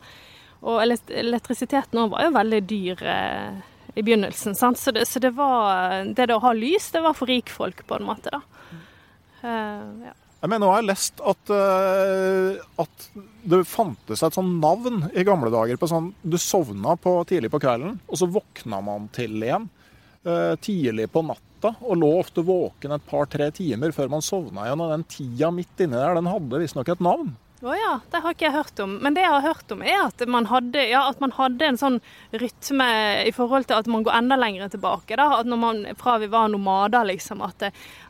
Og 0.62 0.78
elektrisiteten 0.84 1.98
òg 2.04 2.12
var 2.12 2.28
jo 2.28 2.34
veldig 2.36 2.60
dyr 2.70 3.00
eh, 3.10 3.62
i 3.96 4.04
begynnelsen. 4.04 4.54
Sant? 4.60 4.78
Så, 4.78 4.92
det, 4.94 5.08
så 5.10 5.24
det 5.24 5.32
var 5.40 6.04
Det 6.06 6.28
å 6.36 6.44
ha 6.44 6.52
lys, 6.54 6.92
det 6.92 7.02
var 7.02 7.16
for 7.18 7.32
rikfolk, 7.32 7.86
på 7.88 7.98
en 7.98 8.06
måte, 8.12 8.36
da. 8.36 8.44
Uh, 9.42 10.06
ja. 10.06 10.14
Jeg 10.42 10.50
mener, 10.50 10.64
nå 10.66 10.72
har 10.72 10.80
jeg 10.82 10.90
lest 10.90 11.22
at, 11.22 11.52
uh, 11.54 12.58
at, 12.82 13.04
det 13.42 13.60
fantes 13.70 14.24
et 14.26 14.38
sånn 14.38 14.56
navn 14.62 15.04
i 15.14 15.26
gamle 15.26 15.52
dager 15.54 15.78
på 15.82 15.90
sånn 15.90 16.12
Du 16.22 16.38
sovna 16.42 16.96
på, 16.98 17.14
tidlig 17.30 17.52
på 17.54 17.60
kvelden, 17.62 18.00
og 18.10 18.18
så 18.18 18.30
våkna 18.30 18.82
man 18.86 19.06
til 19.14 19.38
igjen 19.38 19.68
uh, 20.26 20.58
tidlig 20.62 21.08
på 21.14 21.24
natta. 21.26 21.76
Og 21.86 22.00
lå 22.02 22.10
ofte 22.18 22.42
våken 22.46 22.96
et 22.96 23.06
par-tre 23.06 23.52
timer 23.54 23.94
før 23.94 24.10
man 24.10 24.26
sovna 24.26 24.66
igjen. 24.66 24.82
Og 24.82 24.94
den 24.96 25.06
tida 25.14 25.52
midt 25.54 25.86
inni 25.86 25.98
der, 25.98 26.18
den 26.18 26.30
hadde 26.32 26.62
visstnok 26.64 26.90
et 26.90 27.06
navn. 27.06 27.36
Å 27.62 27.68
oh 27.70 27.76
ja, 27.78 27.92
det 28.10 28.20
har 28.24 28.34
ikke 28.34 28.48
jeg 28.48 28.56
hørt 28.56 28.80
om. 28.82 28.96
Men 29.06 29.14
det 29.14 29.22
jeg 29.22 29.34
har 29.36 29.44
hørt 29.46 29.74
om, 29.74 29.84
er 29.86 30.00
at 30.08 30.22
man 30.26 30.48
hadde, 30.50 30.82
ja, 30.90 31.04
at 31.12 31.20
man 31.22 31.34
hadde 31.36 31.68
en 31.70 31.78
sånn 31.78 32.00
rytme 32.34 32.88
i 33.22 33.34
forhold 33.36 33.68
til 33.70 33.78
at 33.78 33.90
man 33.92 34.02
går 34.08 34.18
enda 34.18 34.38
lenger 34.42 34.72
tilbake. 34.74 35.14
Da. 35.20 35.28
At 35.38 35.50
når 35.50 35.62
man, 35.62 35.84
Fra 36.00 36.16
vi 36.18 36.32
var 36.32 36.50
nomader, 36.50 37.06
liksom. 37.12 37.44
At, 37.46 37.68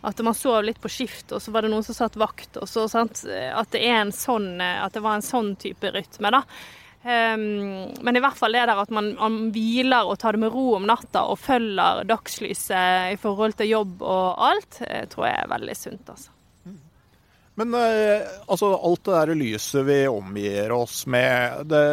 at 0.07 0.23
man 0.23 0.37
sov 0.39 0.63
litt 0.63 0.79
på 0.79 0.91
skift, 0.91 1.35
og 1.35 1.43
så 1.43 1.51
var 1.51 1.67
det 1.67 1.73
noen 1.73 1.83
som 1.83 1.99
satt 1.99 2.15
vakt. 2.15 2.61
og 2.63 2.69
så, 2.71 2.87
sant? 2.87 3.25
At 3.27 3.75
det, 3.75 3.83
sånn, 4.15 4.53
at 4.61 4.95
det 4.95 5.03
var 5.03 5.19
en 5.19 5.29
sånn 5.33 5.57
type 5.59 5.91
rytme. 5.91 6.31
da. 6.31 6.45
Um, 7.03 7.91
men 8.05 8.15
i 8.15 8.21
hvert 8.21 8.37
fall 8.37 8.53
det 8.53 8.61
der 8.69 8.77
at 8.77 8.91
man, 8.93 9.15
man, 9.17 9.39
hviler 9.51 10.05
og 10.07 10.19
tar 10.21 10.37
det 10.37 10.43
med 10.43 10.53
ro 10.53 10.75
om 10.77 10.85
natta 10.85 11.23
og 11.33 11.39
følger 11.41 12.05
dagslyset 12.05 13.15
i 13.15 13.17
forhold 13.19 13.57
til 13.57 13.73
jobb 13.73 14.05
og 14.05 14.45
alt, 14.51 14.83
eh, 14.85 15.07
tror 15.09 15.27
jeg 15.27 15.39
er 15.41 15.51
veldig 15.59 15.75
sunt. 15.75 16.13
altså. 16.13 16.31
Men 17.59 17.73
eh, 17.75 18.23
altså, 18.47 18.71
alt 18.79 19.03
det 19.05 19.15
der 19.17 19.35
lyset 19.37 19.83
vi 19.87 19.99
omgir 20.07 20.71
oss 20.71 21.03
med, 21.11 21.65
det 21.69 21.83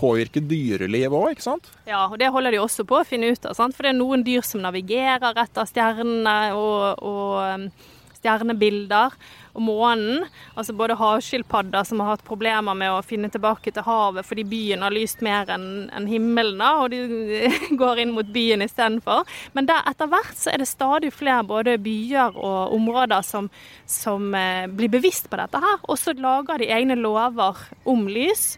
påvirker 0.00 0.42
dyrelivet 0.42 1.14
òg, 1.14 1.36
ikke 1.36 1.46
sant? 1.46 1.70
Ja, 1.86 2.04
og 2.08 2.18
det 2.20 2.32
holder 2.34 2.56
de 2.56 2.62
også 2.62 2.86
på 2.88 2.98
å 2.98 3.06
finne 3.06 3.30
ut 3.30 3.46
av. 3.46 3.54
Sant? 3.56 3.76
For 3.76 3.86
det 3.86 3.94
er 3.94 4.00
noen 4.00 4.26
dyr 4.26 4.42
som 4.46 4.64
navigerer 4.64 5.38
etter 5.44 5.70
stjernene 5.70 6.38
og, 6.58 7.04
og 7.06 8.18
stjernebilder 8.18 9.14
og 9.54 9.62
månen. 9.62 10.26
Altså 10.58 10.74
både 10.76 10.96
havskilpadder 10.98 11.86
som 11.86 12.02
har 12.02 12.14
hatt 12.14 12.26
problemer 12.26 12.76
med 12.78 12.92
å 12.92 13.02
finne 13.06 13.30
tilbake 13.32 13.72
til 13.74 13.86
havet 13.86 14.26
fordi 14.26 14.46
byen 14.48 14.84
har 14.84 14.94
lyst 14.94 15.22
mer 15.24 15.50
enn 15.54 15.88
en 15.94 16.08
himmelen, 16.10 16.60
da, 16.60 16.72
og 16.82 16.90
de 16.92 17.00
går 17.80 18.02
inn 18.04 18.14
mot 18.16 18.30
byen 18.34 18.64
istedenfor. 18.66 19.24
Men 19.56 19.70
der, 19.70 19.84
etter 19.90 20.10
hvert 20.10 20.36
så 20.38 20.52
er 20.52 20.62
det 20.62 20.70
stadig 20.70 21.12
flere 21.14 21.44
både 21.46 21.78
byer 21.82 22.34
og 22.34 22.74
områder 22.76 23.24
som, 23.26 23.50
som 23.86 24.34
eh, 24.38 24.66
blir 24.70 24.92
bevisst 24.92 25.30
på 25.30 25.38
dette 25.40 25.60
her, 25.62 25.78
og 25.86 26.00
så 26.00 26.16
lager 26.18 26.60
de 26.60 26.72
egne 26.74 26.98
lover 26.98 27.62
om 27.88 28.08
lys. 28.10 28.54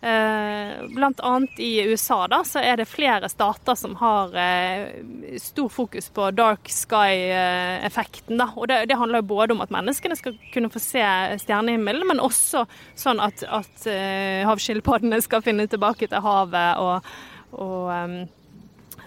Eh, 0.00 0.82
annet 1.18 1.58
i 1.60 1.82
USA 1.88 2.26
da, 2.28 2.42
så 2.44 2.60
er 2.60 2.76
det 2.76 2.88
flere 2.88 3.28
stater 3.28 3.74
som 3.74 3.96
har 3.96 4.34
eh, 4.36 4.92
stor 5.40 5.68
fokus 5.72 6.08
på 6.08 6.30
dark 6.36 6.68
sky-effekten. 6.68 8.40
og 8.56 8.68
det, 8.68 8.84
det, 8.86 8.96
handler 8.96 9.22
jo 9.22 9.30
både 9.32 9.56
om 9.56 9.64
at 9.64 9.72
menneskene 9.72 10.16
skal 10.16 10.36
kunne 10.52 10.70
få 10.70 10.82
se 10.82 11.04
stjernehimmelen, 11.42 12.06
men 12.08 12.20
også 12.20 12.66
sånn 12.94 13.20
at, 13.24 13.42
at 13.48 13.86
uh, 13.88 14.44
havskilpaddene 14.50 15.20
skal 15.24 15.44
finne 15.44 15.66
tilbake 15.66 16.08
til 16.10 16.24
havet. 16.24 16.80
og, 16.80 17.14
og 17.52 18.32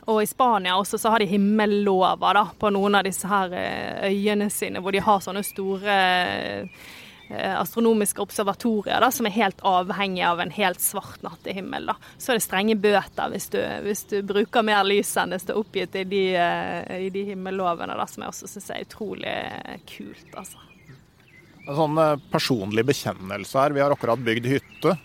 og 0.10 0.24
i 0.24 0.26
Spania 0.26 0.74
også 0.74 0.98
så 0.98 1.12
har 1.14 1.22
de 1.22 1.28
himmellover 1.30 2.34
da, 2.34 2.42
på 2.58 2.72
noen 2.74 2.96
av 2.98 3.04
disse 3.06 3.30
her 3.30 3.52
øyene 4.08 4.48
sine, 4.50 4.82
hvor 4.82 4.96
de 4.96 5.04
har 5.06 5.20
sånne 5.22 5.44
store 5.46 5.98
Eh, 6.00 6.70
astronomiske 7.30 8.22
observatorier 8.24 9.02
da, 9.04 9.12
som 9.14 9.28
er 9.30 9.36
helt 9.36 9.60
avhengig 9.68 10.24
av 10.26 10.42
en 10.42 10.54
helt 10.54 10.82
svart 10.82 11.22
nattehimmel. 11.26 11.92
Da. 11.92 11.96
Så 12.18 12.34
er 12.34 12.40
det 12.40 12.46
strenge 12.46 12.78
bøter 12.80 13.34
hvis 13.34 13.50
du, 13.54 13.60
hvis 13.86 14.06
du 14.10 14.20
bruker 14.26 14.66
mer 14.66 14.82
lys 14.88 15.12
enn 15.20 15.36
det 15.36 15.42
står 15.44 15.60
oppgitt 15.62 15.98
i 16.00 16.06
de, 16.10 16.24
eh, 16.40 16.96
i 17.06 17.12
de 17.14 17.28
himmellovene, 17.32 17.98
da, 18.00 18.08
som 18.10 18.26
jeg 18.26 18.34
også 18.34 18.50
syns 18.54 18.72
er 18.74 18.88
utrolig 18.88 19.36
kult. 19.90 20.32
altså. 20.34 20.64
En 21.68 21.78
sånn 21.78 22.00
eh, 22.02 22.16
personlig 22.32 22.88
bekjennelse 22.90 23.62
her. 23.62 23.78
Vi 23.78 23.84
har 23.86 23.94
akkurat 23.94 24.26
bygd 24.26 24.50
hytte. 24.50 24.98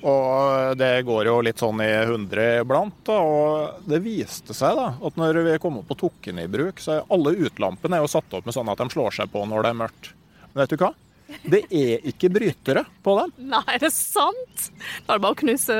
Og 0.00 0.78
det 0.80 1.02
går 1.04 1.28
jo 1.28 1.34
litt 1.44 1.60
sånn 1.60 1.80
i 1.84 1.90
hundre 2.08 2.46
iblant. 2.62 3.10
Og 3.12 3.82
det 3.84 4.00
viste 4.04 4.56
seg 4.56 4.78
da, 4.78 4.86
at 4.96 5.18
når 5.20 5.42
vi 5.44 5.58
kom 5.60 5.82
opp 5.82 5.92
og 5.92 6.00
tok 6.00 6.30
den 6.30 6.40
i 6.40 6.48
bruk, 6.48 6.80
så 6.80 6.94
er 6.94 7.12
alle 7.12 7.36
utlampene 7.36 7.98
er 7.98 8.06
jo 8.06 8.14
satt 8.14 8.32
opp 8.38 8.48
med 8.48 8.56
sånn 8.56 8.72
at 8.72 8.80
de 8.80 8.88
slår 8.94 9.18
seg 9.20 9.32
på 9.32 9.44
når 9.44 9.66
det 9.66 9.74
er 9.74 9.80
mørkt. 9.82 10.14
Men 10.52 10.62
vet 10.64 10.74
du 10.74 10.80
hva? 10.82 10.90
Det 11.46 11.60
er 11.70 12.06
ikke 12.10 12.30
brytere 12.34 12.82
på 13.04 13.12
dem. 13.20 13.34
Nei, 13.52 13.62
er 13.70 13.82
det 13.84 13.92
sant? 13.94 14.64
Da 15.06 15.14
er 15.14 15.20
det 15.20 15.22
bare 15.22 15.36
å 15.36 15.38
knuse 15.38 15.76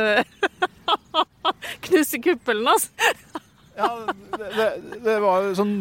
Knuse 1.87 2.21
kuppelen, 2.23 2.69
altså. 2.71 2.91
Ja, 3.81 4.15
det, 4.57 4.67
det, 5.05 5.15
var 5.23 5.47
sånn 5.57 5.75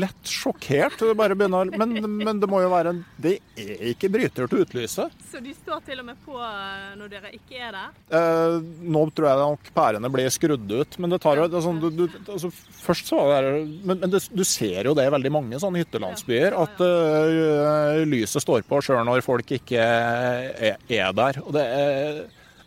lett 0.00 0.28
sjokkert. 0.28 1.00
Begynner, 1.18 1.70
men, 1.78 1.94
men, 2.18 2.40
det 2.42 2.48
må 2.50 2.60
jo 2.62 2.70
være 2.72 2.92
en 2.94 3.00
Det 3.22 3.34
er 3.58 3.84
ikke 3.92 4.10
bryter 4.12 4.48
til 4.50 4.60
å 4.60 4.66
utlyse. 4.66 5.06
Så 5.30 5.42
de 5.42 5.54
står 5.56 5.82
til 5.86 6.02
og 6.02 6.08
med 6.10 6.20
på 6.24 6.36
eh, 6.38 6.92
når 6.98 7.12
dere 7.12 7.32
ikke 7.36 7.58
er 7.58 7.76
der? 7.76 7.94
Eh, 8.18 8.58
nå 8.94 9.04
tror 9.16 9.30
jeg 9.30 9.42
nok 9.42 9.72
pærene 9.76 10.12
blir 10.12 10.34
skrudd 10.34 10.66
ut. 10.70 10.98
Men 11.02 11.14
det 11.14 11.22
tar 11.24 11.40
jo 11.40 11.48
det 11.52 11.64
sånn, 11.64 11.80
du, 11.82 11.88
du, 12.02 12.04
altså, 12.26 12.52
Først 12.82 13.12
så 13.12 13.20
var 13.28 13.46
det 13.46 13.54
Men, 13.86 14.00
men 14.02 14.12
det, 14.12 14.24
du 14.32 14.44
ser 14.46 14.88
jo 14.88 14.94
det 14.98 15.06
i 15.06 15.14
veldig 15.14 15.34
mange 15.34 15.62
sånne 15.62 15.82
hyttelandsbyer. 15.82 16.58
At 16.62 16.82
uh, 16.82 18.02
lyset 18.08 18.44
står 18.44 18.66
på 18.68 18.82
sjøl 18.84 19.02
når 19.08 19.24
folk 19.26 19.50
ikke 19.58 19.82
er, 19.82 20.78
er 20.88 21.16
der. 21.16 21.42
Og 21.42 21.52
det 21.56 21.66
er 21.66 22.22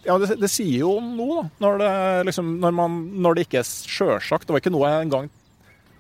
ja, 0.06 0.18
det, 0.22 0.36
det, 0.42 0.52
sier 0.52 0.84
jo 0.84 0.94
noe, 1.04 1.42
da. 1.42 1.48
Når 1.66 1.82
det, 1.82 1.90
liksom, 2.30 2.54
når, 2.62 2.78
man, 2.78 3.02
når 3.26 3.38
det 3.38 3.48
ikke 3.48 3.64
er 3.64 3.68
sjølsagt. 3.70 4.48
Det 4.48 4.56
var 4.56 4.64
ikke 4.64 4.76
noe 4.76 4.92
jeg 4.92 5.08
engang 5.08 5.34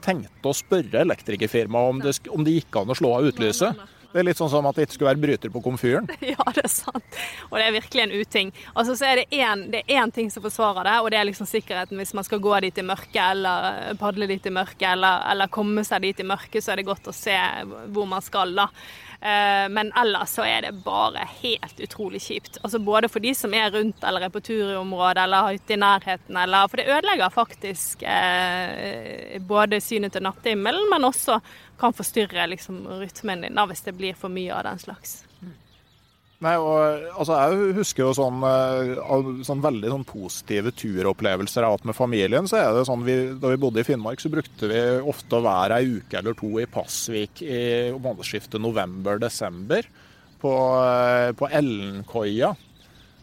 tenkte 0.06 0.52
å 0.52 0.54
spørre 0.56 1.02
elektrikerfirmaet 1.02 1.92
om, 1.92 2.02
det, 2.04 2.16
om 2.30 2.46
det 2.46 2.60
gikk 2.60 2.82
an 2.82 2.94
å 2.94 2.98
slå 2.98 3.16
av 3.18 3.30
utlyset. 3.32 3.86
Det 4.16 4.22
er 4.22 4.28
litt 4.30 4.40
sånn 4.40 4.48
som 4.48 4.64
at 4.70 4.78
det 4.78 4.86
ikke 4.86 4.96
skulle 4.96 5.10
være 5.10 5.20
bryter 5.26 5.52
på 5.52 5.60
komfyren. 5.66 6.06
Ja, 6.24 6.46
det 6.56 6.62
er 6.64 6.72
sant. 6.72 7.18
Og 7.50 7.58
det 7.60 7.66
er 7.66 7.74
virkelig 7.76 8.04
en 8.06 8.14
uting. 8.16 8.52
Altså, 8.72 8.96
så 8.96 9.10
er 9.10 9.26
det 9.26 9.82
én 9.92 10.14
ting 10.16 10.30
som 10.32 10.46
forsvarer 10.46 10.88
det, 10.88 10.94
og 11.02 11.10
det 11.12 11.20
er 11.20 11.28
liksom 11.28 11.50
sikkerheten. 11.50 12.00
Hvis 12.00 12.16
man 12.16 12.24
skal 12.24 12.40
gå 12.40 12.54
dit 12.64 12.80
i 12.80 12.86
mørket, 12.88 13.20
eller 13.26 13.98
padle 14.00 14.30
dit 14.32 14.48
i 14.48 14.54
mørket, 14.56 14.88
eller, 14.94 15.26
eller 15.34 15.52
komme 15.52 15.84
seg 15.84 16.06
dit 16.08 16.24
i 16.24 16.28
mørket, 16.32 16.64
så 16.64 16.72
er 16.72 16.80
det 16.80 16.88
godt 16.88 17.12
å 17.12 17.16
se 17.18 17.36
hvor 17.92 18.08
man 18.08 18.24
skal, 18.24 18.56
da. 18.56 18.70
Eh, 19.26 19.70
men 19.70 19.90
ellers 19.98 20.36
så 20.38 20.44
er 20.46 20.68
det 20.68 20.72
bare 20.86 21.24
helt 21.40 21.80
utrolig 21.82 22.22
kjipt. 22.22 22.60
Altså 22.62 22.78
Både 22.80 23.10
for 23.10 23.24
de 23.24 23.32
som 23.34 23.54
er 23.58 23.72
rundt 23.74 24.04
eller 24.06 24.28
er 24.28 24.34
på 24.34 24.42
tur 24.46 24.74
i 24.76 24.78
området 24.78 25.24
eller 25.24 25.56
hytte 25.56 25.74
i 25.74 25.80
nærheten. 25.82 26.38
Eller, 26.38 26.68
for 26.70 26.78
det 26.78 26.86
ødelegger 26.94 27.34
faktisk 27.34 28.04
eh, 28.06 29.40
både 29.42 29.82
synet 29.82 30.14
til 30.14 30.26
nattehimmelen, 30.28 30.86
men 30.94 31.10
også 31.10 31.40
kan 31.82 31.96
forstyrre 31.98 32.46
liksom, 32.54 32.84
rytmen 33.02 33.48
din 33.48 33.58
da, 33.58 33.66
hvis 33.66 33.82
det 33.88 33.96
blir 33.98 34.20
for 34.20 34.30
mye 34.30 34.54
av 34.54 34.68
den 34.70 34.84
slags. 34.86 35.24
Nei, 36.44 36.56
og, 36.60 37.06
altså, 37.16 37.38
Jeg 37.40 37.76
husker 37.78 38.04
jo 38.04 38.16
sånn, 38.18 38.42
uh, 38.44 39.44
sånn 39.48 39.64
veldig 39.64 39.92
sånn 39.94 40.08
positive 40.08 40.74
turopplevelser 40.76 41.62
jeg 41.62 41.70
har 41.70 41.78
hatt 41.78 41.88
med 41.88 41.96
familien. 41.96 42.50
så 42.52 42.60
er 42.60 42.74
det 42.76 42.84
sånn, 42.90 43.06
vi, 43.08 43.16
Da 43.40 43.54
vi 43.54 43.62
bodde 43.62 43.80
i 43.80 43.88
Finnmark, 43.88 44.20
så 44.20 44.32
brukte 44.34 44.70
vi 44.72 44.82
ofte 45.00 45.40
å 45.40 45.46
være 45.46 45.80
ei 45.80 46.02
uke 46.02 46.20
eller 46.20 46.36
to 46.36 46.52
i 46.60 46.68
Pasvik 46.68 47.42
i 47.46 47.62
månedsskiftet 47.96 48.60
november-desember. 48.62 49.88
På, 50.42 50.54
uh, 50.76 51.32
på 51.40 51.50
Ellenkoia. 51.50 52.52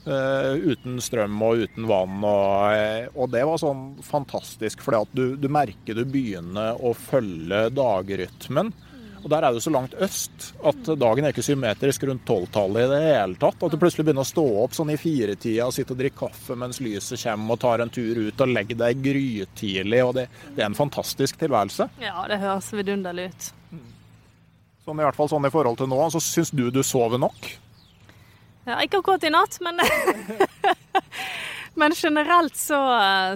Uh, 0.02 0.58
uten 0.72 0.96
strøm 0.98 1.36
og 1.46 1.60
uten 1.62 1.84
vann. 1.86 2.16
Og, 2.26 3.12
og 3.12 3.28
det 3.30 3.44
var 3.46 3.60
sånn 3.60 3.84
fantastisk, 4.02 4.80
fordi 4.82 5.04
du, 5.12 5.24
du 5.36 5.46
merker 5.52 6.00
du 6.00 6.06
begynner 6.08 6.80
å 6.80 6.96
følge 6.96 7.68
dagrytmen. 7.76 8.72
Og 9.22 9.30
Der 9.30 9.44
er 9.46 9.54
det 9.54 9.62
så 9.62 9.70
langt 9.70 9.94
øst 9.94 10.48
at 10.66 10.88
dagen 10.98 11.24
er 11.24 11.30
ikke 11.30 11.44
symmetrisk 11.46 12.02
rundt 12.08 12.24
tolvtallet 12.26 12.82
i 12.82 12.90
det 12.90 13.00
hele 13.04 13.38
tatt. 13.38 13.62
At 13.62 13.74
du 13.74 13.78
plutselig 13.78 14.06
begynner 14.08 14.26
å 14.26 14.30
stå 14.32 14.44
opp 14.64 14.74
sånn 14.74 14.90
i 14.90 14.98
firetida 14.98 15.68
og 15.68 15.74
sitte 15.76 15.94
og 15.94 16.00
drikke 16.00 16.24
kaffe 16.24 16.56
mens 16.58 16.82
lyset 16.82 17.22
kommer 17.22 17.54
og 17.54 17.62
tar 17.62 17.84
en 17.84 17.92
tur 17.92 18.18
ut 18.26 18.42
og 18.42 18.50
legger 18.50 18.80
deg 18.82 19.04
grytidlig. 19.04 20.02
og 20.02 20.14
det, 20.18 20.26
det, 20.48 20.58
er 20.60 20.68
en 20.70 20.78
fantastisk 20.78 21.38
tilværelse. 21.38 21.88
Ja, 22.02 22.26
det 22.30 22.40
høres 22.42 22.72
vidunderlig 22.74 23.30
ut. 23.30 23.50
Sånn 24.82 24.98
i 24.98 25.06
hvert 25.06 25.18
fall 25.18 25.30
sånn 25.30 25.46
i 25.46 25.54
forhold 25.54 25.78
til 25.78 25.90
nå. 25.92 26.00
Så 26.10 26.22
syns 26.24 26.50
du 26.50 26.66
du 26.74 26.82
sover 26.82 27.22
nok? 27.22 27.52
Ja, 28.66 28.80
ikke 28.82 28.98
akkurat 29.02 29.22
i 29.26 29.30
natt, 29.30 29.58
men 29.62 29.78
Men 31.74 31.92
generelt 31.96 32.56
så, 32.56 32.78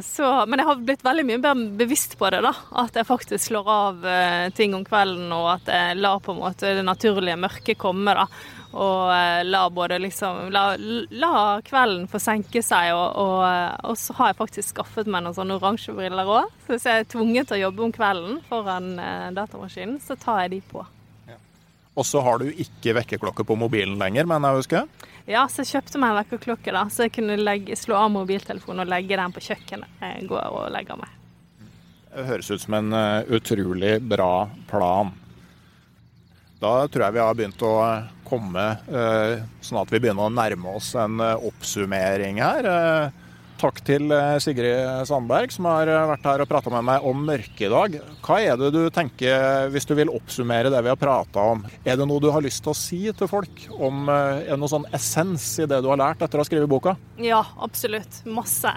så, 0.04 0.46
Men 0.46 0.60
jeg 0.60 0.68
har 0.68 0.82
blitt 0.84 1.04
veldig 1.04 1.24
mye 1.24 1.40
mer 1.40 1.62
bevisst 1.78 2.18
på 2.20 2.28
det, 2.32 2.42
da. 2.44 2.52
At 2.82 2.96
jeg 2.96 3.08
faktisk 3.08 3.48
slår 3.48 3.70
av 3.72 4.04
uh, 4.04 4.48
ting 4.56 4.76
om 4.76 4.84
kvelden, 4.84 5.30
og 5.32 5.54
at 5.54 5.72
jeg 5.72 5.96
lar 6.02 6.20
på 6.24 6.34
en 6.34 6.42
måte 6.42 6.74
det 6.76 6.84
naturlige 6.84 7.38
mørket 7.40 7.80
komme, 7.80 8.12
da. 8.16 8.26
Og 8.76 9.08
uh, 9.08 9.40
la 9.46 9.62
både 9.72 9.96
liksom 10.04 10.50
la, 10.52 10.66
la, 10.76 11.36
kvelden 11.64 12.04
få 12.12 12.20
senke 12.20 12.60
seg, 12.64 12.92
og, 12.92 13.16
og, 13.24 13.46
og, 13.88 13.96
så 14.00 14.18
har 14.18 14.32
jeg 14.32 14.40
faktisk 14.42 14.74
skaffet 14.74 15.08
meg 15.08 15.24
noen 15.24 15.38
sånne 15.38 15.56
oransje 15.56 15.96
briller 15.96 16.28
òg. 16.28 16.52
Så 16.66 16.76
hvis 16.76 16.90
jeg 16.90 17.06
er 17.06 17.08
tvunget 17.16 17.48
til 17.48 17.56
å 17.56 17.64
jobbe 17.66 17.88
om 17.88 17.96
kvelden 17.96 18.42
foran 18.50 18.92
datamaskinen, 19.38 19.96
så 20.04 20.18
tar 20.20 20.44
jeg 20.44 20.58
de 20.58 20.62
på. 20.74 20.84
Og 21.96 22.04
så 22.04 22.20
har 22.20 22.42
du 22.42 22.50
ikke 22.52 22.92
vekkerklokke 22.98 23.44
på 23.48 23.56
mobilen 23.56 23.96
lenger, 24.00 24.28
mener 24.28 24.52
jeg 24.52 24.62
husker? 24.62 25.12
Ja, 25.26 25.46
så 25.50 25.64
jeg 25.64 25.72
kjøpte 25.72 26.00
meg 26.00 26.12
en 26.12 26.18
vekkerklokke, 26.20 26.72
da, 26.76 26.84
så 26.92 27.06
jeg 27.06 27.16
kunne 27.16 27.38
legge, 27.40 27.76
slå 27.78 27.96
av 27.98 28.10
mobiltelefonen 28.14 28.84
og 28.84 28.90
legge 28.92 29.16
den 29.18 29.34
på 29.34 29.42
kjøkkenet. 29.48 30.02
Jeg 30.04 30.28
går 30.28 30.58
og 30.60 30.68
legger 30.74 31.00
meg. 31.00 31.14
Det 32.12 32.26
høres 32.28 32.50
ut 32.52 32.62
som 32.62 32.76
en 32.78 32.92
uh, 32.94 33.24
utrolig 33.36 33.96
bra 34.04 34.46
plan. 34.70 35.10
Da 36.60 36.74
tror 36.88 37.06
jeg 37.06 37.16
vi 37.16 37.24
har 37.24 37.36
begynt 37.36 37.64
å 37.66 37.74
komme 38.28 38.68
uh, 38.86 39.42
sånn 39.64 39.80
at 39.82 39.92
vi 39.92 40.00
begynner 40.00 40.28
å 40.28 40.36
nærme 40.36 40.76
oss 40.78 40.92
en 41.00 41.20
oppsummering 41.20 42.40
her. 42.44 42.70
Takk 43.56 43.78
til 43.86 44.10
eh, 44.12 44.36
Sigrid 44.42 45.06
Sandberg, 45.08 45.52
som 45.54 45.64
har 45.70 45.88
eh, 45.88 46.02
vært 46.10 46.26
her 46.28 46.42
og 46.44 46.48
prata 46.50 46.72
med 46.74 46.84
meg 46.84 47.04
om 47.08 47.22
mørke 47.24 47.64
i 47.64 47.70
dag. 47.72 47.94
Hva 48.26 48.36
er 48.44 48.58
det 48.60 48.68
du 48.74 48.82
tenker, 48.92 49.70
hvis 49.72 49.88
du 49.88 49.94
vil 49.96 50.12
oppsummere 50.12 50.68
det 50.72 50.82
vi 50.84 50.90
har 50.92 50.98
prata 51.00 51.44
om, 51.54 51.62
er 51.80 51.96
det 51.96 52.04
noe 52.08 52.20
du 52.20 52.28
har 52.34 52.44
lyst 52.44 52.60
til 52.66 52.74
å 52.74 52.76
si 52.76 53.00
til 53.16 53.30
folk? 53.30 53.62
Om, 53.72 54.10
eh, 54.12 54.42
er 54.42 54.52
det 54.52 54.60
noe 54.60 54.72
sånn 54.72 54.84
essens 54.96 55.46
i 55.64 55.68
det 55.70 55.80
du 55.80 55.88
har 55.88 56.02
lært 56.02 56.20
etter 56.20 56.36
å 56.36 56.44
ha 56.44 56.48
skrevet 56.48 56.68
boka? 56.68 56.98
Ja, 57.22 57.40
absolutt. 57.64 58.20
Masse. 58.28 58.74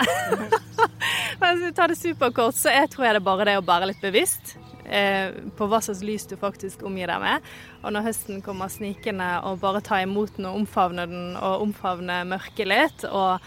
Men 1.42 1.60
hvis 1.60 1.66
vi 1.66 1.76
tar 1.76 1.92
det 1.92 2.00
superkort, 2.00 2.56
så 2.56 2.72
jeg 2.72 2.94
tror 2.94 3.10
jeg 3.10 3.18
det 3.18 3.24
er 3.24 3.28
bare 3.28 3.48
det 3.50 3.60
å 3.60 3.68
være 3.68 3.92
litt 3.92 4.04
bevisst 4.04 4.56
på 4.90 5.66
hva 5.70 5.78
slags 5.86 6.00
lys 6.02 6.24
du 6.26 6.32
faktisk 6.42 6.82
omgir 6.88 7.12
deg 7.12 7.20
med. 7.22 7.44
Og 7.84 7.94
når 7.94 8.08
høsten 8.08 8.40
kommer 8.42 8.72
snikende, 8.74 9.28
og 9.46 9.60
bare 9.62 9.84
ta 9.86 10.00
imot 10.02 10.40
den 10.40 10.48
og 10.50 10.64
omfavne 10.64 11.06
den 11.12 11.36
og 11.38 11.68
omfavne 11.68 12.24
mørket 12.32 12.72
litt. 12.72 13.06
Og, 13.06 13.38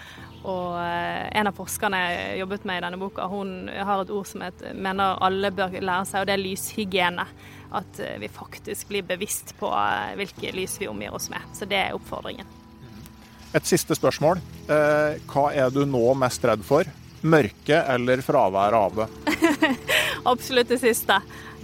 og 0.42 0.74
eh, 0.80 1.28
en 1.38 1.48
av 1.48 1.54
forskerne 1.54 1.98
jeg 2.02 2.38
jobbet 2.40 2.64
med 2.66 2.80
i 2.80 2.84
denne 2.84 2.98
boka, 2.98 3.28
hun 3.30 3.68
har 3.70 4.02
et 4.02 4.10
ord 4.10 4.26
som 4.26 4.42
jeg 4.42 4.74
mener 4.74 5.20
alle 5.22 5.52
bør 5.54 5.76
lære 5.78 6.06
seg, 6.08 6.22
og 6.22 6.30
det 6.30 6.34
er 6.34 6.42
lyshygiene. 6.42 7.26
At 7.72 8.00
eh, 8.02 8.16
vi 8.20 8.30
faktisk 8.32 8.90
blir 8.90 9.06
bevisst 9.06 9.54
på 9.60 9.70
eh, 9.70 10.16
hvilke 10.18 10.50
lys 10.56 10.78
vi 10.82 10.90
omgir 10.90 11.14
oss 11.14 11.30
med. 11.32 11.46
Så 11.54 11.68
det 11.70 11.78
er 11.78 11.98
oppfordringen. 11.98 12.48
Et 13.52 13.68
siste 13.68 13.92
spørsmål. 13.92 14.38
Hva 15.28 15.42
er 15.52 15.68
du 15.68 15.82
nå 15.84 16.06
mest 16.16 16.44
redd 16.48 16.62
for? 16.64 16.88
Mørke 17.20 17.82
eller 17.92 18.22
fraværet 18.24 18.78
av 18.78 19.02
det? 19.02 19.74
Absolutt 20.32 20.72
det 20.72 20.80
siste. 20.80 21.18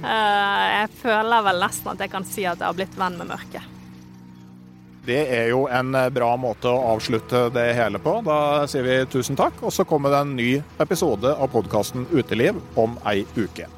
Jeg 0.05 0.93
føler 1.01 1.49
vel 1.49 1.65
nesten 1.65 1.95
at 1.95 2.05
jeg 2.05 2.13
kan 2.13 2.29
si 2.29 2.45
at 2.45 2.61
jeg 2.61 2.69
har 2.69 2.77
blitt 2.77 3.01
venn 3.01 3.17
med 3.17 3.33
mørket. 3.33 3.78
Det 5.09 5.23
er 5.33 5.47
jo 5.55 5.63
en 5.73 5.95
eh, 5.97 6.11
bra 6.13 6.35
måte 6.37 6.69
å 6.69 6.93
avslutte 6.93 7.47
det 7.55 7.71
hele 7.79 8.01
på. 8.03 8.19
Da 8.27 8.67
sier 8.69 8.85
vi 8.85 8.99
tusen 9.09 9.39
takk, 9.41 9.63
og 9.65 9.73
så 9.73 9.87
kommer 9.89 10.13
det 10.13 10.21
en 10.21 10.37
ny 10.37 10.51
episode 10.85 11.33
av 11.33 11.49
podkasten 11.55 12.05
Uteliv 12.13 12.61
om 12.77 13.01
ei 13.09 13.23
uke. 13.39 13.78